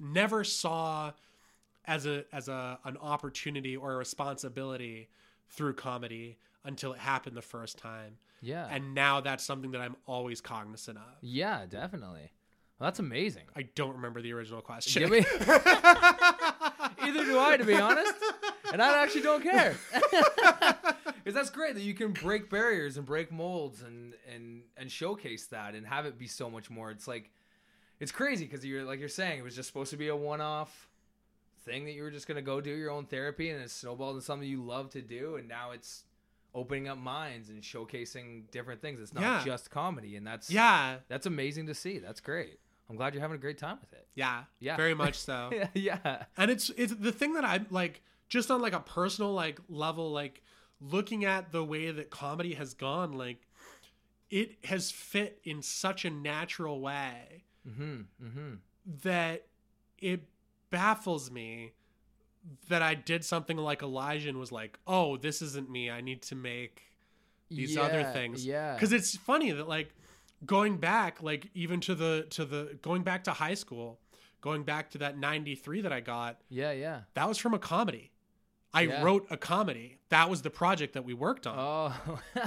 [0.00, 1.12] never saw
[1.86, 5.08] as a as a an opportunity or a responsibility
[5.48, 8.66] through comedy until it happened the first time Yeah.
[8.70, 12.30] and now that's something that I'm always cognizant of yeah, definitely.
[12.78, 13.42] Well, that's amazing.
[13.54, 15.18] I don't remember the original question Give me-
[17.02, 18.14] Either do I, to be honest.
[18.72, 19.76] And I actually don't care.
[21.22, 25.46] Because that's great that you can break barriers and break molds and and and showcase
[25.48, 26.90] that and have it be so much more.
[26.90, 27.30] It's like
[28.00, 30.88] it's crazy because you're like you're saying it was just supposed to be a one-off
[31.66, 34.24] thing that you were just gonna go do your own therapy and it snowballed into
[34.24, 36.04] something you love to do and now it's
[36.54, 39.00] opening up minds and showcasing different things.
[39.00, 39.42] It's not Yeah.
[39.44, 41.98] just comedy and that's yeah that's amazing to see.
[41.98, 42.58] That's great.
[42.88, 44.06] I'm glad you're having a great time with it.
[44.14, 44.76] yeah Yeah.
[44.76, 46.24] very much so yeah, yeah.
[46.36, 50.10] and it's it's the thing that i like just on like a personal like level
[50.10, 50.42] like
[50.80, 53.46] looking at the way that comedy has gone like
[54.30, 58.00] it has fit in such a natural way Mm-hmm.
[58.24, 58.54] Mm-hmm.
[59.02, 59.46] that
[59.98, 60.22] it
[60.70, 61.72] baffles me
[62.68, 66.22] that i did something like elijah and was like oh this isn't me i need
[66.22, 66.82] to make
[67.50, 68.74] these other things Yeah.
[68.74, 69.94] because it's funny that like
[70.46, 73.98] going back like even to the to the going back to high school
[74.40, 77.00] going back to that 93 that i got yeah, yeah.
[77.14, 78.10] that was from a comedy.
[78.72, 79.02] I Yeah.
[79.02, 79.98] wrote a comedy.
[80.10, 81.56] That was the project that we worked on.
[81.58, 82.20] Oh.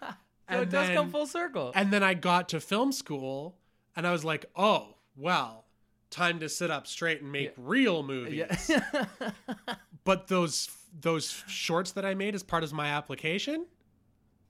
[0.00, 0.08] so
[0.48, 1.70] And it does come full circle.
[1.74, 3.58] And then I got to film school
[3.94, 5.65] and I was like, oh, well,
[6.10, 7.52] time to sit up straight and make Yeah.
[7.58, 8.70] real movies.
[8.70, 9.06] yeah.
[10.04, 10.68] But those
[10.98, 13.66] those shorts that I made as part of my application,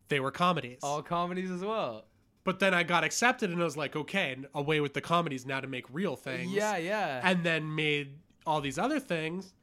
[0.08, 0.80] they were comedies.
[0.82, 2.04] All comedies as well.
[2.44, 5.60] But then I got accepted and I was like, okay, away with the comedies now
[5.60, 6.52] to make real things.
[6.52, 7.20] Yeah, yeah.
[7.24, 9.54] and then made all these other things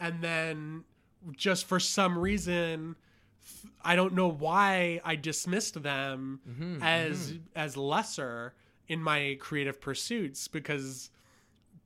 [0.00, 0.82] and then
[1.36, 2.96] just for some reason
[3.82, 8.54] I don't know why i dismissed them Mhm, as as lesser
[8.88, 11.10] in my creative pursuits because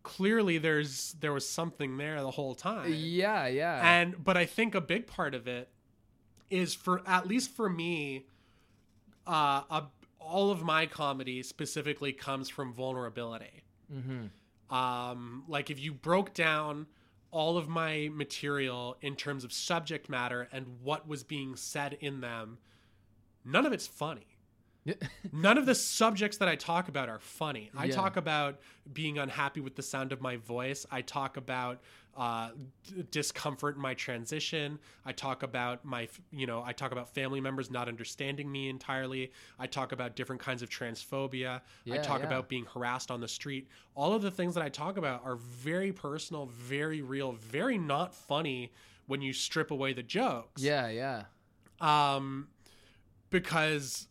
[0.09, 4.01] clearly there's there was something there the whole time yeah, yeah.
[4.01, 5.68] and but i think a big part of it
[6.48, 8.24] is for at least for me
[9.26, 9.85] uh a,
[10.18, 13.62] all of my comedy specifically comes from vulnerability
[13.94, 14.74] mm-hmm.
[14.74, 16.86] um like if you broke down
[17.30, 22.22] all of my material in terms of subject matter and what was being said in
[22.22, 22.56] them
[23.44, 24.38] none of it's funny
[25.32, 27.70] none of the subjects that i talk about are funny.
[27.77, 27.94] I Yeah.
[27.94, 28.60] talk about
[28.93, 30.86] being unhappy with the sound of my voice.
[30.90, 31.81] I talk about
[32.16, 32.51] uh,
[32.82, 34.81] d- discomfort in my transition.
[35.06, 39.31] I talk about my you know i talk about family members not understanding me entirely.
[39.59, 41.60] I talk about different kinds of transphobia.
[41.90, 42.27] I talk yeah.
[42.27, 43.69] about being harassed on the street.
[43.94, 48.15] All of the things that i talk about are very personal very real very not
[48.15, 48.73] funny
[49.06, 50.60] when you strip away the jokes.
[50.62, 51.24] Yeah, yeah.
[51.81, 52.48] um
[53.31, 54.07] because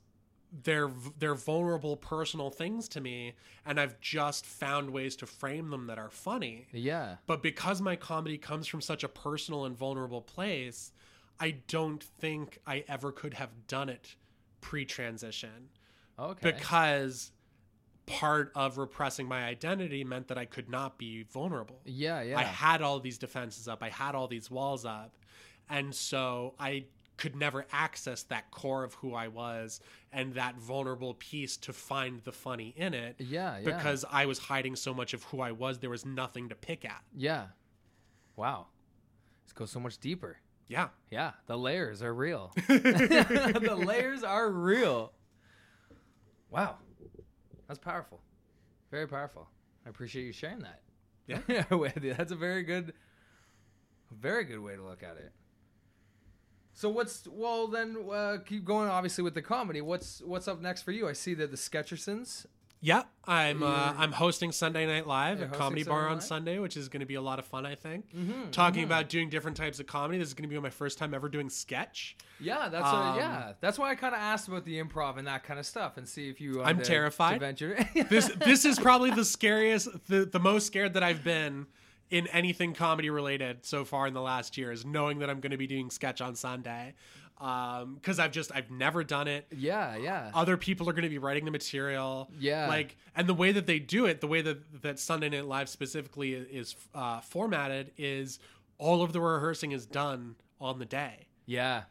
[0.63, 3.33] they're they're vulnerable personal things to me
[3.65, 7.17] and I've just found ways to frame them that are funny Yeah.
[7.27, 10.93] but because my comedy comes from such a personal and vulnerable place
[11.39, 14.15] I don't think I ever could have done it
[14.61, 15.69] pre-transition
[16.19, 16.51] Okay.
[16.51, 17.31] because
[18.05, 21.81] part of repressing my identity meant that I could not be vulnerable.
[21.85, 22.39] yeah, yeah.
[22.39, 25.17] I had all these defenses up, I had all these walls up.
[25.69, 26.85] And so I
[27.17, 29.81] could never access that core of who I was
[30.11, 33.63] and that vulnerable piece to find the funny in it yeah, yeah.
[33.63, 36.85] because I was hiding so much of who I was, there was nothing to pick
[36.85, 37.03] at.
[37.15, 37.47] Yeah.
[38.35, 38.67] Wow.
[39.45, 40.37] This goes so much deeper.
[40.67, 40.89] Yeah.
[41.09, 42.51] Yeah, the layers are real.
[42.67, 45.13] the layers are real.
[46.49, 46.77] Wow.
[47.67, 48.21] That's powerful.
[48.91, 49.49] Very powerful.
[49.85, 50.81] I appreciate you sharing that.
[51.27, 51.63] Yeah.
[52.17, 52.93] That's a very good
[54.11, 55.31] very good way to look at it.
[56.77, 59.81] So what's well then uh, keep going obviously with the comedy.
[59.81, 61.09] What's what's up next for you?
[61.09, 62.45] I see that the Sketchersons.
[62.81, 66.23] Yeah, I'm uh, I'm hosting Sunday Night Live You're at Comedy Sunday Bar on Live?
[66.23, 67.65] Sunday, which is going to be a lot of fun.
[67.65, 68.13] I think.
[68.15, 68.85] Mhm, Talking mhm.
[68.85, 70.19] about doing different types of comedy.
[70.19, 72.15] This is going to be my first time ever doing sketch.
[72.39, 73.53] Yeah, that's Um, what, yeah.
[73.59, 76.07] That's why I kind of asked about the improv and that kind of stuff, and
[76.07, 76.61] see if you.
[76.61, 77.33] I'm terrified.
[77.33, 77.83] To venture.
[78.07, 81.65] This this is probably the scariest, the the most scared that I've been
[82.09, 85.51] in anything comedy related so far in the last year is knowing that I'm going
[85.51, 86.93] to be doing sketch on Sunday.
[87.39, 89.45] Um, because I've just I've never done it.
[89.55, 90.31] yeah, yeah.
[90.33, 92.31] Other people are going to be writing the material.
[92.39, 92.67] Yeah.
[92.67, 95.69] Like, and the way that they do it, the way that that Sunday Night Live
[95.69, 98.39] specifically is uh, formatted is
[98.79, 101.27] all of the rehearsing is done on the day.
[101.45, 101.83] yeah.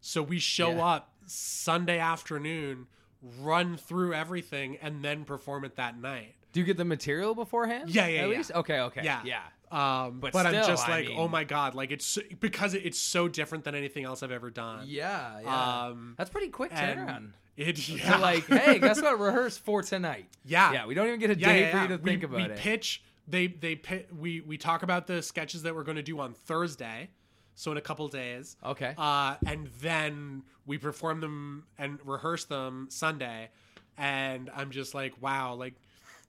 [0.00, 0.84] So we show Yeah.
[0.86, 2.86] up Sunday afternoon,
[3.40, 6.34] run through everything, and then perform it that night.
[6.52, 7.90] Do you get the material beforehand?
[7.90, 8.36] Yeah, yeah, At yeah.
[8.36, 8.52] least.
[8.52, 9.02] Okay, okay.
[9.04, 9.20] Yeah.
[9.24, 9.42] yeah.
[9.70, 12.74] Um, But but I'm still, just I like, mean- oh my god, like it's because
[12.74, 14.84] it's so different than anything else I've ever done.
[14.86, 15.84] Yeah, yeah.
[15.86, 17.32] Um, That's pretty quick turnaround.
[17.56, 19.18] It You're like, hey, guess what?
[19.18, 20.26] Rehearse for tonight.
[20.44, 21.88] yeah, Yeah, we don't even get a yeah, day yeah, for you yeah.
[21.88, 22.56] to think we, about we it.
[22.56, 23.02] pitch.
[23.26, 26.32] They they pi- we we talk about the sketches that we're going to do on
[26.34, 27.10] Thursday,
[27.56, 28.56] so in a couple days.
[28.64, 28.94] okay.
[28.96, 33.50] uh, and then we perform them and rehearse them Sunday,
[33.98, 35.74] and I'm just like, wow, like.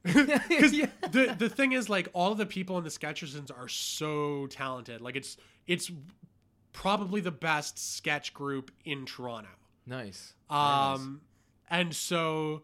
[0.05, 0.87] 'cause Yeah.
[1.11, 5.01] the the thing is like all of the people in the Sketchersons are so talented.
[5.01, 5.91] Like it's it's
[6.73, 9.49] probably the best sketch group in Toronto.
[9.85, 10.33] nice.
[10.49, 10.99] Very nice.
[10.99, 11.21] Um,
[11.69, 12.61] and so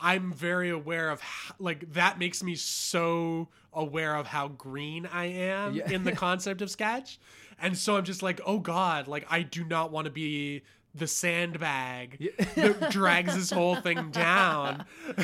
[0.00, 5.26] I'm very aware of how, like that makes me so aware of how green I
[5.26, 5.90] am Yeah.
[5.90, 7.18] in the concept of sketch.
[7.58, 10.62] And so I'm just like, oh God, like I do not want to be
[10.94, 12.30] the sandbag Yeah.
[12.54, 14.84] that drags this whole thing down.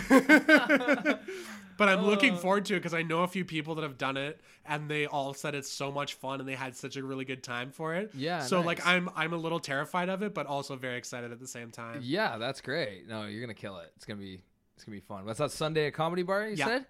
[1.76, 2.38] but I'm looking Uh.
[2.38, 5.06] forward to it because I know a few people that have done it and they
[5.06, 7.94] all said it's so much fun and they had such a really good time for
[7.94, 8.10] it.
[8.14, 8.84] Yeah, So like.
[8.86, 12.00] I'm I'm a little terrified of it, but also very excited at the same time.
[12.02, 13.06] Yeah, that's great.
[13.08, 13.92] No, you're gonna kill it.
[13.96, 14.42] It's gonna be
[14.76, 15.24] it's gonna be fun.
[15.24, 16.48] What's that Sunday at Comedy Bar?
[16.48, 16.64] You Yeah.
[16.66, 16.86] said.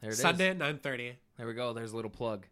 [0.00, 0.18] There it is.
[0.20, 1.16] Sunday at nine thirty.
[1.36, 1.72] There we go.
[1.72, 2.46] There's a little plug.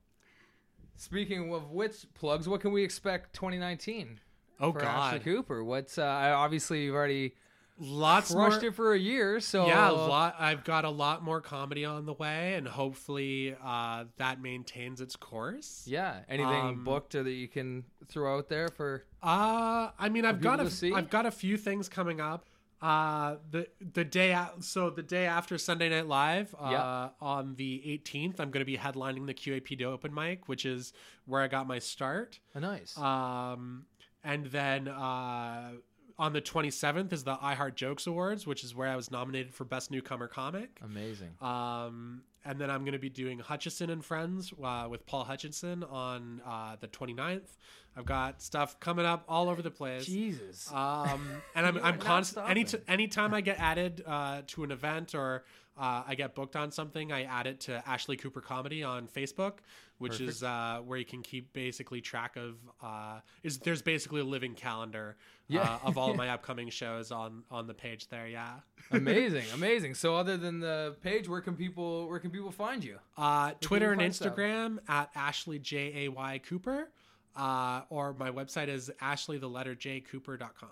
[0.97, 4.21] Speaking of which plugs, what can we expect 2019
[4.61, 5.65] Oh for Ashley God, Cooper?
[5.65, 7.35] What's uh, obviously you've already
[7.79, 8.53] lots more.
[8.53, 10.37] it for a year, so Yeah, a lot.
[10.39, 15.17] I've got a lot more comedy on the way, and hopefully uh, that maintains its
[15.17, 15.85] course.
[15.87, 19.05] Yeah, anything Um, booked or that you can throw out there for?
[19.23, 20.93] Uh, I mean, I've got a, see?
[20.93, 22.45] I've got a few things coming up.
[22.83, 27.09] Uh, the the day so the day after Sunday Night Live, uh, Yeah.
[27.21, 30.95] on the 18th, I'm going to be headlining the QAPD open mic, which is
[31.27, 32.41] where I got my start.
[32.55, 32.97] Oh, nice.
[32.97, 33.85] Um,
[34.25, 35.73] and then uh,
[36.19, 39.55] on the 27th is the I Heart Jokes Awards, which is where I was nominated
[39.55, 40.79] for Best Newcomer Comic.
[40.85, 41.31] Amazing.
[41.41, 45.83] Um, and then I'm going to be doing Hutchison and Friends uh, with Paul Hutchinson
[45.85, 47.57] on uh, the 29th.
[47.97, 50.07] I've got stuff coming up all over the place.
[50.07, 50.71] Jesus.
[50.73, 52.49] Um, and I'm, I'm constant.
[52.49, 52.87] Any stopping.
[52.89, 55.45] anytime I get added uh, to an event or
[55.79, 59.55] uh, I get booked on something, I add it to Ashley Cooper Comedy on Facebook,
[60.01, 62.57] which is uh, where you can keep basically track of.
[62.83, 65.17] Uh, is there's basically a living calendar
[65.49, 65.61] Yeah.
[65.63, 68.27] uh, of all of my upcoming shows on on the page there.
[68.27, 68.55] Yeah.
[68.91, 69.95] amazing, amazing.
[69.95, 72.99] So other than the page, where can people where can people find you?
[73.17, 74.35] Uh, Twitter and find stuff?
[74.37, 76.89] Instagram at Ashley J A Y Cooper,
[77.37, 80.71] uh, or my website is Ashley the letter J Cooper.com.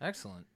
[0.00, 0.46] Excellent.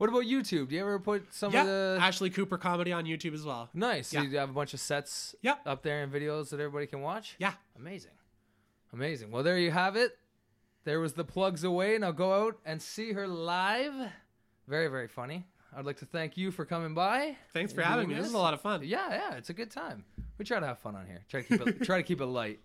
[0.00, 0.68] What about YouTube?
[0.70, 3.68] Do you ever put some Yeah, of the Ashley Cooper comedy on YouTube as well.
[3.74, 4.14] nice?
[4.14, 4.22] Yeah.
[4.22, 5.34] You have a bunch of sets
[5.66, 7.36] up there and videos that everybody can watch.
[7.38, 7.52] Yeah.
[7.76, 8.12] Amazing,
[8.94, 9.30] amazing.
[9.30, 10.16] Well, there you have it.
[10.84, 11.98] There was the plugs away.
[11.98, 13.92] Now go out and see her live.
[14.66, 15.44] Very, very funny.
[15.76, 17.36] I'd like to thank you for coming by.
[17.52, 18.14] Thanks for having me.
[18.14, 18.80] This is a lot of fun.
[18.82, 20.06] Yeah, yeah, it's a good time.
[20.38, 21.20] We try to have fun on here.
[21.28, 22.58] Try to keep it try to keep it light.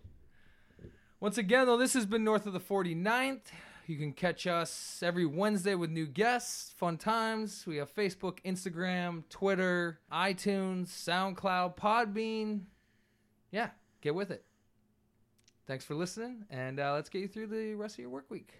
[1.20, 3.40] Once again, though, this has been North of the 49th.
[3.88, 7.64] You can catch us every Wednesday with new guests, fun times.
[7.66, 12.62] We have Facebook, Instagram, Twitter, iTunes, SoundCloud, Podbean.
[13.52, 14.44] Yeah, get with it.
[15.66, 18.54] Thanks for listening, and uh, let's get you through the rest of your work week.